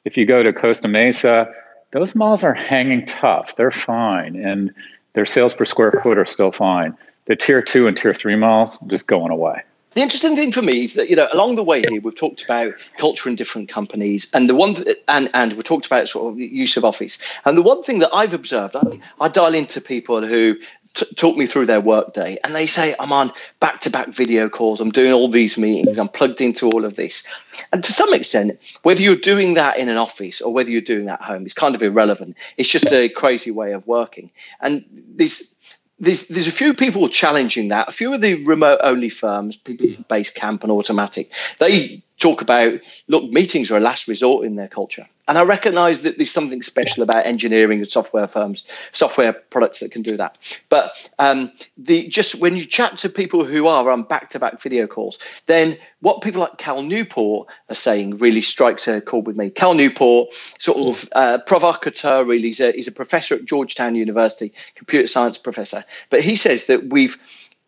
if 0.06 0.16
you 0.16 0.26
go 0.26 0.44
to 0.44 0.54
Costa 0.54 0.88
Mesa, 0.88 1.54
those 1.92 2.16
malls 2.16 2.42
are 2.42 2.54
hanging 2.54 3.06
tough. 3.06 3.58
They're 3.58 3.70
fine, 3.70 4.38
and 4.38 4.74
their 5.14 5.26
sales 5.26 5.54
per 5.54 5.66
square 5.66 6.00
foot 6.04 6.18
are 6.18 6.26
still 6.26 6.52
fine. 6.52 6.98
The 7.26 7.36
tier 7.36 7.62
two 7.62 7.88
and 7.88 7.98
tier 7.98 8.14
three 8.14 8.36
malls 8.36 8.78
just 8.88 9.08
going 9.08 9.32
away. 9.32 9.64
The 9.94 10.02
interesting 10.02 10.36
thing 10.36 10.52
for 10.52 10.64
me 10.64 10.86
is 10.86 10.96
that 10.96 11.10
you 11.10 11.16
know 11.16 11.30
along 11.32 11.56
the 11.56 11.64
way 11.64 11.82
here 11.82 12.02
we've 12.02 12.16
talked 12.16 12.44
about 12.44 12.74
culture 12.98 13.30
in 13.30 13.36
different 13.36 13.70
companies, 13.70 14.28
and 14.34 14.50
the 14.50 14.56
one 14.56 14.74
th- 14.74 14.98
and 15.08 15.30
and 15.34 15.54
we 15.54 15.62
talked 15.62 15.86
about 15.86 16.10
sort 16.10 16.34
of 16.34 16.40
use 16.40 16.76
of 16.78 16.84
office. 16.84 17.20
And 17.46 17.56
the 17.56 17.62
one 17.62 17.84
thing 17.84 18.00
that 18.00 18.10
I've 18.12 18.34
observed, 18.34 18.76
I, 18.76 19.00
I 19.22 19.28
dial 19.28 19.54
into 19.54 19.80
people 19.80 20.26
who 20.26 20.58
t- 20.94 21.06
talk 21.16 21.38
me 21.38 21.46
through 21.46 21.66
their 21.66 21.82
workday, 21.82 22.38
and 22.44 22.56
they 22.56 22.66
say 22.66 22.96
I'm 23.00 23.12
on 23.12 23.32
back 23.60 23.82
to 23.82 23.90
back 23.90 24.10
video 24.10 24.50
calls, 24.50 24.82
I'm 24.82 24.92
doing 24.92 25.12
all 25.12 25.28
these 25.28 25.58
meetings, 25.58 26.00
I'm 26.00 26.10
plugged 26.10 26.42
into 26.42 26.70
all 26.70 26.86
of 26.86 26.96
this, 26.96 27.24
and 27.72 27.84
to 27.84 27.92
some 27.92 28.14
extent, 28.14 28.60
whether 28.84 29.02
you're 29.02 29.16
doing 29.16 29.56
that 29.56 29.78
in 29.78 29.90
an 29.90 29.98
office 29.98 30.42
or 30.42 30.54
whether 30.54 30.72
you're 30.72 30.82
doing 30.82 31.06
that 31.06 31.22
at 31.22 31.28
home 31.28 31.46
is 31.46 31.54
kind 31.54 31.76
of 31.76 31.82
irrelevant. 31.82 32.36
It's 32.58 32.70
just 32.70 32.92
a 32.92 33.10
crazy 33.10 33.52
way 33.52 33.74
of 33.74 33.86
working, 33.88 34.32
and 34.62 34.86
this 34.92 35.56
there's 36.00 36.28
there's 36.28 36.48
a 36.48 36.52
few 36.52 36.74
people 36.74 37.08
challenging 37.08 37.70
that. 37.70 37.88
A 37.88 37.92
few 37.92 38.14
of 38.14 38.22
the 38.22 38.44
remote 38.44 38.80
only 38.84 39.10
firms, 39.10 39.58
people 39.58 39.88
Basecamp 40.10 40.64
and 40.64 40.72
Automattic, 40.72 41.30
they 41.60 42.04
talk 42.18 42.42
about 42.42 42.80
look, 43.08 43.30
meetings 43.32 43.72
are 43.72 43.78
a 43.78 43.80
last 43.80 44.08
resort 44.08 44.46
in 44.46 44.56
their 44.56 44.68
culture. 44.68 45.08
And 45.28 45.38
I 45.38 45.44
recognize 45.44 46.02
that 46.02 46.18
there's 46.18 46.32
something 46.32 46.62
special 46.62 47.02
about 47.02 47.26
engineering 47.26 47.80
and 47.80 47.88
software 47.88 48.28
firms, 48.28 48.66
software 48.92 49.32
products 49.32 49.80
that 49.80 49.92
can 49.92 50.02
do 50.02 50.18
that. 50.18 50.38
But 50.68 50.92
um, 51.18 51.52
the 51.78 52.08
just 52.10 52.36
when 52.36 52.58
you 52.58 52.66
chat 52.66 52.98
to 52.98 53.10
people 53.10 53.46
who 53.46 53.68
are 53.68 53.90
on 53.90 54.04
back-to-back 54.04 54.62
video 54.62 54.86
calls, 54.86 55.20
then 55.46 55.78
what 56.02 56.22
people 56.22 56.42
like 56.42 56.58
Cal 56.58 56.82
Newport 56.82 57.48
are 57.70 57.76
saying 57.76 58.18
really 58.18 58.42
strikes 58.42 58.88
a 58.90 59.00
chord 59.00 59.26
with 59.26 59.38
me. 59.38 59.50
Cal 59.50 59.76
Newport, 59.76 60.28
sort 60.60 60.86
of 60.90 61.10
uh, 61.14 61.40
provocateur, 61.48 62.26
really, 62.26 62.50
he's 62.50 62.60
a, 62.60 62.74
he's 62.74 62.90
a 62.90 62.92
professor 62.92 63.36
at 63.36 63.46
Georgetown 63.46 63.96
University, 63.96 64.54
computer 64.76 65.08
science 65.08 65.38
professor. 65.38 65.86
But 66.10 66.20
he 66.22 66.36
says 66.36 66.66
that 66.66 66.92
we've 66.92 67.18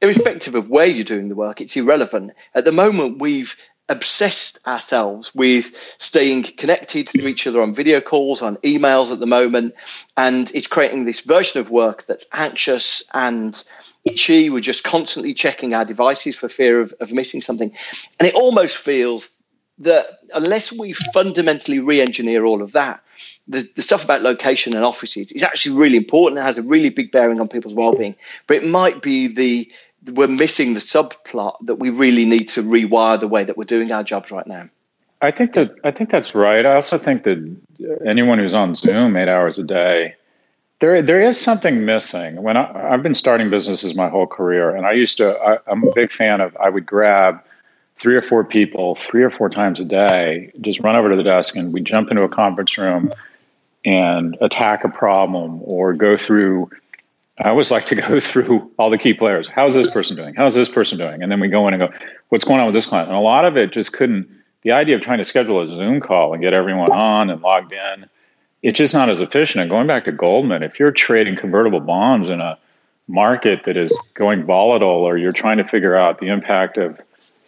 irrespective 0.02 0.56
of 0.56 0.70
where 0.70 0.86
you're 0.86 1.06
doing 1.06 1.30
the 1.30 1.36
work, 1.36 1.62
it's 1.62 1.78
irrelevant. 1.78 2.32
At 2.54 2.66
the 2.66 2.72
moment, 2.74 3.20
we've 3.20 3.56
obsessed 3.90 4.58
ourselves 4.66 5.34
with 5.36 5.76
staying 6.00 6.44
connected 6.44 7.08
to 7.08 7.28
each 7.28 7.46
other 7.46 7.62
on 7.62 7.74
video 7.74 8.02
calls, 8.02 8.42
on 8.42 8.58
emails 8.58 9.12
at 9.12 9.20
the 9.20 9.28
moment. 9.28 9.76
And 10.18 10.52
it's 10.56 10.68
creating 10.68 11.06
this 11.06 11.22
version 11.22 11.60
of 11.60 11.70
work 11.70 12.06
that's 12.06 12.26
anxious 12.34 13.04
and 13.14 13.64
itchy. 14.04 14.50
We're 14.50 14.62
just 14.62 14.84
constantly 14.84 15.34
checking 15.34 15.74
our 15.74 15.86
devices 15.86 16.36
for 16.36 16.50
fear 16.50 16.82
of, 16.82 16.94
of 17.00 17.12
missing 17.12 17.42
something. 17.42 17.72
And 18.20 18.28
it 18.28 18.36
almost 18.36 18.78
feels 18.78 19.32
that 19.80 20.20
unless 20.34 20.72
we 20.72 20.94
fundamentally 20.94 21.80
re 21.80 22.02
engineer 22.02 22.46
all 22.46 22.62
of 22.62 22.72
that, 22.72 23.02
the, 23.48 23.70
the 23.76 23.82
stuff 23.82 24.04
about 24.04 24.22
location 24.22 24.76
and 24.76 24.84
offices 24.84 25.32
is 25.32 25.44
actually 25.44 25.76
really 25.78 25.98
important. 25.98 26.40
It 26.40 26.44
has 26.44 26.58
a 26.58 26.64
really 26.64 26.90
big 26.90 27.12
bearing 27.12 27.40
on 27.40 27.48
people's 27.48 27.74
well-being, 27.74 28.16
but 28.48 28.58
it 28.58 28.68
might 28.68 29.02
be 29.02 29.28
the 29.28 29.72
we're 30.14 30.28
missing 30.28 30.74
the 30.74 30.80
subplot 30.80 31.56
that 31.66 31.76
we 31.76 31.90
really 31.90 32.26
need 32.26 32.48
to 32.50 32.64
rewire 32.64 33.20
the 33.20 33.28
way 33.28 33.44
that 33.44 33.58
we're 33.58 33.64
doing 33.64 33.92
our 33.92 34.04
jobs 34.04 34.32
right 34.32 34.48
now. 34.48 34.70
I 35.22 35.32
think 35.32 35.54
that 35.54 35.76
I 35.84 35.92
think 35.92 36.10
that's 36.10 36.36
right. 36.36 36.66
I 36.66 36.76
also 36.76 36.98
think 36.98 37.24
that 37.24 37.58
anyone 38.06 38.38
who's 38.38 38.54
on 38.54 38.76
Zoom 38.76 39.16
eight 39.16 39.28
hours 39.28 39.58
a 39.58 39.64
day, 39.64 40.16
there 40.80 41.02
there 41.02 41.22
is 41.22 41.40
something 41.40 41.86
missing. 41.86 42.44
When 42.44 42.58
I, 42.58 42.90
have 42.90 43.02
been 43.02 43.14
starting 43.14 43.50
businesses 43.50 43.96
my 43.96 44.10
whole 44.10 44.28
career, 44.28 44.76
and 44.76 44.86
I 44.86 44.92
used 44.92 45.18
to, 45.18 45.36
I, 45.38 45.58
I'm 45.68 45.84
a 45.84 45.92
big 45.94 46.12
fan 46.12 46.42
of. 46.42 46.56
I 46.58 46.70
would 46.70 46.86
grab 46.86 47.42
three 47.96 48.16
or 48.16 48.22
four 48.22 48.44
people 48.44 48.94
three 48.96 49.24
or 49.24 49.30
four 49.30 49.50
times 49.50 49.80
a 49.80 49.86
day, 49.86 50.52
just 50.62 50.82
run 50.82 50.96
over 50.96 51.10
to 51.10 51.16
the 51.16 51.24
desk, 51.24 51.56
and 51.56 51.74
we 51.74 51.82
jump 51.82 52.12
into 52.12 52.24
a 52.24 52.30
conference 52.30 52.78
room 52.78 53.12
and 53.86 54.36
attack 54.42 54.84
a 54.84 54.90
problem 54.90 55.62
or 55.64 55.94
go 55.94 56.18
through 56.18 56.70
I 57.40 57.50
always 57.50 57.72
like 57.72 57.86
to 57.88 57.96
go 57.96 58.20
through 58.20 58.72
all 58.78 58.90
the 58.90 58.98
key 58.98 59.14
players. 59.14 59.48
How's 59.48 59.74
this 59.74 59.92
person 59.92 60.16
doing? 60.16 60.36
How's 60.36 60.54
this 60.54 60.70
person 60.70 60.98
doing? 60.98 61.22
And 61.22 61.32
then 61.32 61.40
we 61.40 61.48
go 61.48 61.68
in 61.68 61.74
and 61.74 61.92
go, 61.92 61.98
what's 62.30 62.44
going 62.44 62.60
on 62.60 62.66
with 62.66 62.76
this 62.76 62.86
client? 62.86 63.10
And 63.10 63.18
a 63.18 63.22
lot 63.22 63.46
of 63.46 63.58
it 63.58 63.72
just 63.72 63.94
couldn't, 63.94 64.28
the 64.62 64.72
idea 64.72 64.96
of 64.96 65.02
trying 65.02 65.20
to 65.20 65.26
schedule 65.26 65.62
a 65.62 65.68
Zoom 65.68 66.00
call 66.00 66.34
and 66.34 66.42
get 66.42 66.54
everyone 66.54 66.92
on 66.92 67.30
and 67.30 67.42
logged 67.42 67.74
in, 67.74 68.10
it's 68.64 68.78
just 68.78 68.94
not 68.94 69.10
as 69.10 69.20
efficient. 69.20 69.62
And 69.62 69.70
going 69.70 69.86
back 69.86 70.06
to 70.06 70.12
Goldman, 70.12 70.64
if 70.64 70.80
you're 70.80 70.92
trading 70.92 71.36
convertible 71.36 71.82
bonds 71.82 72.30
in 72.30 72.42
a 72.42 72.58
market 73.08 73.64
that 73.64 73.78
is 73.78 73.96
going 74.16 74.44
volatile 74.44 74.88
or 74.88 75.18
you're 75.18 75.32
trying 75.32 75.58
to 75.58 75.64
figure 75.64 75.96
out 75.96 76.18
the 76.18 76.28
impact 76.28 76.78
of 76.78 77.00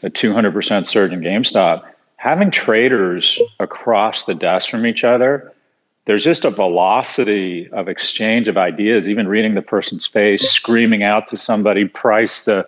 a 0.04 0.10
200% 0.10 0.86
surge 0.86 1.12
in 1.12 1.22
GameStop, 1.22 1.90
having 2.18 2.52
traders 2.52 3.40
across 3.60 4.26
the 4.26 4.36
desk 4.36 4.70
from 4.70 4.86
each 4.86 5.04
other 5.04 5.52
there's 6.08 6.24
just 6.24 6.46
a 6.46 6.50
velocity 6.50 7.70
of 7.72 7.88
exchange 7.88 8.48
of 8.48 8.58
ideas 8.58 9.08
even 9.08 9.28
reading 9.28 9.54
the 9.54 9.62
person's 9.62 10.08
face 10.08 10.50
screaming 10.50 11.04
out 11.04 11.28
to 11.28 11.38
somebody 11.38 11.86
price 11.86 12.46
the 12.46 12.68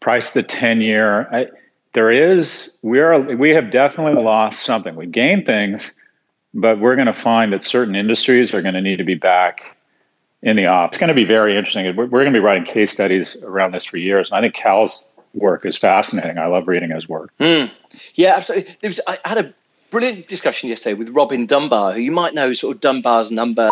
price 0.00 0.32
the 0.34 0.42
10 0.42 0.80
year 0.80 1.50
there 1.96 2.10
is 2.10 2.78
we 2.82 3.00
are 3.00 3.18
we 3.18 3.50
have 3.54 3.70
definitely 3.70 4.22
lost 4.22 4.64
something. 4.64 4.94
We 4.96 5.06
gained 5.06 5.46
things 5.46 5.96
but 6.52 6.78
we're 6.78 6.94
going 6.94 7.06
to 7.06 7.14
find 7.14 7.52
that 7.54 7.64
certain 7.64 7.96
industries 7.96 8.54
are 8.54 8.62
going 8.62 8.74
to 8.74 8.82
need 8.82 8.96
to 8.96 9.04
be 9.04 9.14
back 9.14 9.76
in 10.42 10.56
the 10.56 10.66
off. 10.66 10.90
It's 10.90 10.98
going 10.98 11.08
to 11.08 11.14
be 11.14 11.24
very 11.24 11.56
interesting. 11.56 11.84
We're, 11.96 12.04
we're 12.04 12.22
going 12.22 12.32
to 12.32 12.38
be 12.38 12.44
writing 12.44 12.64
case 12.64 12.92
studies 12.92 13.36
around 13.42 13.72
this 13.72 13.86
for 13.86 13.96
years 13.96 14.28
and 14.30 14.36
i 14.36 14.42
think 14.42 14.54
cal's 14.54 15.06
work 15.32 15.64
is 15.64 15.76
fascinating. 15.78 16.38
I 16.38 16.46
love 16.46 16.68
reading 16.68 16.90
his 16.90 17.08
work. 17.08 17.32
Mm. 17.40 17.70
yeah 18.14 18.34
absolutely. 18.36 18.76
Was, 18.82 19.00
i 19.06 19.18
had 19.24 19.38
a 19.38 19.54
brilliant 19.96 20.28
discussion 20.28 20.68
yesterday 20.68 20.92
with 20.92 21.08
Robin 21.08 21.46
Dunbar, 21.46 21.94
who 21.94 22.00
you 22.00 22.12
might 22.12 22.34
know 22.34 22.52
sort 22.52 22.76
of 22.76 22.82
Dunbar's 22.82 23.30
number. 23.30 23.70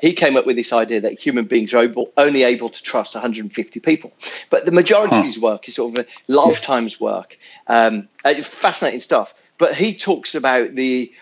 He 0.00 0.14
came 0.14 0.34
up 0.34 0.46
with 0.46 0.56
this 0.56 0.72
idea 0.72 1.02
that 1.02 1.20
human 1.20 1.44
beings 1.44 1.74
are 1.74 1.82
able, 1.82 2.10
only 2.16 2.44
able 2.44 2.70
to 2.70 2.82
trust 2.82 3.14
150 3.14 3.80
people. 3.80 4.10
But 4.48 4.64
the 4.64 4.72
majority 4.72 5.16
huh. 5.16 5.20
of 5.20 5.26
his 5.26 5.38
work 5.38 5.68
is 5.68 5.74
sort 5.74 5.98
of 5.98 6.06
a 6.06 6.32
lifetime's 6.32 6.98
work. 6.98 7.36
Um, 7.66 8.08
uh, 8.24 8.32
fascinating 8.36 9.00
stuff. 9.00 9.34
But 9.58 9.74
he 9.74 9.94
talks 9.94 10.34
about 10.34 10.74
the 10.74 11.12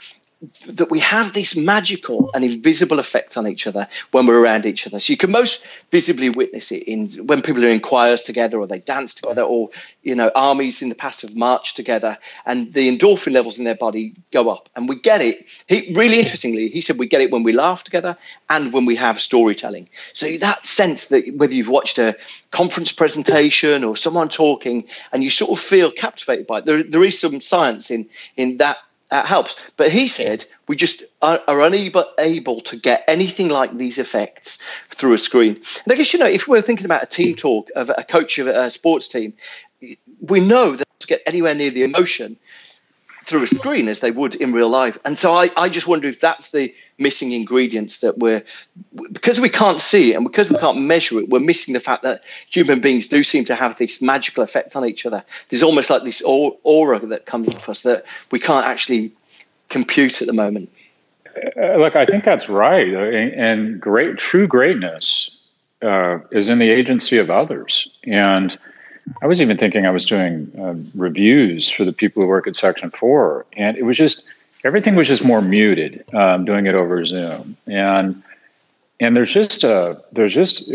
that 0.66 0.90
we 0.90 0.98
have 1.00 1.32
this 1.32 1.56
magical 1.56 2.30
and 2.34 2.44
invisible 2.44 2.98
effect 2.98 3.36
on 3.36 3.46
each 3.46 3.66
other 3.66 3.88
when 4.12 4.26
we're 4.26 4.42
around 4.42 4.66
each 4.66 4.86
other. 4.86 4.98
So 4.98 5.12
you 5.12 5.16
can 5.16 5.30
most 5.30 5.62
visibly 5.90 6.30
witness 6.30 6.72
it 6.72 6.84
in 6.84 7.08
when 7.26 7.42
people 7.42 7.64
are 7.64 7.68
in 7.68 7.80
choirs 7.80 8.22
together 8.22 8.58
or 8.58 8.66
they 8.66 8.80
dance 8.80 9.14
together 9.14 9.42
or 9.42 9.70
you 10.02 10.14
know 10.14 10.30
armies 10.34 10.82
in 10.82 10.88
the 10.88 10.94
past 10.94 11.22
have 11.22 11.34
marched 11.34 11.76
together 11.76 12.18
and 12.46 12.72
the 12.72 12.96
endorphin 12.96 13.32
levels 13.32 13.58
in 13.58 13.64
their 13.64 13.74
body 13.74 14.14
go 14.30 14.48
up 14.48 14.68
and 14.76 14.88
we 14.88 14.96
get 14.96 15.20
it. 15.20 15.46
He 15.66 15.92
really 15.94 16.18
interestingly 16.18 16.68
he 16.68 16.80
said 16.80 16.98
we 16.98 17.06
get 17.06 17.20
it 17.20 17.30
when 17.30 17.42
we 17.42 17.52
laugh 17.52 17.84
together 17.84 18.16
and 18.50 18.72
when 18.72 18.84
we 18.84 18.96
have 18.96 19.20
storytelling. 19.20 19.88
So 20.12 20.36
that 20.38 20.64
sense 20.64 21.08
that 21.08 21.34
whether 21.36 21.54
you've 21.54 21.68
watched 21.68 21.98
a 21.98 22.16
conference 22.50 22.92
presentation 22.92 23.84
or 23.84 23.96
someone 23.96 24.28
talking 24.28 24.84
and 25.12 25.24
you 25.24 25.30
sort 25.30 25.50
of 25.50 25.58
feel 25.58 25.90
captivated 25.90 26.46
by 26.46 26.58
it, 26.58 26.64
there, 26.64 26.82
there 26.82 27.04
is 27.04 27.18
some 27.18 27.40
science 27.40 27.90
in 27.90 28.08
in 28.36 28.58
that 28.58 28.78
that 29.14 29.26
helps. 29.26 29.54
But 29.76 29.92
he 29.92 30.08
said 30.08 30.44
we 30.66 30.74
just 30.74 31.04
are, 31.22 31.40
are 31.46 31.62
unable 31.62 32.04
able 32.18 32.60
to 32.62 32.76
get 32.76 33.04
anything 33.06 33.48
like 33.48 33.76
these 33.76 33.98
effects 33.98 34.58
through 34.90 35.14
a 35.14 35.18
screen. 35.18 35.54
And 35.84 35.92
I 35.92 35.94
guess 35.94 36.12
you 36.12 36.18
know 36.18 36.26
if 36.26 36.48
we're 36.48 36.62
thinking 36.62 36.84
about 36.84 37.04
a 37.04 37.06
team 37.06 37.36
talk 37.36 37.70
of 37.76 37.90
a 37.96 38.02
coach 38.02 38.38
of 38.40 38.48
a 38.48 38.70
sports 38.70 39.06
team, 39.06 39.34
we 40.20 40.40
know 40.40 40.74
that 40.74 40.88
to 40.98 41.06
get 41.06 41.22
anywhere 41.26 41.54
near 41.54 41.70
the 41.70 41.84
emotion 41.84 42.36
through 43.24 43.44
a 43.44 43.46
screen 43.46 43.86
as 43.88 44.00
they 44.00 44.10
would 44.10 44.34
in 44.34 44.52
real 44.52 44.68
life. 44.68 44.98
And 45.04 45.16
so 45.16 45.34
I, 45.34 45.48
I 45.56 45.68
just 45.68 45.86
wonder 45.86 46.08
if 46.08 46.20
that's 46.20 46.50
the 46.50 46.74
missing 46.98 47.32
ingredients 47.32 47.98
that 47.98 48.18
we're 48.18 48.42
because 49.12 49.40
we 49.40 49.48
can't 49.48 49.80
see 49.80 50.12
it 50.12 50.16
and 50.16 50.24
because 50.24 50.48
we 50.48 50.56
can't 50.56 50.80
measure 50.80 51.18
it, 51.18 51.28
we're 51.28 51.40
missing 51.40 51.74
the 51.74 51.80
fact 51.80 52.02
that 52.02 52.22
human 52.48 52.80
beings 52.80 53.08
do 53.08 53.24
seem 53.24 53.44
to 53.44 53.54
have 53.54 53.76
this 53.78 54.00
magical 54.00 54.42
effect 54.42 54.76
on 54.76 54.84
each 54.84 55.04
other. 55.04 55.22
There's 55.48 55.62
almost 55.62 55.90
like 55.90 56.04
this 56.04 56.22
aura 56.22 57.00
that 57.06 57.26
comes 57.26 57.48
off 57.48 57.68
us 57.68 57.82
that 57.82 58.04
we 58.30 58.38
can't 58.38 58.66
actually 58.66 59.12
compute 59.68 60.20
at 60.22 60.28
the 60.28 60.32
moment. 60.34 60.70
Uh, 61.56 61.74
look, 61.74 61.96
I 61.96 62.06
think 62.06 62.22
that's 62.22 62.48
right, 62.48 62.86
and 62.86 63.80
great, 63.80 64.18
true 64.18 64.46
greatness 64.46 65.36
uh, 65.82 66.18
is 66.30 66.48
in 66.48 66.60
the 66.60 66.70
agency 66.70 67.18
of 67.18 67.28
others, 67.28 67.88
and 68.04 68.56
I 69.20 69.26
was 69.26 69.42
even 69.42 69.56
thinking 69.56 69.84
I 69.84 69.90
was 69.90 70.04
doing 70.04 70.50
uh, 70.58 70.74
reviews 70.94 71.68
for 71.68 71.84
the 71.84 71.92
people 71.92 72.22
who 72.22 72.28
work 72.28 72.46
at 72.46 72.56
Section 72.56 72.90
4, 72.90 73.46
and 73.56 73.76
it 73.76 73.82
was 73.82 73.96
just 73.96 74.24
everything 74.64 74.96
was 74.96 75.06
just 75.06 75.24
more 75.24 75.42
muted 75.42 76.04
um, 76.14 76.44
doing 76.44 76.66
it 76.66 76.74
over 76.74 77.04
Zoom. 77.04 77.56
And 77.66 78.22
and 79.00 79.16
there's 79.16 79.32
just 79.32 79.64
a 79.64 80.00
there's 80.12 80.34
just 80.34 80.70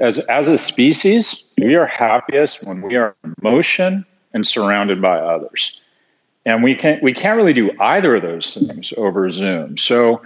as 0.00 0.18
as 0.18 0.48
a 0.48 0.58
species, 0.58 1.44
we 1.58 1.74
are 1.74 1.86
happiest 1.86 2.66
when 2.66 2.82
we 2.82 2.96
are 2.96 3.14
in 3.24 3.34
motion 3.42 4.04
and 4.32 4.46
surrounded 4.46 5.00
by 5.02 5.18
others. 5.18 5.78
And 6.46 6.62
we 6.62 6.74
can't 6.74 7.02
we 7.02 7.12
can't 7.12 7.36
really 7.36 7.52
do 7.52 7.70
either 7.80 8.16
of 8.16 8.22
those 8.22 8.54
things 8.54 8.92
over 8.96 9.28
Zoom. 9.28 9.76
So 9.76 10.22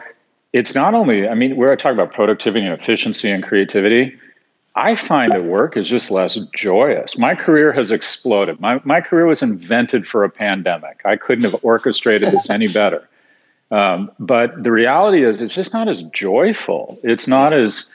it's 0.53 0.75
not 0.75 0.95
only, 0.95 1.27
I 1.27 1.35
mean, 1.35 1.57
we're 1.57 1.75
talking 1.77 1.99
about 1.99 2.13
productivity 2.13 2.67
and 2.67 2.75
efficiency 2.75 3.31
and 3.31 3.43
creativity 3.43 4.19
I 4.75 4.95
find 4.95 5.31
that 5.33 5.45
work 5.45 5.77
is 5.77 5.89
just 5.89 6.11
less 6.11 6.37
joyous. 6.57 7.18
My 7.18 7.35
career 7.35 7.73
has 7.73 7.91
exploded. 7.91 8.59
My, 8.59 8.81
my 8.85 9.01
career 9.03 9.27
was 9.27 9.43
invented 9.43 10.09
for 10.09 10.25
a 10.25 10.31
pandemic. 10.31 11.03
I 11.05 11.16
couldn't 11.16 11.45
have 11.45 11.62
orchestrated 11.62 12.33
this 12.33 12.49
any 12.49 12.68
better. 12.68 13.07
Um, 13.70 14.11
but 14.18 14.64
the 14.64 14.73
reality 14.73 15.25
is, 15.25 15.41
it's 15.41 15.55
just 15.55 15.75
not 15.75 15.89
as 15.89 16.05
joyful. 16.05 16.99
It's 17.03 17.29
not 17.29 17.53
as, 17.53 17.95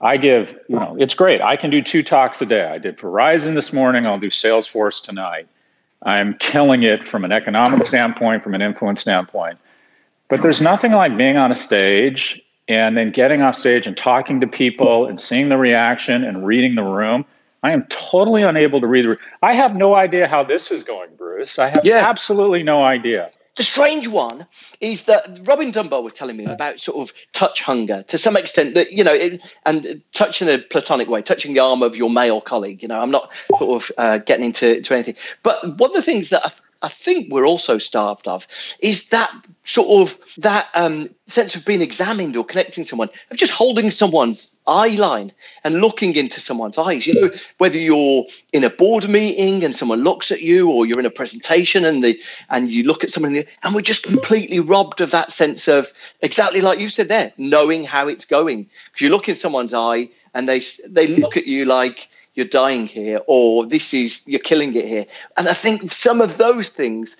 I 0.00 0.16
give, 0.16 0.58
you 0.68 0.76
know, 0.76 0.96
it's 0.98 1.14
great. 1.14 1.40
I 1.40 1.56
can 1.56 1.70
do 1.70 1.82
two 1.82 2.02
talks 2.02 2.42
a 2.42 2.46
day. 2.46 2.66
I 2.66 2.78
did 2.78 2.98
Verizon 2.98 3.54
this 3.54 3.72
morning, 3.72 4.06
I'll 4.06 4.18
do 4.18 4.30
Salesforce 4.30 5.02
tonight. 5.02 5.46
I'm 6.02 6.34
killing 6.34 6.84
it 6.84 7.06
from 7.06 7.24
an 7.24 7.32
economic 7.32 7.84
standpoint, 7.84 8.42
from 8.42 8.54
an 8.54 8.62
influence 8.62 9.00
standpoint. 9.00 9.58
But 10.28 10.42
there's 10.42 10.60
nothing 10.60 10.92
like 10.92 11.16
being 11.16 11.36
on 11.36 11.50
a 11.50 11.56
stage 11.56 12.40
and 12.68 12.96
then 12.96 13.10
getting 13.10 13.42
off 13.42 13.56
stage 13.56 13.86
and 13.86 13.96
talking 13.96 14.40
to 14.40 14.46
people 14.46 15.06
and 15.06 15.20
seeing 15.20 15.48
the 15.48 15.56
reaction 15.56 16.22
and 16.22 16.46
reading 16.46 16.74
the 16.74 16.82
room. 16.82 17.24
I 17.62 17.72
am 17.72 17.84
totally 17.88 18.42
unable 18.42 18.80
to 18.80 18.86
read 18.86 19.04
the 19.04 19.08
room. 19.10 19.18
I 19.42 19.54
have 19.54 19.74
no 19.74 19.96
idea 19.96 20.28
how 20.28 20.44
this 20.44 20.70
is 20.70 20.84
going, 20.84 21.10
Bruce. 21.16 21.58
I 21.58 21.68
have 21.68 21.84
yeah. 21.84 22.08
absolutely 22.08 22.62
no 22.62 22.84
idea. 22.84 23.30
The 23.56 23.64
strange 23.64 24.06
one 24.06 24.46
is 24.80 25.04
that 25.04 25.40
Robin 25.42 25.72
Dunbar 25.72 26.00
was 26.00 26.12
telling 26.12 26.36
me 26.36 26.44
about 26.44 26.78
sort 26.78 26.98
of 26.98 27.12
touch 27.34 27.60
hunger 27.60 28.04
to 28.04 28.16
some 28.16 28.36
extent 28.36 28.76
that, 28.76 28.92
you 28.92 29.02
know, 29.02 29.12
it, 29.12 29.42
and 29.66 30.00
touch 30.12 30.40
in 30.40 30.48
a 30.48 30.58
platonic 30.58 31.08
way, 31.08 31.22
touching 31.22 31.54
the 31.54 31.60
arm 31.60 31.82
of 31.82 31.96
your 31.96 32.08
male 32.08 32.40
colleague. 32.40 32.82
You 32.82 32.88
know, 32.88 33.00
I'm 33.00 33.10
not 33.10 33.32
sort 33.58 33.82
of 33.82 33.92
uh, 33.98 34.18
getting 34.18 34.44
into 34.44 34.80
to 34.80 34.94
anything. 34.94 35.16
But 35.42 35.76
one 35.76 35.90
of 35.90 35.96
the 35.96 36.02
things 36.02 36.28
that 36.28 36.46
I 36.46 36.52
think 36.86 37.32
we're 37.32 37.46
also 37.46 37.78
starved 37.78 38.28
of 38.28 38.46
is 38.78 39.08
that 39.08 39.32
sort 39.64 40.08
of 40.08 40.16
that 40.36 40.68
um, 40.76 41.10
sense 41.26 41.56
of 41.56 41.64
being 41.64 41.82
examined 41.82 42.36
or 42.36 42.44
connecting 42.44 42.84
someone, 42.84 43.08
of 43.32 43.36
just 43.36 43.52
holding 43.52 43.90
someone's 43.90 44.50
eye 44.68 44.94
line 44.94 45.32
and 45.64 45.80
looking 45.80 46.14
into 46.14 46.40
someone's 46.40 46.78
eyes. 46.78 47.04
You 47.04 47.20
know, 47.20 47.30
whether 47.58 47.78
you're 47.78 48.26
in 48.52 48.62
a 48.62 48.70
board 48.70 49.08
meeting 49.08 49.64
and 49.64 49.74
someone 49.74 50.04
looks 50.04 50.30
at 50.30 50.40
you, 50.40 50.70
or 50.70 50.86
you're 50.86 51.00
in 51.00 51.06
a 51.06 51.10
presentation 51.10 51.84
and 51.84 52.04
the 52.04 52.16
and 52.48 52.70
you 52.70 52.84
look 52.84 53.02
at 53.02 53.10
someone, 53.10 53.32
the, 53.32 53.46
and 53.64 53.74
we're 53.74 53.80
just 53.80 54.04
completely 54.04 54.60
robbed 54.60 55.00
of 55.00 55.10
that 55.10 55.32
sense 55.32 55.66
of 55.66 55.92
exactly 56.20 56.60
like 56.60 56.78
you 56.78 56.90
said 56.90 57.08
there, 57.08 57.32
knowing 57.36 57.82
how 57.82 58.06
it's 58.06 58.24
going. 58.24 58.70
Because 58.92 59.00
you 59.00 59.10
look 59.10 59.28
in 59.28 59.34
someone's 59.34 59.74
eye 59.74 60.10
and 60.32 60.48
they 60.48 60.62
they 60.86 61.08
look 61.08 61.36
at 61.36 61.48
you 61.48 61.64
like 61.64 62.08
you're 62.38 62.46
dying 62.46 62.86
here 62.86 63.20
or 63.26 63.66
this 63.66 63.92
is 63.92 64.26
you're 64.28 64.38
killing 64.38 64.72
it 64.76 64.86
here. 64.86 65.06
And 65.36 65.48
i 65.48 65.52
think 65.52 65.90
some 65.90 66.20
of 66.20 66.38
those 66.38 66.68
things 66.68 67.16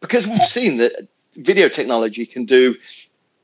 because 0.00 0.26
we've 0.26 0.38
seen 0.38 0.78
that 0.78 1.06
video 1.36 1.68
technology 1.68 2.26
can 2.26 2.44
do 2.44 2.74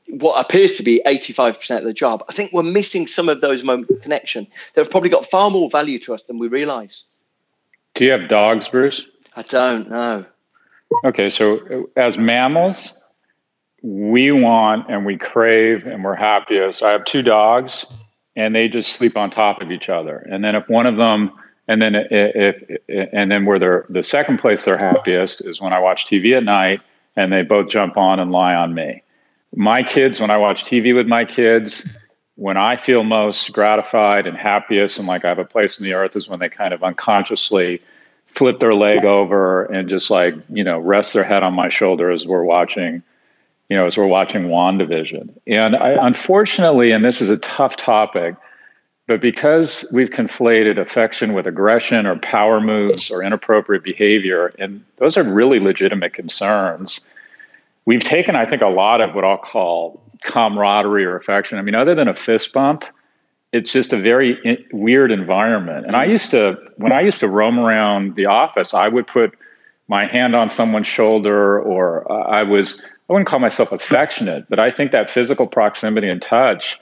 what 0.09 0.39
appears 0.39 0.75
to 0.75 0.83
be 0.83 1.01
85% 1.05 1.77
of 1.77 1.83
the 1.85 1.93
job 1.93 2.23
i 2.27 2.33
think 2.33 2.51
we're 2.51 2.63
missing 2.63 3.07
some 3.07 3.29
of 3.29 3.39
those 3.39 3.63
moments 3.63 3.89
of 3.91 4.01
connection 4.01 4.45
that 4.73 4.81
have 4.81 4.91
probably 4.91 5.09
got 5.09 5.25
far 5.25 5.49
more 5.49 5.69
value 5.69 5.97
to 5.99 6.13
us 6.13 6.23
than 6.23 6.37
we 6.37 6.49
realize. 6.49 7.05
Do 7.93 8.03
you 8.03 8.11
have 8.11 8.27
dogs 8.27 8.67
bruce? 8.67 9.05
I 9.37 9.43
don't 9.43 9.89
know. 9.89 10.25
Okay 11.05 11.29
so 11.29 11.45
uh, 11.67 11.83
as 11.95 12.17
mammals 12.17 13.01
we 13.81 14.33
want 14.33 14.89
and 14.89 15.05
we 15.05 15.15
crave 15.17 15.85
and 15.85 16.03
we're 16.03 16.15
happiest 16.15 16.83
i 16.83 16.91
have 16.91 17.05
two 17.05 17.21
dogs 17.21 17.85
and 18.35 18.55
they 18.55 18.67
just 18.67 18.93
sleep 18.93 19.15
on 19.15 19.29
top 19.29 19.61
of 19.61 19.71
each 19.71 19.89
other. 19.89 20.17
And 20.29 20.43
then 20.43 20.55
if 20.55 20.67
one 20.67 20.85
of 20.85 20.97
them, 20.97 21.31
and 21.67 21.81
then 21.81 21.95
if, 21.95 22.63
if 22.69 22.81
and 23.13 23.31
then 23.31 23.45
where 23.45 23.57
they're 23.57 23.85
the 23.89 24.03
second 24.03 24.37
place 24.37 24.65
they're 24.65 24.77
happiest 24.77 25.41
is 25.45 25.59
when 25.59 25.73
I 25.73 25.79
watch 25.79 26.05
TV 26.05 26.37
at 26.37 26.43
night 26.43 26.81
and 27.15 27.31
they 27.31 27.41
both 27.41 27.69
jump 27.69 27.97
on 27.97 28.19
and 28.19 28.31
lie 28.31 28.55
on 28.55 28.73
me. 28.73 29.01
My 29.55 29.81
kids, 29.83 30.19
when 30.19 30.29
I 30.29 30.37
watch 30.37 30.65
TV 30.65 30.93
with 30.93 31.07
my 31.07 31.23
kids, 31.25 31.97
when 32.35 32.57
I 32.57 32.75
feel 32.75 33.03
most 33.03 33.51
gratified 33.53 34.27
and 34.27 34.37
happiest 34.37 34.99
and 34.99 35.07
like 35.07 35.23
I 35.23 35.29
have 35.29 35.39
a 35.39 35.45
place 35.45 35.79
in 35.79 35.85
the 35.85 35.93
earth 35.93 36.15
is 36.15 36.27
when 36.27 36.39
they 36.39 36.49
kind 36.49 36.73
of 36.73 36.83
unconsciously 36.83 37.81
flip 38.25 38.59
their 38.59 38.73
leg 38.73 39.05
over 39.05 39.63
and 39.65 39.87
just 39.87 40.09
like, 40.11 40.35
you 40.49 40.63
know, 40.63 40.77
rest 40.79 41.13
their 41.13 41.23
head 41.23 41.41
on 41.41 41.53
my 41.53 41.69
shoulder 41.69 42.11
as 42.11 42.27
we're 42.27 42.43
watching 42.43 43.01
you 43.69 43.75
know, 43.75 43.85
as 43.85 43.97
we're 43.97 44.07
watching 44.07 44.43
WandaVision. 44.43 45.29
And 45.47 45.75
I, 45.75 45.91
unfortunately, 46.05 46.91
and 46.91 47.03
this 47.03 47.21
is 47.21 47.29
a 47.29 47.37
tough 47.37 47.77
topic, 47.77 48.35
but 49.07 49.21
because 49.21 49.89
we've 49.93 50.09
conflated 50.09 50.79
affection 50.79 51.33
with 51.33 51.45
aggression 51.45 52.05
or 52.05 52.17
power 52.17 52.59
moves 52.59 53.11
or 53.11 53.23
inappropriate 53.23 53.83
behavior, 53.83 54.51
and 54.59 54.83
those 54.97 55.17
are 55.17 55.23
really 55.23 55.59
legitimate 55.59 56.13
concerns, 56.13 57.05
we've 57.85 58.03
taken, 58.03 58.35
I 58.35 58.45
think, 58.45 58.61
a 58.61 58.67
lot 58.67 59.01
of 59.01 59.13
what 59.13 59.23
I'll 59.23 59.37
call 59.37 60.01
camaraderie 60.23 61.05
or 61.05 61.15
affection. 61.15 61.57
I 61.57 61.61
mean, 61.61 61.75
other 61.75 61.93
than 61.93 62.07
a 62.07 62.15
fist 62.15 62.51
bump, 62.53 62.83
it's 63.51 63.71
just 63.71 63.93
a 63.93 63.97
very 63.97 64.39
in- 64.43 64.63
weird 64.71 65.11
environment. 65.11 65.85
And 65.85 65.95
I 65.95 66.05
used 66.05 66.31
to, 66.31 66.57
when 66.77 66.91
I 66.91 67.01
used 67.01 67.19
to 67.19 67.27
roam 67.27 67.59
around 67.59 68.15
the 68.15 68.25
office, 68.25 68.73
I 68.73 68.87
would 68.87 69.07
put 69.07 69.35
my 69.87 70.07
hand 70.07 70.35
on 70.35 70.49
someone's 70.49 70.87
shoulder 70.87 71.59
or 71.61 72.11
uh, 72.11 72.23
I 72.27 72.43
was 72.43 72.81
I 73.09 73.13
wouldn't 73.13 73.27
call 73.27 73.39
myself 73.39 73.71
affectionate, 73.71 74.45
but 74.49 74.59
I 74.59 74.71
think 74.71 74.91
that 74.91 75.09
physical 75.09 75.45
proximity 75.47 76.09
and 76.09 76.21
touch 76.21 76.79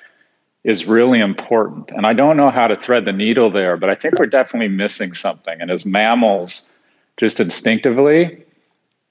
is 0.63 0.85
really 0.85 1.19
important. 1.19 1.91
And 1.91 2.05
I 2.05 2.13
don't 2.13 2.37
know 2.37 2.49
how 2.49 2.67
to 2.67 2.75
thread 2.75 3.05
the 3.05 3.11
needle 3.11 3.49
there, 3.49 3.75
but 3.75 3.89
I 3.89 3.95
think 3.95 4.17
we're 4.17 4.27
definitely 4.27 4.69
missing 4.69 5.11
something. 5.11 5.59
And 5.59 5.69
as 5.69 5.85
mammals, 5.85 6.69
just 7.17 7.39
instinctively, 7.39 8.43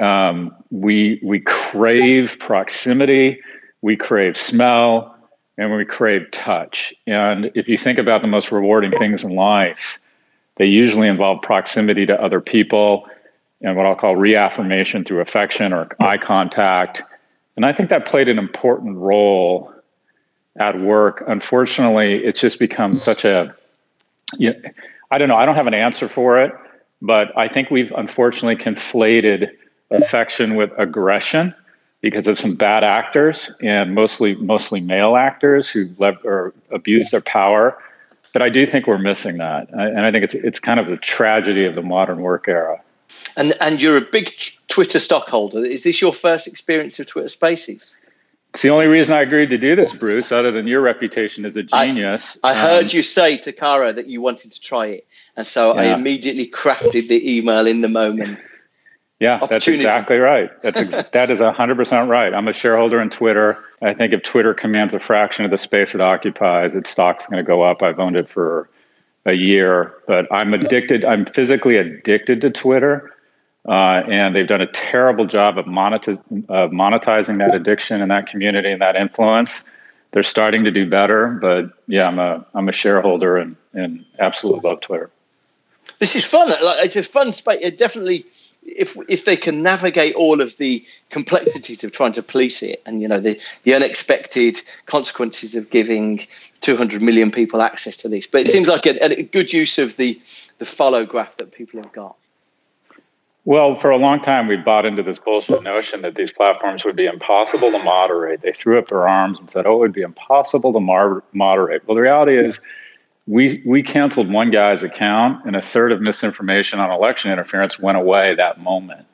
um, 0.00 0.54
we 0.70 1.20
we 1.22 1.40
crave 1.40 2.38
proximity, 2.38 3.38
we 3.82 3.96
crave 3.96 4.36
smell, 4.36 5.14
and 5.58 5.74
we 5.74 5.84
crave 5.84 6.30
touch. 6.30 6.94
And 7.06 7.50
if 7.54 7.68
you 7.68 7.76
think 7.76 7.98
about 7.98 8.22
the 8.22 8.28
most 8.28 8.50
rewarding 8.50 8.92
things 8.98 9.22
in 9.22 9.36
life, 9.36 10.00
they 10.56 10.66
usually 10.66 11.08
involve 11.08 11.42
proximity 11.42 12.06
to 12.06 12.20
other 12.20 12.40
people 12.40 13.06
and 13.62 13.76
what 13.76 13.86
I'll 13.86 13.96
call 13.96 14.16
reaffirmation 14.16 15.04
through 15.04 15.20
affection 15.20 15.72
or 15.72 15.88
eye 16.00 16.18
contact. 16.18 17.02
And 17.56 17.64
I 17.64 17.72
think 17.72 17.90
that 17.90 18.06
played 18.06 18.28
an 18.28 18.38
important 18.38 18.96
role 18.96 19.72
at 20.58 20.78
work. 20.80 21.24
Unfortunately, 21.26 22.16
it's 22.16 22.40
just 22.40 22.58
become 22.58 22.92
such 22.92 23.24
a, 23.24 23.54
I 24.40 25.18
don't 25.18 25.28
know, 25.28 25.36
I 25.36 25.46
don't 25.46 25.56
have 25.56 25.66
an 25.66 25.74
answer 25.74 26.08
for 26.08 26.38
it, 26.38 26.52
but 27.00 27.36
I 27.36 27.48
think 27.48 27.70
we've 27.70 27.92
unfortunately 27.92 28.62
conflated 28.62 29.50
affection 29.90 30.56
with 30.56 30.70
aggression 30.78 31.54
because 32.00 32.26
of 32.26 32.38
some 32.38 32.56
bad 32.56 32.82
actors 32.84 33.50
and 33.60 33.94
mostly 33.94 34.34
mostly 34.34 34.80
male 34.80 35.16
actors 35.16 35.68
who 35.68 35.88
lev- 35.98 36.24
or 36.24 36.52
abuse 36.70 37.10
their 37.10 37.20
power. 37.20 37.78
But 38.32 38.42
I 38.42 38.48
do 38.48 38.64
think 38.64 38.86
we're 38.86 38.98
missing 38.98 39.36
that, 39.38 39.68
and 39.70 40.04
I 40.04 40.10
think 40.10 40.24
it's 40.24 40.34
it's 40.34 40.58
kind 40.58 40.80
of 40.80 40.88
the 40.88 40.96
tragedy 40.96 41.64
of 41.64 41.74
the 41.74 41.82
modern 41.82 42.22
work 42.22 42.48
era. 42.48 42.80
And 43.36 43.54
and 43.60 43.80
you're 43.80 43.96
a 43.96 44.02
big 44.02 44.32
Twitter 44.68 44.98
stockholder. 44.98 45.64
Is 45.64 45.82
this 45.82 46.00
your 46.00 46.12
first 46.12 46.46
experience 46.46 46.98
of 46.98 47.06
Twitter 47.06 47.28
Spaces? 47.28 47.96
It's 48.52 48.62
the 48.62 48.68
only 48.68 48.86
reason 48.86 49.14
I 49.14 49.22
agreed 49.22 49.48
to 49.50 49.56
do 49.56 49.74
this, 49.74 49.94
Bruce, 49.94 50.30
other 50.30 50.50
than 50.50 50.66
your 50.66 50.82
reputation 50.82 51.46
as 51.46 51.56
a 51.56 51.62
genius. 51.62 52.38
I, 52.44 52.50
I 52.50 52.54
heard 52.54 52.84
um, 52.84 52.90
you 52.90 53.02
say 53.02 53.38
to 53.38 53.52
Kara 53.52 53.94
that 53.94 54.08
you 54.08 54.20
wanted 54.20 54.52
to 54.52 54.60
try 54.60 54.86
it. 54.86 55.06
And 55.36 55.46
so 55.46 55.74
yeah. 55.74 55.80
I 55.80 55.84
immediately 55.94 56.46
crafted 56.46 57.08
the 57.08 57.38
email 57.38 57.66
in 57.66 57.80
the 57.80 57.88
moment. 57.88 58.38
Yeah, 59.22 59.38
that's 59.48 59.68
exactly 59.68 60.16
right. 60.16 60.50
That's 60.62 60.78
ex- 60.78 61.06
that 61.12 61.30
is 61.30 61.38
hundred 61.38 61.76
percent 61.76 62.10
right. 62.10 62.34
I'm 62.34 62.48
a 62.48 62.52
shareholder 62.52 63.00
in 63.00 63.08
Twitter. 63.08 63.56
I 63.80 63.94
think 63.94 64.12
if 64.12 64.24
Twitter 64.24 64.52
commands 64.52 64.94
a 64.94 64.98
fraction 64.98 65.44
of 65.44 65.52
the 65.52 65.58
space 65.58 65.94
it 65.94 66.00
occupies, 66.00 66.74
its 66.74 66.90
stock's 66.90 67.26
going 67.26 67.36
to 67.36 67.46
go 67.46 67.62
up. 67.62 67.84
I've 67.84 68.00
owned 68.00 68.16
it 68.16 68.28
for 68.28 68.68
a 69.24 69.34
year, 69.34 69.94
but 70.08 70.26
I'm 70.32 70.52
addicted. 70.52 71.04
I'm 71.04 71.24
physically 71.24 71.76
addicted 71.76 72.40
to 72.40 72.50
Twitter. 72.50 73.12
Uh, 73.66 74.02
and 74.08 74.34
they've 74.34 74.48
done 74.48 74.60
a 74.60 74.66
terrible 74.66 75.24
job 75.24 75.56
of, 75.56 75.66
monetiz- 75.66 76.18
of 76.48 76.72
monetizing 76.72 77.38
that 77.38 77.54
addiction 77.54 78.02
and 78.02 78.10
that 78.10 78.26
community 78.26 78.70
and 78.72 78.80
that 78.82 78.96
influence. 78.96 79.62
They're 80.10 80.22
starting 80.22 80.64
to 80.64 80.70
do 80.70 80.88
better, 80.88 81.28
but 81.28 81.70
yeah, 81.86 82.06
I'm 82.06 82.18
a 82.18 82.44
I'm 82.54 82.68
a 82.68 82.72
shareholder 82.72 83.38
and 83.38 83.56
and 83.72 84.04
absolutely 84.18 84.68
love 84.68 84.80
Twitter. 84.80 85.10
This 85.98 86.16
is 86.16 86.24
fun. 86.24 86.50
Like, 86.50 86.84
it's 86.84 86.96
a 86.96 87.02
fun 87.02 87.32
space. 87.32 87.60
It 87.62 87.78
definitely, 87.78 88.26
if 88.62 88.94
if 89.08 89.24
they 89.24 89.36
can 89.36 89.62
navigate 89.62 90.14
all 90.14 90.42
of 90.42 90.56
the 90.58 90.84
complexities 91.08 91.82
of 91.82 91.92
trying 91.92 92.12
to 92.12 92.22
police 92.22 92.62
it, 92.62 92.82
and 92.84 93.00
you 93.00 93.08
know 93.08 93.20
the 93.20 93.40
the 93.62 93.74
unexpected 93.74 94.60
consequences 94.84 95.54
of 95.54 95.70
giving 95.70 96.26
200 96.60 97.00
million 97.00 97.30
people 97.30 97.62
access 97.62 97.96
to 97.98 98.08
this, 98.08 98.26
but 98.26 98.42
it 98.42 98.48
seems 98.48 98.68
like 98.68 98.84
a, 98.84 99.18
a 99.18 99.22
good 99.22 99.52
use 99.52 99.78
of 99.78 99.96
the 99.96 100.20
the 100.58 100.66
follow 100.66 101.06
graph 101.06 101.38
that 101.38 101.52
people 101.52 101.80
have 101.80 101.92
got. 101.92 102.16
Well, 103.44 103.74
for 103.76 103.90
a 103.90 103.96
long 103.96 104.20
time, 104.20 104.46
we 104.46 104.56
bought 104.56 104.86
into 104.86 105.02
this 105.02 105.18
bullshit 105.18 105.62
notion 105.64 106.02
that 106.02 106.14
these 106.14 106.32
platforms 106.32 106.84
would 106.84 106.94
be 106.94 107.06
impossible 107.06 107.72
to 107.72 107.78
moderate. 107.78 108.40
They 108.40 108.52
threw 108.52 108.78
up 108.78 108.88
their 108.88 109.08
arms 109.08 109.40
and 109.40 109.50
said, 109.50 109.66
"Oh, 109.66 109.76
it 109.76 109.78
would 109.80 109.92
be 109.92 110.02
impossible 110.02 110.72
to 110.72 110.80
mar- 110.80 111.24
moderate." 111.32 111.82
Well, 111.86 111.96
the 111.96 112.02
reality 112.02 112.36
is, 112.36 112.60
we 113.26 113.60
we 113.66 113.82
canceled 113.82 114.32
one 114.32 114.50
guy's 114.50 114.84
account, 114.84 115.44
and 115.44 115.56
a 115.56 115.60
third 115.60 115.90
of 115.90 116.00
misinformation 116.00 116.78
on 116.78 116.92
election 116.92 117.32
interference 117.32 117.80
went 117.80 117.98
away 117.98 118.34
that 118.36 118.60
moment. 118.60 119.06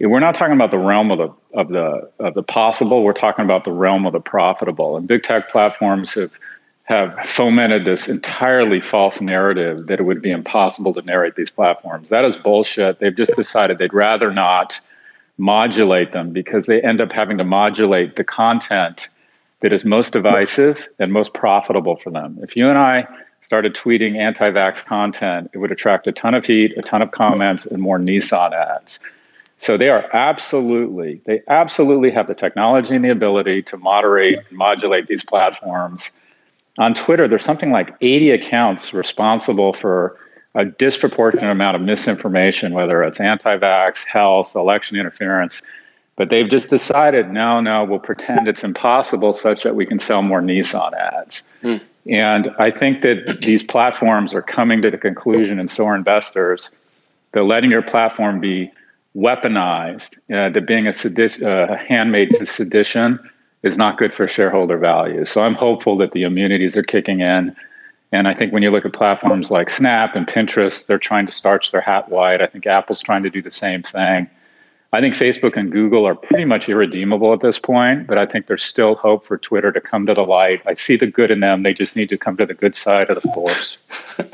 We're 0.00 0.20
not 0.20 0.34
talking 0.36 0.54
about 0.54 0.70
the 0.70 0.78
realm 0.78 1.10
of 1.10 1.18
the 1.18 1.32
of 1.52 1.68
the 1.68 2.08
of 2.20 2.34
the 2.34 2.44
possible. 2.44 3.02
We're 3.02 3.12
talking 3.14 3.44
about 3.44 3.64
the 3.64 3.72
realm 3.72 4.06
of 4.06 4.12
the 4.12 4.20
profitable. 4.20 4.96
And 4.96 5.08
big 5.08 5.24
tech 5.24 5.48
platforms 5.48 6.14
have 6.14 6.38
have 6.86 7.18
fomented 7.28 7.84
this 7.84 8.08
entirely 8.08 8.80
false 8.80 9.20
narrative 9.20 9.88
that 9.88 9.98
it 9.98 10.04
would 10.04 10.22
be 10.22 10.30
impossible 10.30 10.94
to 10.94 11.02
narrate 11.02 11.34
these 11.34 11.50
platforms. 11.50 12.08
That 12.08 12.24
is 12.24 12.36
bullshit. 12.36 13.00
They've 13.00 13.14
just 13.14 13.34
decided 13.34 13.78
they'd 13.78 13.92
rather 13.92 14.32
not 14.32 14.80
modulate 15.36 16.12
them 16.12 16.30
because 16.30 16.66
they 16.66 16.80
end 16.80 17.00
up 17.00 17.10
having 17.10 17.38
to 17.38 17.44
modulate 17.44 18.14
the 18.14 18.22
content 18.22 19.08
that 19.60 19.72
is 19.72 19.84
most 19.84 20.12
divisive 20.12 20.88
and 21.00 21.12
most 21.12 21.34
profitable 21.34 21.96
for 21.96 22.10
them. 22.10 22.38
If 22.40 22.56
you 22.56 22.68
and 22.68 22.78
I 22.78 23.06
started 23.40 23.74
tweeting 23.74 24.16
anti 24.16 24.48
vax 24.50 24.84
content, 24.84 25.50
it 25.52 25.58
would 25.58 25.72
attract 25.72 26.06
a 26.06 26.12
ton 26.12 26.34
of 26.34 26.46
heat, 26.46 26.72
a 26.76 26.82
ton 26.82 27.02
of 27.02 27.10
comments, 27.10 27.66
and 27.66 27.82
more 27.82 27.98
Nissan 27.98 28.52
ads. 28.52 29.00
So 29.58 29.76
they 29.76 29.88
are 29.88 30.08
absolutely, 30.14 31.20
they 31.24 31.42
absolutely 31.48 32.12
have 32.12 32.28
the 32.28 32.34
technology 32.34 32.94
and 32.94 33.04
the 33.04 33.10
ability 33.10 33.62
to 33.62 33.76
moderate 33.76 34.38
and 34.48 34.56
modulate 34.56 35.08
these 35.08 35.24
platforms 35.24 36.12
on 36.78 36.94
Twitter, 36.94 37.26
there's 37.28 37.44
something 37.44 37.70
like 37.70 37.94
80 38.00 38.30
accounts 38.30 38.92
responsible 38.92 39.72
for 39.72 40.18
a 40.54 40.64
disproportionate 40.64 41.50
amount 41.50 41.76
of 41.76 41.82
misinformation, 41.82 42.72
whether 42.72 43.02
it's 43.02 43.20
anti 43.20 43.56
vax, 43.58 44.04
health, 44.04 44.54
election 44.54 44.96
interference. 44.98 45.62
But 46.16 46.30
they've 46.30 46.48
just 46.48 46.70
decided, 46.70 47.30
no, 47.30 47.60
no, 47.60 47.84
we'll 47.84 47.98
pretend 47.98 48.48
it's 48.48 48.64
impossible 48.64 49.34
such 49.34 49.62
that 49.64 49.76
we 49.76 49.84
can 49.84 49.98
sell 49.98 50.22
more 50.22 50.40
Nissan 50.40 50.94
ads. 50.94 51.44
Mm. 51.62 51.80
And 52.08 52.50
I 52.58 52.70
think 52.70 53.02
that 53.02 53.38
these 53.42 53.62
platforms 53.62 54.32
are 54.32 54.40
coming 54.40 54.80
to 54.80 54.90
the 54.90 54.96
conclusion, 54.96 55.60
and 55.60 55.70
so 55.70 55.86
are 55.86 55.94
investors, 55.94 56.70
that 57.32 57.42
letting 57.42 57.70
your 57.70 57.82
platform 57.82 58.40
be 58.40 58.70
weaponized, 59.14 60.16
uh, 60.32 60.48
that 60.50 60.66
being 60.66 60.86
a 60.86 60.90
sedi- 60.90 61.42
uh, 61.42 61.76
handmaid 61.76 62.30
to 62.30 62.46
sedition, 62.46 63.18
is 63.66 63.76
not 63.76 63.98
good 63.98 64.14
for 64.14 64.26
shareholder 64.28 64.78
value. 64.78 65.24
So 65.24 65.42
I'm 65.42 65.54
hopeful 65.54 65.96
that 65.98 66.12
the 66.12 66.22
immunities 66.22 66.76
are 66.76 66.82
kicking 66.82 67.20
in. 67.20 67.54
And 68.12 68.28
I 68.28 68.34
think 68.34 68.52
when 68.52 68.62
you 68.62 68.70
look 68.70 68.86
at 68.86 68.92
platforms 68.92 69.50
like 69.50 69.68
Snap 69.68 70.14
and 70.14 70.26
Pinterest, 70.26 70.86
they're 70.86 70.98
trying 70.98 71.26
to 71.26 71.32
starch 71.32 71.72
their 71.72 71.80
hat 71.80 72.08
wide. 72.08 72.40
I 72.40 72.46
think 72.46 72.66
Apple's 72.66 73.02
trying 73.02 73.24
to 73.24 73.30
do 73.30 73.42
the 73.42 73.50
same 73.50 73.82
thing. 73.82 74.30
I 74.92 75.00
think 75.00 75.14
Facebook 75.14 75.56
and 75.56 75.70
Google 75.72 76.06
are 76.06 76.14
pretty 76.14 76.44
much 76.44 76.68
irredeemable 76.68 77.32
at 77.32 77.40
this 77.40 77.58
point, 77.58 78.06
but 78.06 78.16
I 78.16 78.24
think 78.24 78.46
there's 78.46 78.62
still 78.62 78.94
hope 78.94 79.26
for 79.26 79.36
Twitter 79.36 79.72
to 79.72 79.80
come 79.80 80.06
to 80.06 80.14
the 80.14 80.22
light. 80.24 80.62
I 80.64 80.74
see 80.74 80.96
the 80.96 81.08
good 81.08 81.32
in 81.32 81.40
them. 81.40 81.64
They 81.64 81.74
just 81.74 81.96
need 81.96 82.08
to 82.10 82.16
come 82.16 82.36
to 82.36 82.46
the 82.46 82.54
good 82.54 82.74
side 82.74 83.10
of 83.10 83.20
the 83.20 83.32
force. 83.32 83.76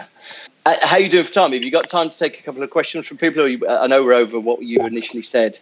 Uh, 0.65 0.77
how 0.83 0.97
you 0.97 1.09
doing 1.09 1.25
for 1.25 1.33
time? 1.33 1.53
Have 1.53 1.65
you 1.65 1.73
got 1.73 1.89
time 1.89 2.09
to 2.09 2.17
take 2.17 2.39
a 2.39 2.43
couple 2.45 2.63
of 2.63 2.71
questions 2.71 3.05
from 3.05 3.17
people? 3.17 3.49
You, 3.49 3.67
I 3.67 3.89
know 3.89 4.05
we're 4.05 4.13
over 4.13 4.39
what 4.39 4.63
you 4.63 4.81
initially 4.83 5.23
said. 5.23 5.59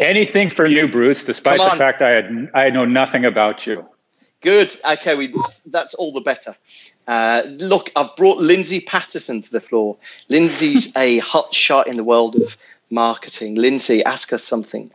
Anything 0.00 0.48
for 0.48 0.66
you, 0.66 0.88
Bruce, 0.88 1.24
despite 1.24 1.60
the 1.60 1.76
fact 1.76 2.00
I 2.00 2.10
had 2.10 2.50
I 2.54 2.70
know 2.70 2.86
nothing 2.86 3.24
about 3.24 3.66
you. 3.66 3.86
Good. 4.40 4.74
Okay, 4.90 5.14
we, 5.14 5.34
that's 5.66 5.92
all 5.94 6.12
the 6.12 6.22
better. 6.22 6.56
Uh, 7.06 7.42
look, 7.46 7.92
I've 7.94 8.16
brought 8.16 8.38
Lindsay 8.38 8.80
Patterson 8.80 9.42
to 9.42 9.50
the 9.50 9.60
floor. 9.60 9.98
Lindsay's 10.28 10.96
a 10.96 11.18
hot 11.18 11.54
shot 11.54 11.86
in 11.86 11.98
the 11.98 12.04
world 12.04 12.36
of 12.36 12.56
marketing. 12.88 13.56
Lindsay, 13.56 14.02
ask 14.02 14.32
us 14.32 14.42
something. 14.42 14.90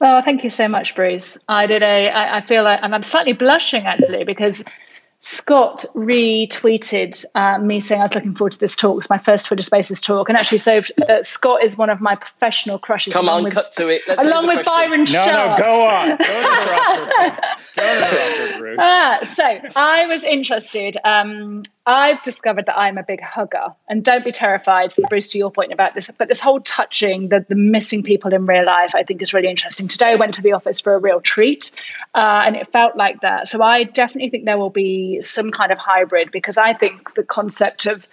Oh, 0.00 0.22
thank 0.22 0.42
you 0.42 0.50
so 0.50 0.66
much, 0.66 0.96
Bruce. 0.96 1.38
I 1.48 1.66
did 1.66 1.82
a. 1.82 2.10
I, 2.10 2.38
I 2.38 2.40
feel 2.40 2.64
like 2.64 2.80
I'm 2.82 3.02
slightly 3.04 3.34
blushing 3.34 3.86
actually 3.86 4.24
because 4.24 4.64
Scott 5.20 5.84
retweeted 5.94 7.24
uh, 7.34 7.58
me 7.58 7.80
saying 7.80 8.00
I 8.00 8.04
was 8.04 8.14
looking 8.14 8.34
forward 8.34 8.52
to 8.52 8.60
this 8.60 8.76
talk. 8.76 8.98
It's 8.98 9.10
my 9.10 9.18
first 9.18 9.46
Twitter 9.46 9.62
Spaces 9.62 10.00
talk, 10.00 10.28
and 10.28 10.38
actually, 10.38 10.58
so 10.58 10.80
uh, 11.08 11.22
Scott 11.22 11.64
is 11.64 11.76
one 11.76 11.90
of 11.90 12.00
my 12.00 12.14
professional 12.14 12.78
crushes. 12.78 13.14
Come 13.14 13.28
on, 13.28 13.42
with, 13.42 13.54
cut 13.54 13.72
to 13.72 13.88
it. 13.88 14.02
Let's 14.06 14.24
along 14.24 14.46
with 14.46 14.64
Byron 14.64 15.02
No, 15.04 15.26
no, 15.26 15.56
go 15.58 15.86
on. 15.86 16.16
Bruce. 18.58 18.80
Uh, 18.80 19.24
so 19.24 19.58
I 19.74 20.06
was 20.06 20.22
interested. 20.22 20.96
Um, 21.04 21.64
I've 21.88 22.22
discovered 22.22 22.66
that 22.66 22.76
I'm 22.76 22.98
a 22.98 23.02
big 23.02 23.22
hugger, 23.22 23.74
and 23.88 24.04
don't 24.04 24.22
be 24.22 24.30
terrified, 24.30 24.92
Bruce, 25.08 25.26
to 25.28 25.38
your 25.38 25.50
point 25.50 25.72
about 25.72 25.94
this. 25.94 26.10
But 26.18 26.28
this 26.28 26.38
whole 26.38 26.60
touching 26.60 27.30
the, 27.30 27.46
the 27.48 27.54
missing 27.54 28.02
people 28.02 28.34
in 28.34 28.44
real 28.44 28.66
life, 28.66 28.94
I 28.94 29.02
think, 29.04 29.22
is 29.22 29.32
really 29.32 29.48
interesting. 29.48 29.88
Today, 29.88 30.10
I 30.10 30.14
went 30.16 30.34
to 30.34 30.42
the 30.42 30.52
office 30.52 30.82
for 30.82 30.94
a 30.94 30.98
real 30.98 31.22
treat, 31.22 31.70
uh, 32.14 32.42
and 32.44 32.56
it 32.56 32.70
felt 32.70 32.94
like 32.94 33.22
that. 33.22 33.48
So 33.48 33.62
I 33.62 33.84
definitely 33.84 34.28
think 34.28 34.44
there 34.44 34.58
will 34.58 34.68
be 34.68 35.22
some 35.22 35.50
kind 35.50 35.72
of 35.72 35.78
hybrid 35.78 36.30
because 36.30 36.58
I 36.58 36.74
think 36.74 37.14
the 37.14 37.24
concept 37.24 37.86
of 37.86 38.06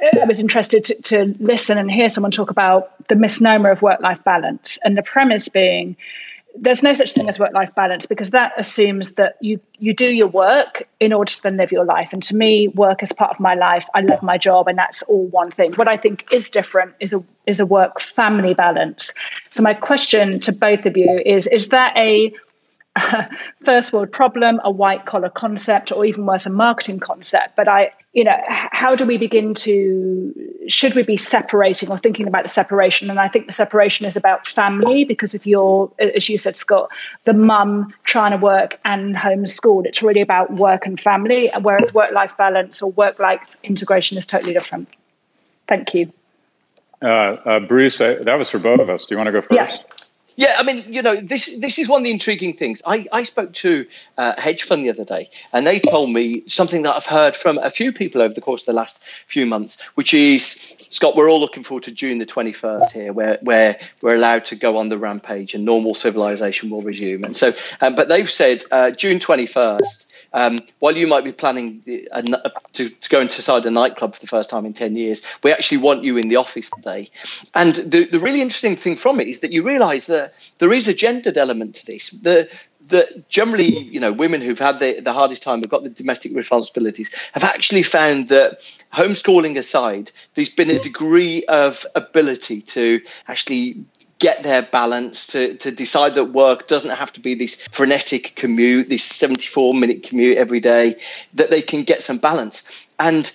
uh, 0.00 0.20
I 0.22 0.24
was 0.24 0.38
interested 0.38 0.84
to, 0.84 1.02
to 1.02 1.34
listen 1.40 1.78
and 1.78 1.90
hear 1.90 2.08
someone 2.08 2.30
talk 2.30 2.50
about 2.50 3.08
the 3.08 3.16
misnomer 3.16 3.70
of 3.70 3.82
work-life 3.82 4.22
balance, 4.22 4.78
and 4.84 4.96
the 4.96 5.02
premise 5.02 5.48
being 5.48 5.96
there's 6.58 6.82
no 6.82 6.92
such 6.92 7.12
thing 7.12 7.28
as 7.28 7.38
work 7.38 7.52
life 7.52 7.74
balance 7.74 8.06
because 8.06 8.30
that 8.30 8.52
assumes 8.56 9.12
that 9.12 9.36
you 9.40 9.60
you 9.78 9.92
do 9.92 10.08
your 10.08 10.28
work 10.28 10.86
in 11.00 11.12
order 11.12 11.30
to 11.30 11.42
then 11.42 11.56
live 11.56 11.72
your 11.72 11.84
life. 11.84 12.12
And 12.12 12.22
to 12.24 12.36
me 12.36 12.68
work 12.68 13.02
is 13.02 13.12
part 13.12 13.30
of 13.30 13.40
my 13.40 13.54
life. 13.54 13.86
I 13.94 14.00
love 14.00 14.22
my 14.22 14.38
job 14.38 14.68
and 14.68 14.78
that's 14.78 15.02
all 15.02 15.26
one 15.26 15.50
thing. 15.50 15.74
What 15.74 15.88
i 15.88 15.96
think 15.96 16.26
is 16.32 16.50
different 16.50 16.94
is 17.00 17.12
a 17.12 17.22
is 17.46 17.60
a 17.60 17.66
work 17.66 18.00
family 18.00 18.54
balance. 18.54 19.12
So 19.50 19.62
my 19.62 19.74
question 19.74 20.40
to 20.40 20.52
both 20.52 20.86
of 20.86 20.96
you 20.96 21.22
is 21.24 21.46
is 21.48 21.68
that 21.68 21.96
a 21.96 22.32
first 23.64 23.92
world 23.92 24.12
problem, 24.12 24.60
a 24.64 24.70
white 24.70 25.06
collar 25.06 25.28
concept, 25.28 25.92
or 25.92 26.04
even 26.04 26.26
worse, 26.26 26.46
a 26.46 26.50
marketing 26.50 26.98
concept. 26.98 27.56
But 27.56 27.68
I, 27.68 27.92
you 28.16 28.24
know, 28.24 28.42
how 28.48 28.94
do 28.94 29.04
we 29.04 29.18
begin 29.18 29.52
to, 29.52 30.32
should 30.68 30.94
we 30.94 31.02
be 31.02 31.18
separating 31.18 31.90
or 31.90 31.98
thinking 31.98 32.26
about 32.26 32.44
the 32.44 32.48
separation? 32.48 33.10
And 33.10 33.20
I 33.20 33.28
think 33.28 33.44
the 33.44 33.52
separation 33.52 34.06
is 34.06 34.16
about 34.16 34.46
family 34.46 35.04
because 35.04 35.34
if 35.34 35.46
you're, 35.46 35.92
as 35.98 36.26
you 36.26 36.38
said, 36.38 36.56
Scott, 36.56 36.90
the 37.24 37.34
mum 37.34 37.92
trying 38.04 38.30
to 38.30 38.38
work 38.38 38.80
and 38.86 39.14
homeschool, 39.14 39.84
it's 39.84 40.02
really 40.02 40.22
about 40.22 40.50
work 40.50 40.86
and 40.86 40.98
family, 40.98 41.50
whereas 41.60 41.92
work 41.92 42.10
life 42.12 42.34
balance 42.38 42.80
or 42.80 42.90
work 42.92 43.18
life 43.18 43.54
integration 43.62 44.16
is 44.16 44.24
totally 44.24 44.54
different. 44.54 44.88
Thank 45.68 45.92
you. 45.92 46.10
Uh, 47.02 47.06
uh, 47.06 47.60
Bruce, 47.60 48.00
I, 48.00 48.14
that 48.14 48.38
was 48.38 48.48
for 48.48 48.58
both 48.58 48.80
of 48.80 48.88
us. 48.88 49.04
Do 49.04 49.14
you 49.14 49.18
want 49.18 49.28
to 49.28 49.32
go 49.32 49.42
first? 49.42 49.52
Yeah. 49.52 49.76
Yeah, 50.36 50.54
I 50.58 50.62
mean, 50.62 50.84
you 50.86 51.00
know, 51.00 51.16
this 51.16 51.56
this 51.58 51.78
is 51.78 51.88
one 51.88 52.02
of 52.02 52.04
the 52.04 52.10
intriguing 52.10 52.52
things. 52.52 52.82
I, 52.86 53.06
I 53.10 53.24
spoke 53.24 53.54
to 53.54 53.86
a 54.18 54.38
hedge 54.38 54.64
fund 54.64 54.84
the 54.84 54.90
other 54.90 55.04
day, 55.04 55.30
and 55.52 55.66
they 55.66 55.80
told 55.80 56.12
me 56.12 56.42
something 56.46 56.82
that 56.82 56.94
I've 56.94 57.06
heard 57.06 57.34
from 57.34 57.58
a 57.58 57.70
few 57.70 57.90
people 57.90 58.20
over 58.20 58.34
the 58.34 58.42
course 58.42 58.62
of 58.62 58.66
the 58.66 58.72
last 58.74 59.02
few 59.28 59.46
months, 59.46 59.80
which 59.94 60.12
is 60.12 60.76
Scott, 60.90 61.16
we're 61.16 61.30
all 61.30 61.40
looking 61.40 61.62
forward 61.62 61.84
to 61.84 61.92
June 61.92 62.18
the 62.18 62.26
21st 62.26 62.92
here, 62.92 63.12
where, 63.12 63.38
where 63.42 63.78
we're 64.02 64.14
allowed 64.14 64.44
to 64.46 64.56
go 64.56 64.76
on 64.76 64.88
the 64.88 64.98
rampage 64.98 65.54
and 65.54 65.64
normal 65.64 65.94
civilization 65.94 66.70
will 66.70 66.82
resume. 66.82 67.24
And 67.24 67.36
so, 67.36 67.52
um, 67.80 67.94
but 67.94 68.08
they've 68.08 68.30
said 68.30 68.62
uh, 68.70 68.92
June 68.92 69.18
21st, 69.18 70.06
um, 70.36 70.58
while 70.80 70.94
you 70.94 71.06
might 71.06 71.24
be 71.24 71.32
planning 71.32 71.82
a, 71.86 72.22
a, 72.44 72.52
to, 72.74 72.90
to, 72.90 73.08
go 73.08 73.22
inside 73.22 73.64
a 73.64 73.70
nightclub 73.70 74.14
for 74.14 74.20
the 74.20 74.26
first 74.26 74.50
time 74.50 74.66
in 74.66 74.74
10 74.74 74.94
years, 74.94 75.22
we 75.42 75.50
actually 75.50 75.78
want 75.78 76.04
you 76.04 76.18
in 76.18 76.28
the 76.28 76.36
office 76.36 76.68
today. 76.70 77.10
And 77.54 77.76
the, 77.76 78.04
the 78.04 78.20
really 78.20 78.42
interesting 78.42 78.76
thing 78.76 78.96
from 78.96 79.18
it 79.18 79.28
is 79.28 79.40
that 79.40 79.50
you 79.50 79.62
realize 79.62 80.06
that 80.06 80.34
there 80.58 80.74
is 80.74 80.88
a 80.88 80.94
gendered 80.94 81.38
element 81.38 81.74
to 81.76 81.86
this. 81.86 82.10
The, 82.10 82.50
that 82.88 83.30
generally, 83.30 83.78
you 83.78 83.98
know, 83.98 84.12
women 84.12 84.42
who've 84.42 84.58
had 84.58 84.78
the, 84.78 85.00
the 85.00 85.14
hardest 85.14 85.42
time, 85.42 85.60
have 85.60 85.70
got 85.70 85.84
the 85.84 85.90
domestic 85.90 86.36
responsibilities, 86.36 87.10
have 87.32 87.42
actually 87.42 87.82
found 87.82 88.28
that 88.28 88.58
homeschooling 88.92 89.56
aside, 89.56 90.12
there's 90.34 90.50
been 90.50 90.70
a 90.70 90.78
degree 90.78 91.44
of 91.46 91.86
ability 91.94 92.60
to 92.60 93.00
actually 93.26 93.86
get 94.18 94.42
their 94.42 94.62
balance 94.62 95.26
to, 95.28 95.54
to 95.54 95.70
decide 95.70 96.14
that 96.14 96.26
work 96.26 96.68
doesn't 96.68 96.90
have 96.90 97.12
to 97.12 97.20
be 97.20 97.34
this 97.34 97.62
frenetic 97.70 98.34
commute 98.34 98.88
this 98.88 99.04
74 99.04 99.74
minute 99.74 100.02
commute 100.02 100.38
every 100.38 100.60
day 100.60 100.96
that 101.34 101.50
they 101.50 101.60
can 101.62 101.82
get 101.82 102.02
some 102.02 102.18
balance. 102.18 102.64
And 102.98 103.30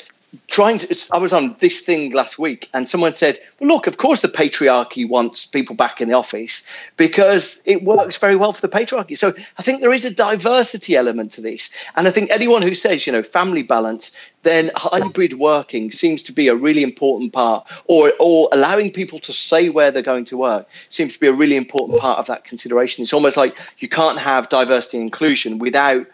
trying 0.48 0.78
to 0.78 1.08
i 1.12 1.18
was 1.18 1.34
on 1.34 1.56
this 1.60 1.82
thing 1.82 2.12
last 2.12 2.40
week 2.40 2.70
and 2.74 2.88
someone 2.88 3.12
said 3.12 3.38
well 3.60 3.68
look 3.68 3.86
of 3.86 3.98
course 3.98 4.22
the 4.22 4.30
patriarchy 4.30 5.08
wants 5.08 5.46
people 5.46 5.76
back 5.76 6.00
in 6.00 6.08
the 6.08 6.14
office 6.14 6.66
because 6.96 7.62
it 7.66 7.84
works 7.84 8.18
very 8.18 8.36
well 8.36 8.54
for 8.54 8.62
the 8.62 8.70
patriarchy. 8.70 9.18
So 9.18 9.34
i 9.58 9.62
think 9.62 9.82
there 9.82 9.94
is 9.94 10.06
a 10.06 10.14
diversity 10.14 10.96
element 10.96 11.34
to 11.34 11.42
this. 11.42 11.70
And 11.96 12.08
i 12.08 12.12
think 12.12 12.30
anyone 12.30 12.62
who 12.62 12.76
says 12.76 13.06
you 13.06 13.12
know 13.12 13.24
family 13.24 13.64
balance 13.64 14.12
then 14.44 14.72
hybrid 14.76 15.34
working 15.34 15.92
seems 15.92 16.24
to 16.24 16.32
be 16.32 16.48
a 16.48 16.56
really 16.56 16.84
important 16.84 17.34
part 17.34 17.70
or 17.86 18.12
or 18.20 18.50
allowing 18.52 18.92
people 18.92 19.20
to 19.20 19.34
say 19.34 19.70
where 19.70 19.92
they're 19.92 20.02
going 20.02 20.26
to 20.26 20.38
work 20.38 20.68
seems 20.90 21.14
to 21.14 21.20
be 21.20 21.28
a 21.28 21.34
really 21.34 21.56
important 21.56 22.00
part 22.00 22.20
of 22.20 22.26
that 22.28 22.44
consideration. 22.44 23.02
It's 23.02 23.14
almost 23.14 23.38
like 23.38 23.58
you 23.80 23.88
can't 23.88 24.18
have 24.18 24.50
diversity 24.50 24.98
and 24.98 25.06
inclusion 25.06 25.60
without 25.60 26.08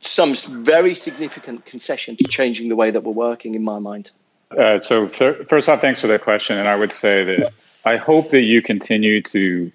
some 0.00 0.34
very 0.34 0.94
significant 0.94 1.64
concession 1.64 2.16
to 2.16 2.24
changing 2.24 2.68
the 2.68 2.76
way 2.76 2.90
that 2.90 3.02
we're 3.02 3.12
working, 3.12 3.54
in 3.54 3.62
my 3.62 3.78
mind. 3.78 4.10
Uh, 4.50 4.78
so, 4.78 5.06
th- 5.06 5.46
first 5.48 5.68
off, 5.68 5.80
thanks 5.80 6.00
for 6.00 6.06
that 6.08 6.22
question. 6.22 6.56
And 6.56 6.68
I 6.68 6.76
would 6.76 6.92
say 6.92 7.24
that 7.24 7.52
I 7.84 7.96
hope 7.96 8.30
that 8.30 8.42
you 8.42 8.62
continue 8.62 9.22
to 9.22 9.70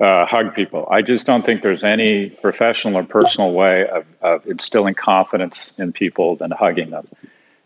uh, 0.00 0.26
hug 0.26 0.54
people. 0.54 0.86
I 0.90 1.02
just 1.02 1.26
don't 1.26 1.44
think 1.44 1.62
there's 1.62 1.84
any 1.84 2.30
professional 2.30 2.96
or 2.96 3.04
personal 3.04 3.52
way 3.52 3.88
of, 3.88 4.04
of 4.20 4.46
instilling 4.46 4.94
confidence 4.94 5.72
in 5.78 5.92
people 5.92 6.36
than 6.36 6.50
hugging 6.50 6.90
them. 6.90 7.08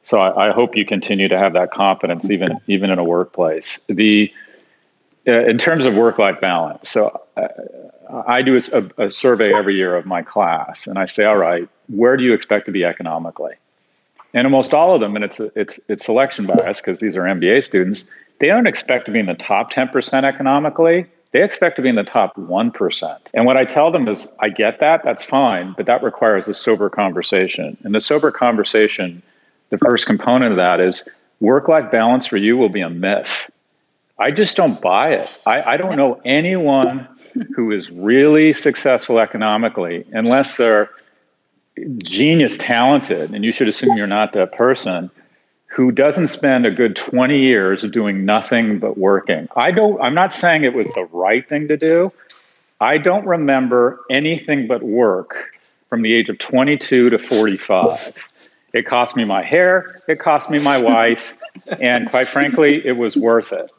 So 0.02 0.18
I, 0.18 0.48
I, 0.48 0.52
hope 0.52 0.76
you 0.76 0.86
continue 0.86 1.28
to 1.28 1.36
have 1.36 1.52
that 1.54 1.72
confidence, 1.72 2.30
even 2.30 2.58
even 2.66 2.90
in 2.90 2.98
a 2.98 3.04
workplace. 3.04 3.80
The 3.88 4.32
uh, 5.28 5.44
in 5.44 5.58
terms 5.58 5.86
of 5.86 5.94
work-life 5.94 6.40
balance. 6.40 6.88
So 6.88 7.20
uh, 7.36 7.48
I 8.26 8.42
do 8.42 8.56
a, 8.56 9.06
a, 9.06 9.10
survey 9.10 9.52
every 9.52 9.76
year 9.76 9.96
of 9.96 10.06
my 10.06 10.22
class, 10.22 10.86
and 10.86 10.98
I 10.98 11.04
say, 11.04 11.24
all 11.24 11.36
right, 11.36 11.68
where 11.88 12.16
do 12.16 12.24
you 12.24 12.32
expect 12.32 12.66
to 12.66 12.72
be 12.72 12.84
economically? 12.84 13.54
And 14.34 14.46
almost 14.46 14.74
all 14.74 14.92
of 14.94 15.00
them, 15.00 15.16
and 15.16 15.24
it's 15.24 15.40
it's 15.40 15.80
it's 15.88 16.04
selection 16.04 16.46
bias 16.46 16.80
because 16.80 17.00
these 17.00 17.16
are 17.16 17.22
MBA 17.22 17.64
students. 17.64 18.04
They 18.38 18.46
don't 18.46 18.66
expect 18.66 19.06
to 19.06 19.12
be 19.12 19.18
in 19.18 19.26
the 19.26 19.34
top 19.34 19.70
ten 19.70 19.88
percent 19.88 20.24
economically. 20.24 21.06
They 21.32 21.42
expect 21.42 21.76
to 21.76 21.82
be 21.82 21.88
in 21.88 21.94
the 21.96 22.04
top 22.04 22.36
one 22.36 22.70
percent. 22.70 23.30
And 23.34 23.44
what 23.44 23.56
I 23.56 23.64
tell 23.64 23.90
them 23.90 24.08
is, 24.08 24.28
I 24.38 24.48
get 24.48 24.80
that, 24.80 25.02
that's 25.04 25.24
fine, 25.24 25.74
but 25.76 25.86
that 25.86 26.02
requires 26.02 26.48
a 26.48 26.54
sober 26.54 26.90
conversation. 26.90 27.76
And 27.82 27.94
the 27.94 28.00
sober 28.00 28.30
conversation, 28.30 29.22
the 29.70 29.78
first 29.78 30.06
component 30.06 30.52
of 30.52 30.56
that 30.56 30.80
is 30.80 31.08
work-life 31.40 31.90
balance 31.90 32.26
for 32.26 32.36
you 32.36 32.56
will 32.56 32.68
be 32.68 32.80
a 32.80 32.90
myth. 32.90 33.50
I 34.18 34.30
just 34.30 34.56
don't 34.56 34.80
buy 34.80 35.14
it. 35.14 35.38
I, 35.46 35.62
I 35.62 35.76
don't 35.76 35.96
know 35.96 36.20
anyone 36.24 37.08
who 37.54 37.70
is 37.70 37.90
really 37.90 38.52
successful 38.52 39.18
economically 39.18 40.04
unless 40.12 40.56
they're 40.56 40.90
genius 41.98 42.56
talented, 42.58 43.30
and 43.32 43.44
you 43.44 43.52
should 43.52 43.68
assume 43.68 43.96
you're 43.96 44.06
not 44.06 44.32
that 44.32 44.52
person 44.52 45.10
who 45.66 45.92
doesn't 45.92 46.28
spend 46.28 46.66
a 46.66 46.70
good 46.70 46.96
20 46.96 47.38
years 47.38 47.82
doing 47.82 48.24
nothing 48.24 48.78
but 48.78 48.98
working. 48.98 49.48
I 49.54 49.70
don't 49.70 50.00
I'm 50.00 50.14
not 50.14 50.32
saying 50.32 50.64
it 50.64 50.74
was 50.74 50.88
the 50.94 51.04
right 51.12 51.48
thing 51.48 51.68
to 51.68 51.76
do. 51.76 52.12
I 52.80 52.98
don't 52.98 53.26
remember 53.26 54.00
anything 54.10 54.66
but 54.66 54.82
work 54.82 55.52
from 55.88 56.02
the 56.02 56.14
age 56.14 56.28
of 56.28 56.38
22 56.38 57.10
to 57.10 57.18
45. 57.18 58.26
It 58.72 58.86
cost 58.86 59.16
me 59.16 59.24
my 59.24 59.42
hair, 59.42 60.02
it 60.08 60.18
cost 60.18 60.48
me 60.48 60.58
my 60.58 60.78
wife, 60.78 61.34
and 61.80 62.08
quite 62.08 62.28
frankly, 62.28 62.84
it 62.84 62.96
was 62.96 63.16
worth 63.16 63.52
it. 63.52 63.72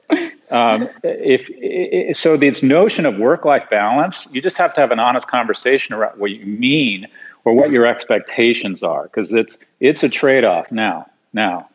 Um, 0.50 0.90
if 1.04 2.18
so, 2.18 2.36
this 2.36 2.62
notion 2.62 3.06
of 3.06 3.18
work-life 3.18 3.70
balance, 3.70 4.28
you 4.34 4.42
just 4.42 4.58
have 4.58 4.74
to 4.74 4.82
have 4.82 4.92
an 4.92 5.00
honest 5.00 5.28
conversation 5.28 5.96
around 5.96 6.20
what 6.20 6.32
you 6.32 6.46
mean 6.46 7.08
or 7.46 7.54
what 7.54 7.72
your 7.72 7.86
expectations 7.86 8.84
are, 8.84 9.04
because 9.04 9.34
it's 9.34 9.58
it's 9.80 10.04
a 10.04 10.10
trade-off. 10.10 10.72
Now, 10.72 11.06
now, 11.32 11.70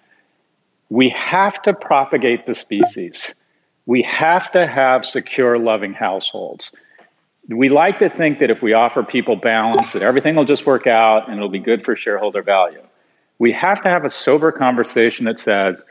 we 0.91 1.09
have 1.09 1.61
to 1.63 1.73
propagate 1.73 2.47
the 2.47 2.55
species. 2.55 3.35
We 3.87 4.03
have 4.03 4.53
to 4.53 4.67
have 4.67 5.07
secure, 5.07 5.59
loving 5.59 5.95
households. 5.95 6.75
We 7.49 7.69
like 7.69 7.99
to 7.99 8.11
think 8.11 8.41
that 8.41 8.51
if 8.51 8.61
we 8.61 8.73
offer 8.73 9.03
people 9.03 9.37
balance, 9.37 9.93
that 9.93 10.03
everything 10.03 10.35
will 10.35 10.45
just 10.45 10.67
work 10.67 10.87
out 10.87 11.29
and 11.29 11.37
it'll 11.37 11.49
be 11.49 11.61
good 11.61 11.85
for 11.85 11.95
shareholder 11.97 12.43
value. 12.43 12.83
We 13.39 13.53
have 13.53 13.81
to 13.83 13.89
have 13.89 14.05
a 14.05 14.11
sober 14.11 14.51
conversation 14.51 15.27
that 15.27 15.39
says, 15.39 15.83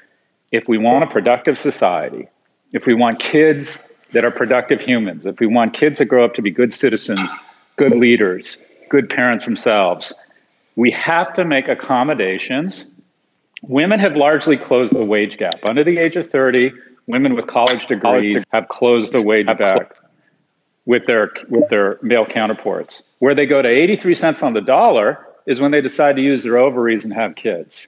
if 0.51 0.67
we 0.67 0.77
want 0.77 1.05
a 1.05 1.07
productive 1.07 1.57
society, 1.57 2.27
if 2.75 2.85
we 2.85 2.93
want 2.93 3.19
kids 3.19 3.81
that 4.11 4.25
are 4.25 4.31
productive 4.31 4.81
humans, 4.81 5.25
if 5.25 5.39
we 5.39 5.47
want 5.47 5.73
kids 5.73 5.97
that 5.99 6.05
grow 6.05 6.25
up 6.25 6.33
to 6.33 6.41
be 6.41 6.51
good 6.51 6.73
citizens, 6.73 7.33
good 7.77 7.93
leaders, 7.93 8.61
good 8.89 9.09
parents 9.09 9.45
themselves. 9.45 10.13
We 10.75 10.91
have 10.91 11.33
to 11.35 11.45
make 11.45 11.69
accommodations. 11.69 12.93
Women 13.63 13.97
have 14.01 14.17
largely 14.17 14.57
closed 14.57 14.93
the 14.93 15.05
wage 15.05 15.37
gap. 15.37 15.63
Under 15.63 15.85
the 15.85 15.97
age 15.97 16.17
of 16.17 16.29
30, 16.29 16.73
women 17.07 17.33
with 17.33 17.47
college 17.47 17.87
degrees 17.87 18.43
have 18.51 18.67
closed 18.67 19.13
the 19.13 19.21
wage 19.21 19.47
gap 19.47 19.93
with 20.85 21.05
their 21.05 21.31
with 21.47 21.69
their 21.69 21.97
male 22.01 22.25
counterparts. 22.25 23.03
Where 23.19 23.33
they 23.33 23.45
go 23.45 23.61
to 23.61 23.69
83 23.69 24.13
cents 24.15 24.43
on 24.43 24.51
the 24.51 24.61
dollar 24.61 25.25
is 25.45 25.61
when 25.61 25.71
they 25.71 25.81
decide 25.81 26.17
to 26.17 26.21
use 26.21 26.43
their 26.43 26.57
ovaries 26.57 27.05
and 27.05 27.13
have 27.13 27.35
kids. 27.35 27.87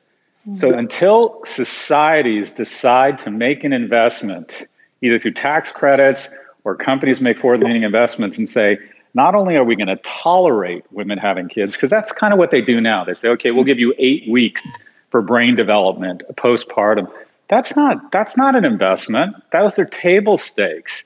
So 0.55 0.73
until 0.73 1.41
societies 1.43 2.51
decide 2.51 3.19
to 3.19 3.31
make 3.31 3.65
an 3.65 3.73
investment, 3.73 4.63
either 5.01 5.19
through 5.19 5.33
tax 5.33 5.71
credits 5.71 6.29
or 6.63 6.75
companies 6.75 7.21
make 7.21 7.37
forward-leaning 7.37 7.83
investments 7.83 8.37
and 8.37 8.47
say, 8.47 8.77
not 9.13 9.35
only 9.35 9.55
are 9.55 9.63
we 9.63 9.75
going 9.75 9.87
to 9.87 9.95
tolerate 9.97 10.83
women 10.91 11.17
having 11.17 11.47
kids, 11.47 11.75
because 11.75 11.89
that's 11.89 12.11
kind 12.11 12.33
of 12.33 12.39
what 12.39 12.51
they 12.51 12.61
do 12.61 12.81
now. 12.81 13.03
They 13.03 13.13
say, 13.13 13.29
okay, 13.29 13.51
we'll 13.51 13.63
give 13.63 13.79
you 13.79 13.93
eight 13.97 14.29
weeks 14.29 14.61
for 15.09 15.21
brain 15.21 15.55
development 15.55 16.23
postpartum. 16.35 17.11
That's 17.47 17.75
not 17.75 18.11
that's 18.11 18.35
not 18.35 18.55
an 18.55 18.65
investment. 18.65 19.35
Those 19.51 19.79
are 19.79 19.85
table 19.85 20.37
stakes. 20.37 21.03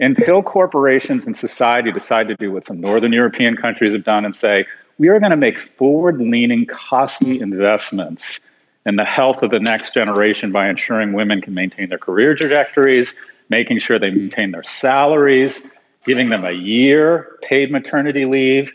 Until 0.00 0.42
corporations 0.42 1.24
and 1.24 1.36
society 1.36 1.92
decide 1.92 2.26
to 2.26 2.34
do 2.34 2.50
what 2.50 2.64
some 2.64 2.80
northern 2.80 3.12
European 3.12 3.56
countries 3.56 3.92
have 3.92 4.02
done 4.02 4.24
and 4.24 4.34
say, 4.34 4.66
we 4.98 5.06
are 5.08 5.20
going 5.20 5.30
to 5.30 5.36
make 5.36 5.58
forward-leaning, 5.58 6.66
costly 6.66 7.40
investments 7.40 8.40
in 8.84 8.96
the 8.96 9.04
health 9.04 9.44
of 9.44 9.50
the 9.50 9.60
next 9.60 9.94
generation 9.94 10.50
by 10.50 10.68
ensuring 10.68 11.12
women 11.12 11.40
can 11.40 11.54
maintain 11.54 11.88
their 11.88 11.98
career 11.98 12.34
trajectories, 12.34 13.14
making 13.48 13.78
sure 13.78 13.98
they 13.98 14.10
maintain 14.10 14.50
their 14.50 14.62
salaries, 14.62 15.62
giving 16.06 16.28
them 16.28 16.44
a 16.44 16.52
year 16.52 17.38
paid 17.42 17.70
maternity 17.70 18.24
leave. 18.24 18.72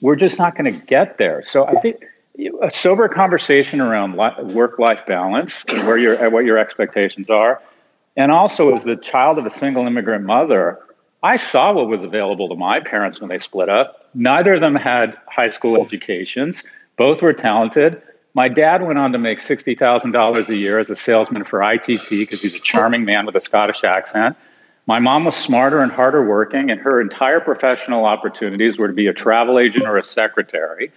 We're 0.00 0.16
just 0.16 0.38
not 0.38 0.56
going 0.56 0.72
to 0.72 0.86
get 0.86 1.18
there. 1.18 1.42
So 1.44 1.66
I 1.66 1.74
think 1.80 2.04
a 2.62 2.70
sober 2.70 3.08
conversation 3.08 3.80
around 3.80 4.16
work-life 4.16 5.06
balance 5.06 5.64
and 5.66 5.86
where 5.86 5.96
your 5.96 6.30
what 6.30 6.44
your 6.44 6.58
expectations 6.58 7.30
are, 7.30 7.62
and 8.16 8.32
also 8.32 8.74
as 8.74 8.84
the 8.84 8.96
child 8.96 9.38
of 9.38 9.46
a 9.46 9.50
single 9.50 9.86
immigrant 9.86 10.24
mother, 10.24 10.80
I 11.22 11.36
saw 11.36 11.72
what 11.72 11.88
was 11.88 12.02
available 12.02 12.48
to 12.48 12.54
my 12.54 12.80
parents 12.80 13.20
when 13.20 13.28
they 13.28 13.38
split 13.38 13.68
up. 13.68 14.10
Neither 14.14 14.54
of 14.54 14.60
them 14.60 14.74
had 14.74 15.16
high 15.26 15.48
school 15.48 15.80
educations. 15.80 16.64
Both 16.96 17.22
were 17.22 17.32
talented. 17.32 18.02
My 18.34 18.48
dad 18.48 18.82
went 18.82 18.98
on 18.98 19.12
to 19.12 19.18
make 19.18 19.38
$60,000 19.38 20.48
a 20.48 20.56
year 20.56 20.80
as 20.80 20.90
a 20.90 20.96
salesman 20.96 21.44
for 21.44 21.62
ITT 21.62 22.10
because 22.10 22.40
he's 22.40 22.54
a 22.54 22.58
charming 22.58 23.04
man 23.04 23.26
with 23.26 23.36
a 23.36 23.40
Scottish 23.40 23.84
accent. 23.84 24.36
My 24.86 24.98
mom 24.98 25.24
was 25.24 25.36
smarter 25.36 25.80
and 25.80 25.92
harder 25.92 26.26
working, 26.26 26.68
and 26.68 26.80
her 26.80 27.00
entire 27.00 27.40
professional 27.40 28.04
opportunities 28.04 28.76
were 28.76 28.88
to 28.88 28.92
be 28.92 29.06
a 29.06 29.14
travel 29.14 29.58
agent 29.58 29.86
or 29.86 29.96
a 29.96 30.02
secretary. 30.02 30.90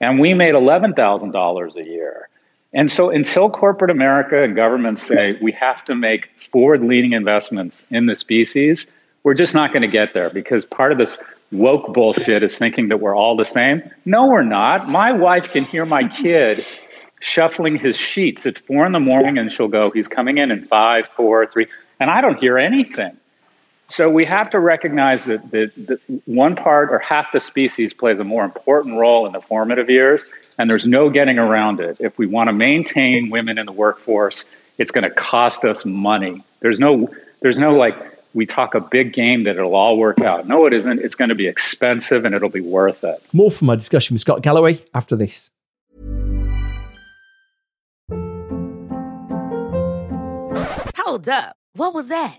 And 0.00 0.20
we 0.20 0.34
made 0.34 0.54
$11,000 0.54 1.76
a 1.76 1.84
year. 1.84 2.28
And 2.72 2.92
so, 2.92 3.10
until 3.10 3.50
corporate 3.50 3.90
America 3.90 4.42
and 4.42 4.54
governments 4.54 5.02
say 5.02 5.36
we 5.42 5.52
have 5.52 5.84
to 5.86 5.94
make 5.94 6.28
forward 6.38 6.82
leaning 6.82 7.12
investments 7.12 7.82
in 7.90 8.06
the 8.06 8.14
species, 8.14 8.92
We're 9.24 9.34
just 9.34 9.54
not 9.54 9.72
going 9.72 9.82
to 9.82 9.88
get 9.88 10.14
there 10.14 10.30
because 10.30 10.64
part 10.64 10.92
of 10.92 10.98
this 10.98 11.18
woke 11.52 11.92
bullshit 11.94 12.42
is 12.42 12.58
thinking 12.58 12.88
that 12.88 13.00
we're 13.00 13.16
all 13.16 13.36
the 13.36 13.44
same. 13.44 13.82
No, 14.04 14.26
we're 14.26 14.42
not. 14.42 14.88
My 14.88 15.12
wife 15.12 15.50
can 15.50 15.64
hear 15.64 15.86
my 15.86 16.08
kid 16.08 16.64
shuffling 17.20 17.76
his 17.76 17.96
sheets. 17.96 18.46
It's 18.46 18.60
four 18.60 18.86
in 18.86 18.92
the 18.92 19.00
morning, 19.00 19.38
and 19.38 19.50
she'll 19.50 19.68
go, 19.68 19.90
He's 19.90 20.08
coming 20.08 20.38
in 20.38 20.50
in 20.50 20.64
five, 20.64 21.08
four, 21.08 21.46
three. 21.46 21.66
And 22.00 22.10
I 22.10 22.20
don't 22.20 22.38
hear 22.38 22.58
anything. 22.58 23.16
So 23.90 24.10
we 24.10 24.26
have 24.26 24.50
to 24.50 24.60
recognize 24.60 25.24
that, 25.24 25.50
that, 25.50 25.72
that, 25.86 26.00
one 26.26 26.54
part 26.54 26.90
or 26.92 26.98
half 26.98 27.32
the 27.32 27.40
species 27.40 27.94
plays 27.94 28.18
a 28.18 28.24
more 28.24 28.44
important 28.44 28.98
role 28.98 29.24
in 29.26 29.32
the 29.32 29.40
formative 29.40 29.88
years, 29.88 30.26
and 30.58 30.68
there's 30.68 30.86
no 30.86 31.08
getting 31.08 31.38
around 31.38 31.80
it. 31.80 31.96
If 31.98 32.18
we 32.18 32.26
want 32.26 32.48
to 32.48 32.52
maintain 32.52 33.30
women 33.30 33.56
in 33.56 33.64
the 33.64 33.72
workforce, 33.72 34.44
it's 34.76 34.90
going 34.90 35.04
to 35.04 35.10
cost 35.10 35.64
us 35.64 35.86
money. 35.86 36.42
There's 36.60 36.78
no, 36.78 37.08
there's 37.40 37.58
no 37.58 37.74
like 37.74 37.96
we 38.38 38.46
talk 38.46 38.76
a 38.76 38.80
big 38.80 39.12
game 39.12 39.42
that 39.42 39.56
it'll 39.56 39.74
all 39.74 39.98
work 39.98 40.20
out. 40.20 40.46
No, 40.46 40.64
it 40.64 40.72
isn't. 40.72 41.00
It's 41.00 41.16
going 41.16 41.28
to 41.28 41.34
be 41.34 41.48
expensive, 41.48 42.24
and 42.24 42.36
it'll 42.36 42.48
be 42.48 42.60
worth 42.60 43.02
it. 43.02 43.20
More 43.32 43.50
from 43.50 43.66
my 43.66 43.74
discussion 43.74 44.14
with 44.14 44.20
Scott 44.20 44.42
Galloway 44.42 44.78
after 44.94 45.16
this. 45.16 45.50
Hold 50.96 51.28
up. 51.28 51.56
What 51.72 51.94
was 51.94 52.08
that? 52.08 52.38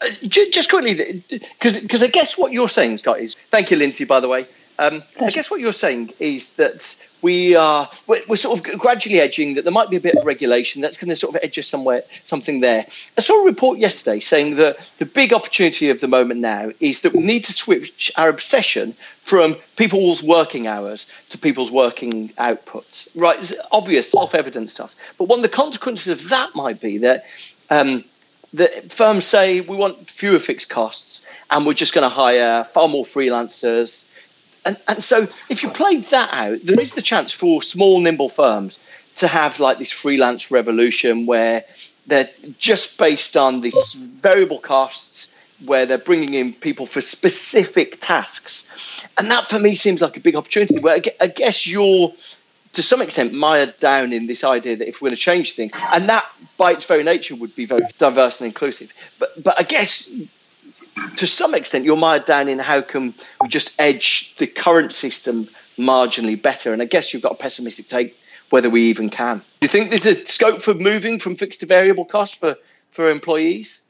Uh, 0.00 0.06
just 0.28 0.70
quickly, 0.70 1.22
because 1.30 2.02
I 2.02 2.08
guess 2.08 2.36
what 2.36 2.52
you're 2.52 2.68
saying, 2.68 2.98
Scott, 2.98 3.20
is 3.20 3.34
thank 3.34 3.70
you, 3.70 3.76
Lindsay, 3.76 4.04
by 4.04 4.20
the 4.20 4.28
way. 4.28 4.46
Um, 4.78 5.02
I 5.20 5.30
guess 5.30 5.50
what 5.50 5.60
you're 5.60 5.72
saying 5.72 6.12
is 6.18 6.54
that 6.54 6.96
we 7.22 7.54
are 7.54 7.88
we're, 8.06 8.20
we're, 8.28 8.36
sort 8.36 8.58
of 8.58 8.78
gradually 8.78 9.20
edging 9.20 9.54
that 9.54 9.62
there 9.62 9.72
might 9.72 9.88
be 9.88 9.96
a 9.96 10.00
bit 10.00 10.16
of 10.16 10.24
regulation 10.26 10.82
that's 10.82 10.98
going 10.98 11.08
to 11.08 11.16
sort 11.16 11.34
of 11.34 11.42
edge 11.44 11.58
us 11.58 11.68
somewhere 11.68 12.02
something 12.24 12.60
there. 12.60 12.84
I 13.16 13.20
saw 13.20 13.40
a 13.42 13.46
report 13.46 13.78
yesterday 13.78 14.18
saying 14.18 14.56
that 14.56 14.76
the 14.98 15.06
big 15.06 15.32
opportunity 15.32 15.90
of 15.90 16.00
the 16.00 16.08
moment 16.08 16.40
now 16.40 16.70
is 16.80 17.02
that 17.02 17.14
we 17.14 17.22
need 17.22 17.44
to 17.44 17.52
switch 17.52 18.10
our 18.18 18.28
obsession 18.28 18.92
from 18.92 19.54
people's 19.76 20.22
working 20.22 20.66
hours 20.66 21.10
to 21.30 21.38
people's 21.38 21.70
working 21.70 22.30
outputs. 22.30 23.08
Right, 23.14 23.38
it's 23.38 23.54
obvious, 23.70 24.10
self-evident 24.10 24.70
stuff. 24.70 24.94
But 25.18 25.28
one 25.28 25.38
of 25.38 25.44
the 25.44 25.48
consequences 25.48 26.08
of 26.08 26.28
that 26.30 26.54
might 26.54 26.80
be 26.80 26.98
that. 26.98 27.24
Um, 27.70 28.04
the 28.54 28.68
firms 28.88 29.24
say 29.24 29.60
we 29.62 29.76
want 29.76 30.08
fewer 30.08 30.38
fixed 30.38 30.70
costs 30.70 31.22
and 31.50 31.66
we're 31.66 31.74
just 31.74 31.92
going 31.92 32.08
to 32.08 32.14
hire 32.14 32.62
far 32.62 32.86
more 32.88 33.04
freelancers. 33.04 34.08
And, 34.64 34.76
and 34.86 35.02
so 35.02 35.26
if 35.50 35.64
you 35.64 35.68
play 35.70 35.96
that 35.96 36.32
out, 36.32 36.60
there 36.62 36.78
is 36.78 36.92
the 36.92 37.02
chance 37.02 37.32
for 37.32 37.62
small, 37.62 38.00
nimble 38.00 38.28
firms 38.28 38.78
to 39.16 39.26
have 39.26 39.58
like 39.58 39.78
this 39.78 39.90
freelance 39.90 40.52
revolution 40.52 41.26
where 41.26 41.64
they're 42.06 42.30
just 42.58 42.96
based 42.96 43.36
on 43.36 43.60
these 43.60 43.94
variable 43.94 44.60
costs, 44.60 45.28
where 45.64 45.84
they're 45.84 45.98
bringing 45.98 46.34
in 46.34 46.52
people 46.52 46.86
for 46.86 47.00
specific 47.00 48.00
tasks. 48.00 48.68
And 49.18 49.32
that 49.32 49.50
for 49.50 49.58
me 49.58 49.74
seems 49.74 50.00
like 50.00 50.16
a 50.16 50.20
big 50.20 50.36
opportunity. 50.36 50.78
Where 50.78 51.00
I 51.20 51.26
guess 51.26 51.66
you're 51.66 52.12
to 52.74 52.82
some 52.82 53.00
extent 53.00 53.32
mired 53.32 53.78
down 53.80 54.12
in 54.12 54.26
this 54.26 54.44
idea 54.44 54.76
that 54.76 54.88
if 54.88 55.00
we're 55.00 55.08
going 55.08 55.16
to 55.16 55.22
change 55.22 55.52
things, 55.52 55.72
and 55.92 56.08
that 56.08 56.24
by 56.58 56.72
its 56.72 56.84
very 56.84 57.02
nature 57.02 57.34
would 57.34 57.54
be 57.56 57.66
very 57.66 57.82
diverse 57.98 58.40
and 58.40 58.46
inclusive. 58.46 58.92
But 59.18 59.42
but 59.42 59.58
I 59.58 59.62
guess 59.62 60.10
to 61.16 61.26
some 61.26 61.54
extent 61.54 61.84
you're 61.84 61.96
mired 61.96 62.24
down 62.24 62.48
in 62.48 62.58
how 62.58 62.80
can 62.80 63.14
we 63.40 63.48
just 63.48 63.74
edge 63.78 64.34
the 64.36 64.46
current 64.46 64.92
system 64.92 65.48
marginally 65.78 66.40
better. 66.40 66.72
And 66.72 66.82
I 66.82 66.84
guess 66.84 67.12
you've 67.12 67.22
got 67.22 67.32
a 67.32 67.36
pessimistic 67.36 67.88
take 67.88 68.16
whether 68.50 68.70
we 68.70 68.82
even 68.82 69.10
can. 69.10 69.38
Do 69.38 69.44
you 69.62 69.68
think 69.68 69.90
there's 69.90 70.06
a 70.06 70.26
scope 70.26 70.62
for 70.62 70.74
moving 70.74 71.18
from 71.18 71.34
fixed 71.34 71.60
to 71.60 71.66
variable 71.66 72.04
cost 72.04 72.36
for, 72.38 72.56
for 72.90 73.10
employees? 73.10 73.80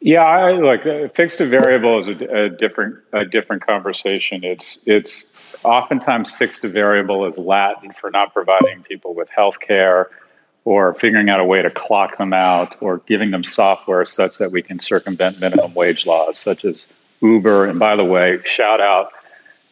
Yeah, 0.00 0.22
I, 0.22 0.52
like 0.52 0.86
uh, 0.86 1.08
fixed 1.08 1.38
to 1.38 1.46
variable 1.46 1.98
is 1.98 2.08
a, 2.08 2.44
a, 2.44 2.48
different 2.48 2.96
a 3.12 3.24
different 3.24 3.64
conversation. 3.64 4.42
It's 4.42 4.78
it's 4.84 5.26
oftentimes 5.64 6.32
fixed 6.32 6.62
to 6.62 6.68
variable 6.68 7.26
is 7.26 7.38
Latin 7.38 7.92
for 7.92 8.10
not 8.10 8.32
providing 8.32 8.82
people 8.82 9.14
with 9.14 9.28
health 9.28 9.60
care 9.60 10.10
or 10.64 10.94
figuring 10.94 11.28
out 11.28 11.40
a 11.40 11.44
way 11.44 11.62
to 11.62 11.70
clock 11.70 12.18
them 12.18 12.32
out 12.32 12.76
or 12.80 12.98
giving 12.98 13.30
them 13.30 13.42
software 13.42 14.04
such 14.04 14.38
that 14.38 14.52
we 14.52 14.62
can 14.62 14.78
circumvent 14.78 15.40
minimum 15.40 15.74
wage 15.74 16.06
laws 16.06 16.38
such 16.38 16.64
as 16.64 16.86
Uber. 17.20 17.66
And 17.66 17.78
by 17.78 17.96
the 17.96 18.04
way, 18.04 18.40
shout 18.44 18.80
out 18.80 19.12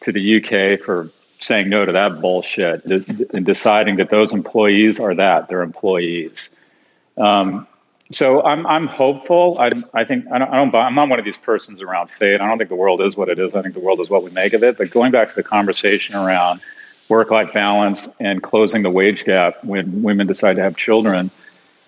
to 0.01 0.11
the 0.11 0.37
UK 0.37 0.79
for 0.79 1.09
saying 1.39 1.69
no 1.69 1.85
to 1.85 1.91
that 1.91 2.21
bullshit 2.21 2.85
and 2.85 3.45
deciding 3.45 3.95
that 3.97 4.09
those 4.09 4.31
employees 4.31 4.99
are 4.99 5.15
that 5.15 5.49
they're 5.49 5.61
employees. 5.61 6.49
Um, 7.17 7.67
so 8.11 8.43
I'm 8.43 8.65
I'm 8.67 8.87
hopeful. 8.87 9.57
I 9.59 9.69
I 9.93 10.03
think 10.03 10.25
I 10.31 10.39
don't, 10.39 10.49
I 10.49 10.57
don't 10.57 10.75
I'm 10.75 10.95
not 10.95 11.09
one 11.09 11.19
of 11.19 11.25
these 11.25 11.37
persons 11.37 11.81
around 11.81 12.09
fate. 12.09 12.41
I 12.41 12.47
don't 12.47 12.57
think 12.57 12.69
the 12.69 12.75
world 12.75 13.01
is 13.01 13.15
what 13.15 13.29
it 13.29 13.39
is. 13.39 13.55
I 13.55 13.61
think 13.61 13.73
the 13.73 13.79
world 13.79 13.99
is 13.99 14.09
what 14.09 14.23
we 14.23 14.31
make 14.31 14.53
of 14.53 14.63
it. 14.63 14.77
But 14.77 14.91
going 14.91 15.11
back 15.11 15.29
to 15.29 15.35
the 15.35 15.43
conversation 15.43 16.15
around 16.15 16.61
work-life 17.09 17.53
balance 17.53 18.07
and 18.19 18.41
closing 18.41 18.83
the 18.83 18.89
wage 18.89 19.25
gap 19.25 19.63
when 19.63 20.01
women 20.01 20.27
decide 20.27 20.55
to 20.55 20.61
have 20.61 20.77
children, 20.77 21.29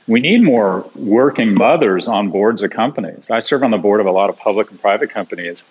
we 0.07 0.19
need 0.19 0.43
more 0.43 0.89
working 0.95 1.53
mothers 1.53 2.07
on 2.07 2.29
boards 2.29 2.61
of 2.61 2.71
companies. 2.71 3.31
I 3.31 3.39
serve 3.39 3.63
on 3.63 3.71
the 3.71 3.77
board 3.77 4.01
of 4.01 4.05
a 4.05 4.11
lot 4.11 4.29
of 4.29 4.37
public 4.37 4.69
and 4.69 4.79
private 4.79 5.09
companies, 5.09 5.63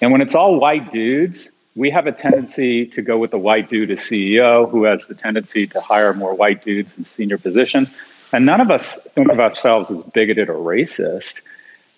and 0.00 0.12
when 0.12 0.20
it's 0.20 0.34
all 0.34 0.58
white 0.58 0.90
dudes, 0.90 1.50
we 1.74 1.88
have 1.90 2.06
a 2.06 2.12
tendency 2.12 2.84
to 2.86 3.00
go 3.00 3.16
with 3.16 3.30
the 3.30 3.38
white 3.38 3.70
dude 3.70 3.90
as 3.90 4.00
CEO, 4.00 4.70
who 4.70 4.84
has 4.84 5.06
the 5.06 5.14
tendency 5.14 5.66
to 5.68 5.80
hire 5.80 6.12
more 6.12 6.34
white 6.34 6.62
dudes 6.62 6.96
in 6.98 7.04
senior 7.04 7.38
positions 7.38 7.90
and 8.32 8.46
none 8.46 8.60
of 8.60 8.70
us 8.70 8.96
think 8.96 9.30
of 9.30 9.40
ourselves 9.40 9.90
as 9.90 10.02
bigoted 10.04 10.48
or 10.48 10.54
racist, 10.54 11.42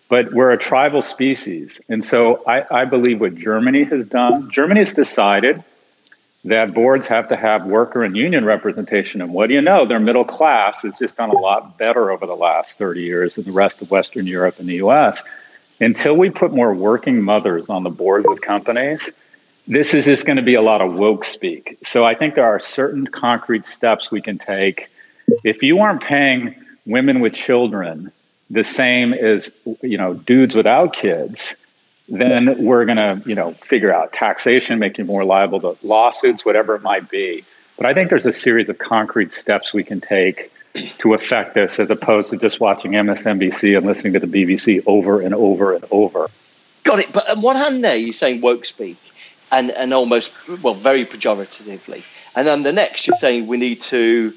but 0.08 0.32
we're 0.32 0.50
a 0.50 0.58
tribal 0.58 1.02
species. 1.02 1.80
And 1.88 2.04
so 2.04 2.42
I, 2.46 2.82
I 2.82 2.84
believe 2.84 3.20
what 3.20 3.34
Germany 3.34 3.84
has 3.84 4.06
done, 4.06 4.50
Germany 4.50 4.80
has 4.80 4.92
decided 4.92 5.62
that 6.44 6.74
boards 6.74 7.06
have 7.06 7.28
to 7.28 7.36
have 7.36 7.66
worker 7.66 8.04
and 8.04 8.16
union 8.16 8.44
representation. 8.44 9.22
And 9.22 9.32
what 9.32 9.48
do 9.48 9.54
you 9.54 9.62
know? 9.62 9.86
Their 9.86 10.00
middle 10.00 10.24
class 10.24 10.82
has 10.82 10.98
just 10.98 11.16
done 11.16 11.30
a 11.30 11.38
lot 11.38 11.78
better 11.78 12.10
over 12.10 12.26
the 12.26 12.36
last 12.36 12.76
30 12.78 13.00
years 13.00 13.36
than 13.36 13.44
the 13.44 13.52
rest 13.52 13.80
of 13.80 13.90
Western 13.90 14.26
Europe 14.26 14.58
and 14.58 14.68
the 14.68 14.76
US. 14.76 15.22
Until 15.80 16.14
we 16.14 16.30
put 16.30 16.52
more 16.52 16.74
working 16.74 17.22
mothers 17.22 17.68
on 17.68 17.82
the 17.82 17.90
boards 17.90 18.26
of 18.28 18.42
companies, 18.42 19.10
this 19.66 19.94
is 19.94 20.04
just 20.04 20.26
going 20.26 20.36
to 20.36 20.42
be 20.42 20.54
a 20.54 20.62
lot 20.62 20.82
of 20.82 20.98
woke 20.98 21.24
speak. 21.24 21.78
So 21.82 22.04
I 22.04 22.14
think 22.14 22.34
there 22.34 22.44
are 22.44 22.60
certain 22.60 23.06
concrete 23.06 23.64
steps 23.64 24.10
we 24.10 24.20
can 24.20 24.38
take 24.38 24.90
if 25.44 25.62
you 25.62 25.80
aren't 25.80 26.02
paying 26.02 26.54
women 26.86 27.20
with 27.20 27.32
children 27.32 28.12
the 28.50 28.64
same 28.64 29.14
as 29.14 29.50
you 29.82 29.96
know 29.96 30.14
dudes 30.14 30.54
without 30.54 30.92
kids, 30.92 31.56
then 32.08 32.62
we're 32.64 32.84
going 32.84 32.96
to 32.96 33.20
you 33.28 33.34
know 33.34 33.52
figure 33.52 33.92
out 33.92 34.12
taxation, 34.12 34.78
make 34.78 34.98
you 34.98 35.04
more 35.04 35.24
liable 35.24 35.60
to 35.60 35.86
lawsuits, 35.86 36.44
whatever 36.44 36.74
it 36.74 36.82
might 36.82 37.08
be. 37.10 37.44
But 37.76 37.86
I 37.86 37.94
think 37.94 38.10
there's 38.10 38.26
a 38.26 38.32
series 38.32 38.68
of 38.68 38.78
concrete 38.78 39.32
steps 39.32 39.72
we 39.72 39.82
can 39.82 40.00
take 40.00 40.52
to 40.98 41.14
affect 41.14 41.54
this, 41.54 41.78
as 41.78 41.90
opposed 41.90 42.30
to 42.30 42.36
just 42.36 42.60
watching 42.60 42.92
MSNBC 42.92 43.76
and 43.76 43.86
listening 43.86 44.12
to 44.14 44.20
the 44.20 44.26
BBC 44.26 44.82
over 44.86 45.20
and 45.20 45.34
over 45.34 45.72
and 45.72 45.84
over. 45.90 46.28
Got 46.82 47.00
it. 47.00 47.12
But 47.12 47.28
on 47.30 47.40
one 47.40 47.56
hand, 47.56 47.82
there 47.82 47.96
you're 47.96 48.12
saying 48.12 48.40
woke 48.40 48.66
speak, 48.66 48.98
and 49.50 49.70
and 49.70 49.94
almost 49.94 50.32
well 50.62 50.74
very 50.74 51.04
pejoratively, 51.04 52.02
and 52.36 52.46
then 52.46 52.62
the 52.62 52.72
next 52.72 53.06
you're 53.06 53.16
saying 53.16 53.46
we 53.46 53.56
need 53.56 53.80
to 53.82 54.34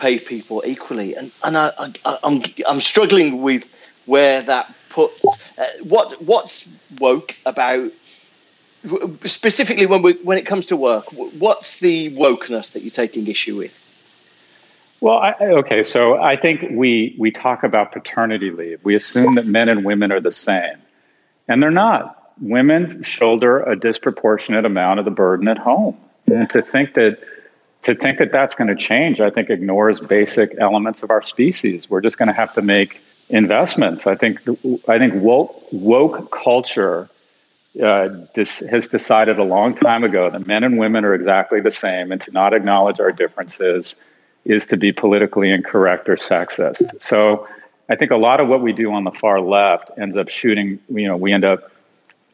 pay 0.00 0.18
people 0.18 0.62
equally, 0.66 1.14
and 1.14 1.30
and 1.44 1.56
I, 1.56 1.70
I 1.78 1.84
am 1.84 1.92
I'm, 2.24 2.42
I'm 2.68 2.80
struggling 2.80 3.42
with 3.42 3.72
where 4.06 4.42
that 4.42 4.72
put 4.88 5.10
uh, 5.58 5.64
what 5.82 6.20
what's 6.22 6.68
woke 6.98 7.36
about 7.46 7.90
specifically 9.24 9.86
when 9.86 10.02
we 10.02 10.14
when 10.24 10.38
it 10.38 10.46
comes 10.46 10.66
to 10.66 10.76
work. 10.76 11.04
What's 11.12 11.80
the 11.80 12.10
wokeness 12.16 12.72
that 12.72 12.82
you're 12.82 12.90
taking 12.90 13.26
issue 13.26 13.56
with? 13.56 13.76
Well, 15.00 15.18
I, 15.18 15.32
okay, 15.40 15.82
so 15.82 16.20
I 16.20 16.36
think 16.36 16.66
we 16.70 17.14
we 17.18 17.30
talk 17.30 17.62
about 17.62 17.92
paternity 17.92 18.50
leave. 18.50 18.84
We 18.84 18.94
assume 18.94 19.36
that 19.36 19.46
men 19.46 19.68
and 19.68 19.84
women 19.84 20.12
are 20.12 20.20
the 20.20 20.32
same, 20.32 20.76
and 21.48 21.62
they're 21.62 21.70
not. 21.70 22.16
Women 22.40 23.02
shoulder 23.02 23.60
a 23.60 23.76
disproportionate 23.76 24.64
amount 24.64 24.98
of 24.98 25.04
the 25.04 25.10
burden 25.10 25.46
at 25.46 25.58
home, 25.58 25.96
and 26.26 26.48
to 26.50 26.62
think 26.62 26.94
that 26.94 27.22
to 27.82 27.94
think 27.94 28.18
that 28.18 28.30
that's 28.32 28.54
going 28.54 28.68
to 28.68 28.76
change, 28.76 29.20
I 29.20 29.30
think 29.30 29.50
ignores 29.50 30.00
basic 30.00 30.54
elements 30.58 31.02
of 31.02 31.10
our 31.10 31.22
species. 31.22 31.88
We're 31.88 32.02
just 32.02 32.18
going 32.18 32.28
to 32.28 32.34
have 32.34 32.52
to 32.54 32.62
make 32.62 33.00
investments. 33.30 34.06
I 34.06 34.14
think 34.14 34.40
I 34.88 34.98
think 34.98 35.14
woke, 35.22 35.54
woke 35.72 36.30
culture 36.30 37.08
uh, 37.82 38.08
this 38.34 38.60
has 38.60 38.88
decided 38.88 39.38
a 39.38 39.44
long 39.44 39.74
time 39.76 40.02
ago 40.02 40.28
that 40.28 40.46
men 40.46 40.64
and 40.64 40.76
women 40.76 41.04
are 41.04 41.14
exactly 41.14 41.60
the 41.60 41.70
same, 41.70 42.10
and 42.10 42.20
to 42.20 42.32
not 42.32 42.52
acknowledge 42.52 42.98
our 42.98 43.12
differences 43.12 43.94
is 44.44 44.66
to 44.66 44.76
be 44.76 44.90
politically 44.92 45.50
incorrect 45.50 46.08
or 46.08 46.16
sexist. 46.16 47.00
So 47.00 47.46
I 47.88 47.94
think 47.94 48.10
a 48.10 48.16
lot 48.16 48.40
of 48.40 48.48
what 48.48 48.60
we 48.60 48.72
do 48.72 48.92
on 48.92 49.04
the 49.04 49.12
far 49.12 49.40
left 49.40 49.90
ends 49.96 50.16
up 50.16 50.28
shooting. 50.28 50.80
You 50.88 51.08
know, 51.08 51.16
we 51.16 51.32
end 51.32 51.44
up. 51.44 51.70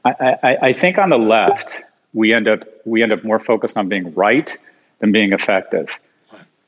I, 0.04 0.36
I, 0.42 0.56
I 0.68 0.72
think 0.72 0.98
on 0.98 1.10
the 1.10 1.18
left 1.18 1.82
we 2.14 2.32
end 2.32 2.48
up 2.48 2.64
we 2.86 3.02
end 3.02 3.12
up 3.12 3.22
more 3.22 3.38
focused 3.38 3.76
on 3.76 3.88
being 3.88 4.14
right 4.14 4.56
than 4.98 5.12
being 5.12 5.32
effective. 5.32 5.98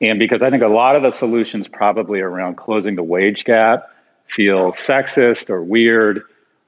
And 0.01 0.17
because 0.17 0.41
I 0.43 0.49
think 0.49 0.63
a 0.63 0.67
lot 0.67 0.95
of 0.95 1.03
the 1.03 1.11
solutions 1.11 1.67
probably 1.67 2.21
around 2.21 2.55
closing 2.55 2.95
the 2.95 3.03
wage 3.03 3.43
gap 3.43 3.89
feel 4.27 4.71
sexist 4.73 5.49
or 5.49 5.61
weird 5.63 6.23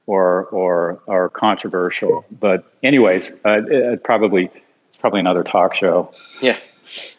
or 0.06 0.44
or 0.46 1.00
or 1.06 1.30
controversial. 1.30 2.26
But 2.30 2.64
anyways, 2.82 3.30
uh, 3.44 3.62
it, 3.66 4.04
probably 4.04 4.50
it's 4.88 4.96
probably 4.98 5.20
another 5.20 5.42
talk 5.42 5.74
show. 5.74 6.12
Yeah. 6.40 6.58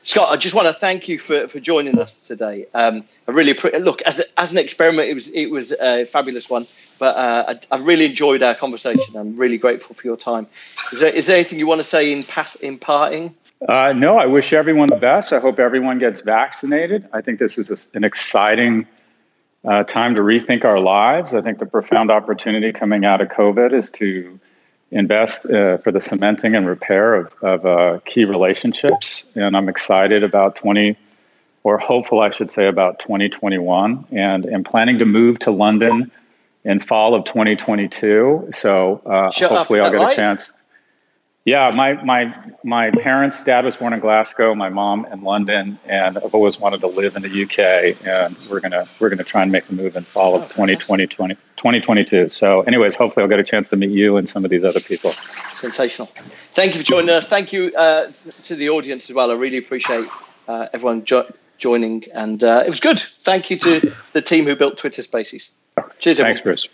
Scott, 0.02 0.30
I 0.30 0.38
just 0.38 0.54
want 0.54 0.68
to 0.68 0.74
thank 0.74 1.08
you 1.08 1.18
for, 1.18 1.48
for 1.48 1.60
joining 1.60 1.98
us 1.98 2.28
today. 2.28 2.68
Um, 2.76 3.06
I 3.28 3.32
really 3.32 3.54
look 3.80 4.02
as, 4.04 4.20
a, 4.20 4.40
as 4.40 4.52
an 4.52 4.60
experiment, 4.60 5.10
it 5.10 5.14
was 5.16 5.30
it 5.30 5.48
was 5.48 5.72
a 5.72 6.06
fabulous 6.06 6.50
one. 6.50 6.68
But 7.00 7.16
uh, 7.16 7.56
I, 7.72 7.76
I, 7.76 7.80
really 7.80 8.06
enjoyed 8.06 8.44
our 8.44 8.54
conversation. 8.54 9.18
I'm 9.18 9.36
really 9.36 9.58
grateful 9.58 9.96
for 9.96 10.06
your 10.06 10.16
time. 10.16 10.46
Is 10.92 11.00
there, 11.00 11.10
is 11.10 11.26
there 11.26 11.38
anything 11.38 11.58
you 11.58 11.66
want 11.66 11.80
to 11.80 11.84
say 11.84 12.12
in 12.12 12.24
pass 12.24 12.56
in 12.56 12.78
parting? 12.78 13.34
Uh, 13.68 13.94
no, 13.94 14.18
I 14.18 14.26
wish 14.26 14.52
everyone 14.52 14.90
the 14.90 14.98
best. 14.98 15.32
I 15.32 15.40
hope 15.40 15.60
everyone 15.60 16.00
gets 16.00 16.22
vaccinated. 16.22 17.08
I 17.14 17.22
think 17.22 17.40
this 17.40 17.58
is 17.58 17.70
a, 17.70 17.98
an 17.98 18.04
exciting 18.04 18.88
uh, 19.64 19.84
time 19.84 20.16
to 20.16 20.22
rethink 20.22 20.66
our 20.66 20.80
lives. 20.80 21.34
I 21.34 21.42
think 21.42 21.60
the 21.60 21.66
profound 21.66 22.12
opportunity 22.12 22.74
coming 22.74 23.06
out 23.06 23.22
of 23.22 23.30
COVID 23.30 23.74
is 23.74 23.90
to 23.92 24.40
invest 24.92 25.46
uh, 25.46 25.78
for 25.78 25.92
the 25.92 26.02
cementing 26.02 26.56
and 26.56 26.68
repair 26.68 27.16
of, 27.16 27.34
of 27.42 27.66
uh, 27.66 28.00
key 28.06 28.26
relationships. 28.26 29.24
And 29.36 29.56
I'm 29.56 29.70
excited 29.70 30.24
about 30.24 30.56
20, 30.58 30.98
or 31.64 31.78
hopeful, 31.78 32.20
I 32.20 32.30
should 32.30 32.52
say, 32.52 32.68
about 32.68 33.00
2021. 33.00 34.06
And 34.12 34.46
am 34.46 34.64
planning 34.64 35.00
to 35.00 35.06
move 35.06 35.40
to 35.40 35.52
London 35.52 36.12
in 36.66 36.80
fall 36.80 37.16
of 37.16 37.26
2022. 37.26 38.52
So 38.54 39.02
uh, 39.06 39.32
hopefully 39.48 39.80
I'll 39.80 39.92
get 39.92 40.12
a 40.12 40.16
chance. 40.16 40.52
Yeah, 41.46 41.72
my 41.72 42.02
my 42.04 42.34
my 42.64 42.90
parents' 42.92 43.42
dad 43.42 43.66
was 43.66 43.76
born 43.76 43.92
in 43.92 44.00
Glasgow, 44.00 44.56
my 44.56 44.70
mom 44.70 45.06
in 45.12 45.24
London, 45.24 45.78
and 45.86 46.18
I've 46.18 46.34
always 46.34 46.58
wanted 46.58 46.80
to 46.82 46.88
live 46.88 47.18
in 47.18 47.22
the 47.22 47.44
UK. 47.44 48.08
And 48.08 48.38
we're 48.50 48.62
gonna 48.62 48.86
we're 49.00 49.10
gonna 49.10 49.26
try 49.26 49.42
and 49.42 49.52
make 49.52 49.66
the 49.66 49.74
move 49.74 49.98
in 49.98 50.04
fall 50.04 50.36
of 50.36 50.44
2020, 50.44 51.06
2022. 51.06 52.30
So, 52.30 52.62
anyways, 52.62 52.96
hopefully 52.96 53.24
I'll 53.24 53.30
get 53.30 53.40
a 53.40 53.44
chance 53.44 53.68
to 53.70 53.76
meet 53.76 53.90
you 53.90 54.16
and 54.16 54.28
some 54.30 54.46
of 54.46 54.52
these 54.52 54.64
other 54.64 54.80
people. 54.80 55.12
Sensational. 55.48 56.08
Thank 56.54 56.76
you 56.76 56.80
for 56.80 56.86
joining 56.86 57.10
us. 57.10 57.28
Thank 57.28 57.52
you 57.52 57.74
uh, 57.76 58.10
to 58.46 58.56
the 58.56 58.70
audience 58.70 59.10
as 59.10 59.14
well. 59.14 59.30
I 59.30 59.34
really 59.34 59.58
appreciate 59.58 60.08
uh, 60.48 60.68
everyone 60.72 61.04
jo- 61.04 61.30
joining, 61.58 62.06
and 62.14 62.42
uh, 62.42 62.64
it 62.66 62.70
was 62.70 62.80
good. 62.80 63.00
Thank 63.00 63.50
you 63.50 63.60
to 63.60 63.94
the 64.14 64.22
team 64.22 64.46
who 64.46 64.56
built 64.56 64.78
Twitter 64.78 65.02
Spaces. 65.02 65.52
Cheers, 66.00 66.20
everyone. 66.20 66.36
Thanks, 66.36 66.42
Bruce. 66.42 66.70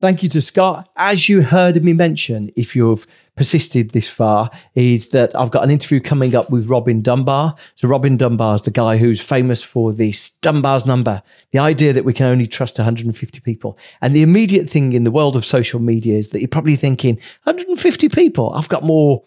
Thank 0.00 0.22
you 0.22 0.30
to 0.30 0.40
Scott. 0.40 0.88
As 0.96 1.28
you 1.28 1.42
heard 1.42 1.84
me 1.84 1.92
mention, 1.92 2.48
if 2.56 2.74
you've 2.74 3.06
persisted 3.36 3.90
this 3.90 4.08
far, 4.08 4.50
is 4.74 5.10
that 5.10 5.36
I've 5.36 5.50
got 5.50 5.62
an 5.62 5.70
interview 5.70 6.00
coming 6.00 6.34
up 6.34 6.48
with 6.48 6.70
Robin 6.70 7.02
Dunbar. 7.02 7.54
So 7.74 7.86
Robin 7.86 8.16
Dunbar 8.16 8.54
is 8.54 8.62
the 8.62 8.70
guy 8.70 8.96
who's 8.96 9.20
famous 9.20 9.62
for 9.62 9.92
this 9.92 10.30
Dunbar's 10.40 10.86
number, 10.86 11.22
the 11.52 11.58
idea 11.58 11.92
that 11.92 12.06
we 12.06 12.14
can 12.14 12.24
only 12.24 12.46
trust 12.46 12.78
150 12.78 13.40
people. 13.40 13.78
And 14.00 14.16
the 14.16 14.22
immediate 14.22 14.70
thing 14.70 14.94
in 14.94 15.04
the 15.04 15.10
world 15.10 15.36
of 15.36 15.44
social 15.44 15.80
media 15.80 16.16
is 16.16 16.28
that 16.28 16.38
you're 16.40 16.48
probably 16.48 16.76
thinking 16.76 17.16
150 17.44 18.08
people. 18.08 18.54
I've 18.54 18.70
got 18.70 18.82
more 18.82 19.22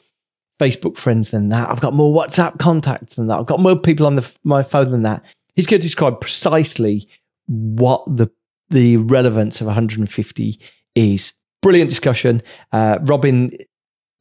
Facebook 0.60 0.98
friends 0.98 1.30
than 1.30 1.50
that. 1.50 1.70
I've 1.70 1.82
got 1.82 1.94
more 1.94 2.16
WhatsApp 2.16 2.58
contacts 2.58 3.14
than 3.14 3.28
that. 3.28 3.38
I've 3.38 3.46
got 3.46 3.60
more 3.60 3.76
people 3.76 4.08
on 4.08 4.16
the, 4.16 4.38
my 4.44 4.64
phone 4.64 4.90
than 4.90 5.04
that. 5.04 5.24
He's 5.54 5.68
going 5.68 5.82
to 5.82 5.86
describe 5.86 6.20
precisely 6.20 7.08
what 7.46 8.04
the 8.08 8.32
the 8.70 8.98
relevance 8.98 9.62
of 9.62 9.68
150 9.68 10.60
is. 10.96 11.34
Brilliant 11.62 11.90
discussion. 11.90 12.42
Uh, 12.72 13.00
Robin, 13.04 13.52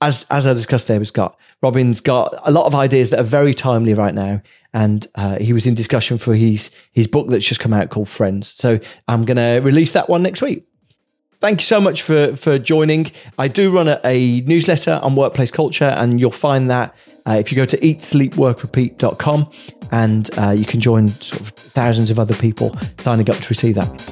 as 0.00 0.26
as 0.30 0.46
I 0.46 0.52
discussed 0.54 0.88
there 0.88 1.00
with 1.00 1.12
got 1.12 1.38
Robin's 1.62 2.00
got 2.00 2.34
a 2.44 2.50
lot 2.50 2.66
of 2.66 2.74
ideas 2.74 3.10
that 3.10 3.20
are 3.20 3.24
very 3.24 3.54
timely 3.54 3.94
right 3.94 4.14
now, 4.14 4.42
and 4.72 5.06
uh, 5.14 5.38
he 5.38 5.52
was 5.52 5.66
in 5.66 5.74
discussion 5.74 6.18
for 6.18 6.34
his 6.34 6.70
his 6.92 7.06
book 7.06 7.28
that's 7.28 7.46
just 7.46 7.60
come 7.60 7.72
out 7.72 7.90
called 7.90 8.08
Friends. 8.08 8.48
So 8.48 8.78
I'm 9.08 9.24
going 9.24 9.36
to 9.36 9.60
release 9.64 9.92
that 9.92 10.08
one 10.08 10.22
next 10.22 10.42
week. 10.42 10.66
Thank 11.40 11.60
you 11.60 11.64
so 11.64 11.80
much 11.80 12.02
for 12.02 12.36
for 12.36 12.58
joining. 12.58 13.10
I 13.38 13.48
do 13.48 13.74
run 13.74 13.88
a, 13.88 14.00
a 14.04 14.40
newsletter 14.42 15.00
on 15.02 15.16
workplace 15.16 15.50
culture, 15.50 15.94
and 15.96 16.20
you'll 16.20 16.30
find 16.30 16.70
that 16.70 16.94
uh, 17.26 17.32
if 17.32 17.50
you 17.50 17.56
go 17.56 17.64
to 17.64 17.76
eatsleepworkrepeat.com 17.76 19.50
and 19.92 20.30
uh, 20.38 20.50
you 20.50 20.64
can 20.64 20.80
join 20.80 21.08
sort 21.08 21.40
of 21.40 21.48
thousands 21.50 22.10
of 22.10 22.18
other 22.18 22.34
people 22.34 22.76
signing 22.98 23.28
up 23.30 23.36
to 23.36 23.48
receive 23.48 23.74
that. 23.76 24.11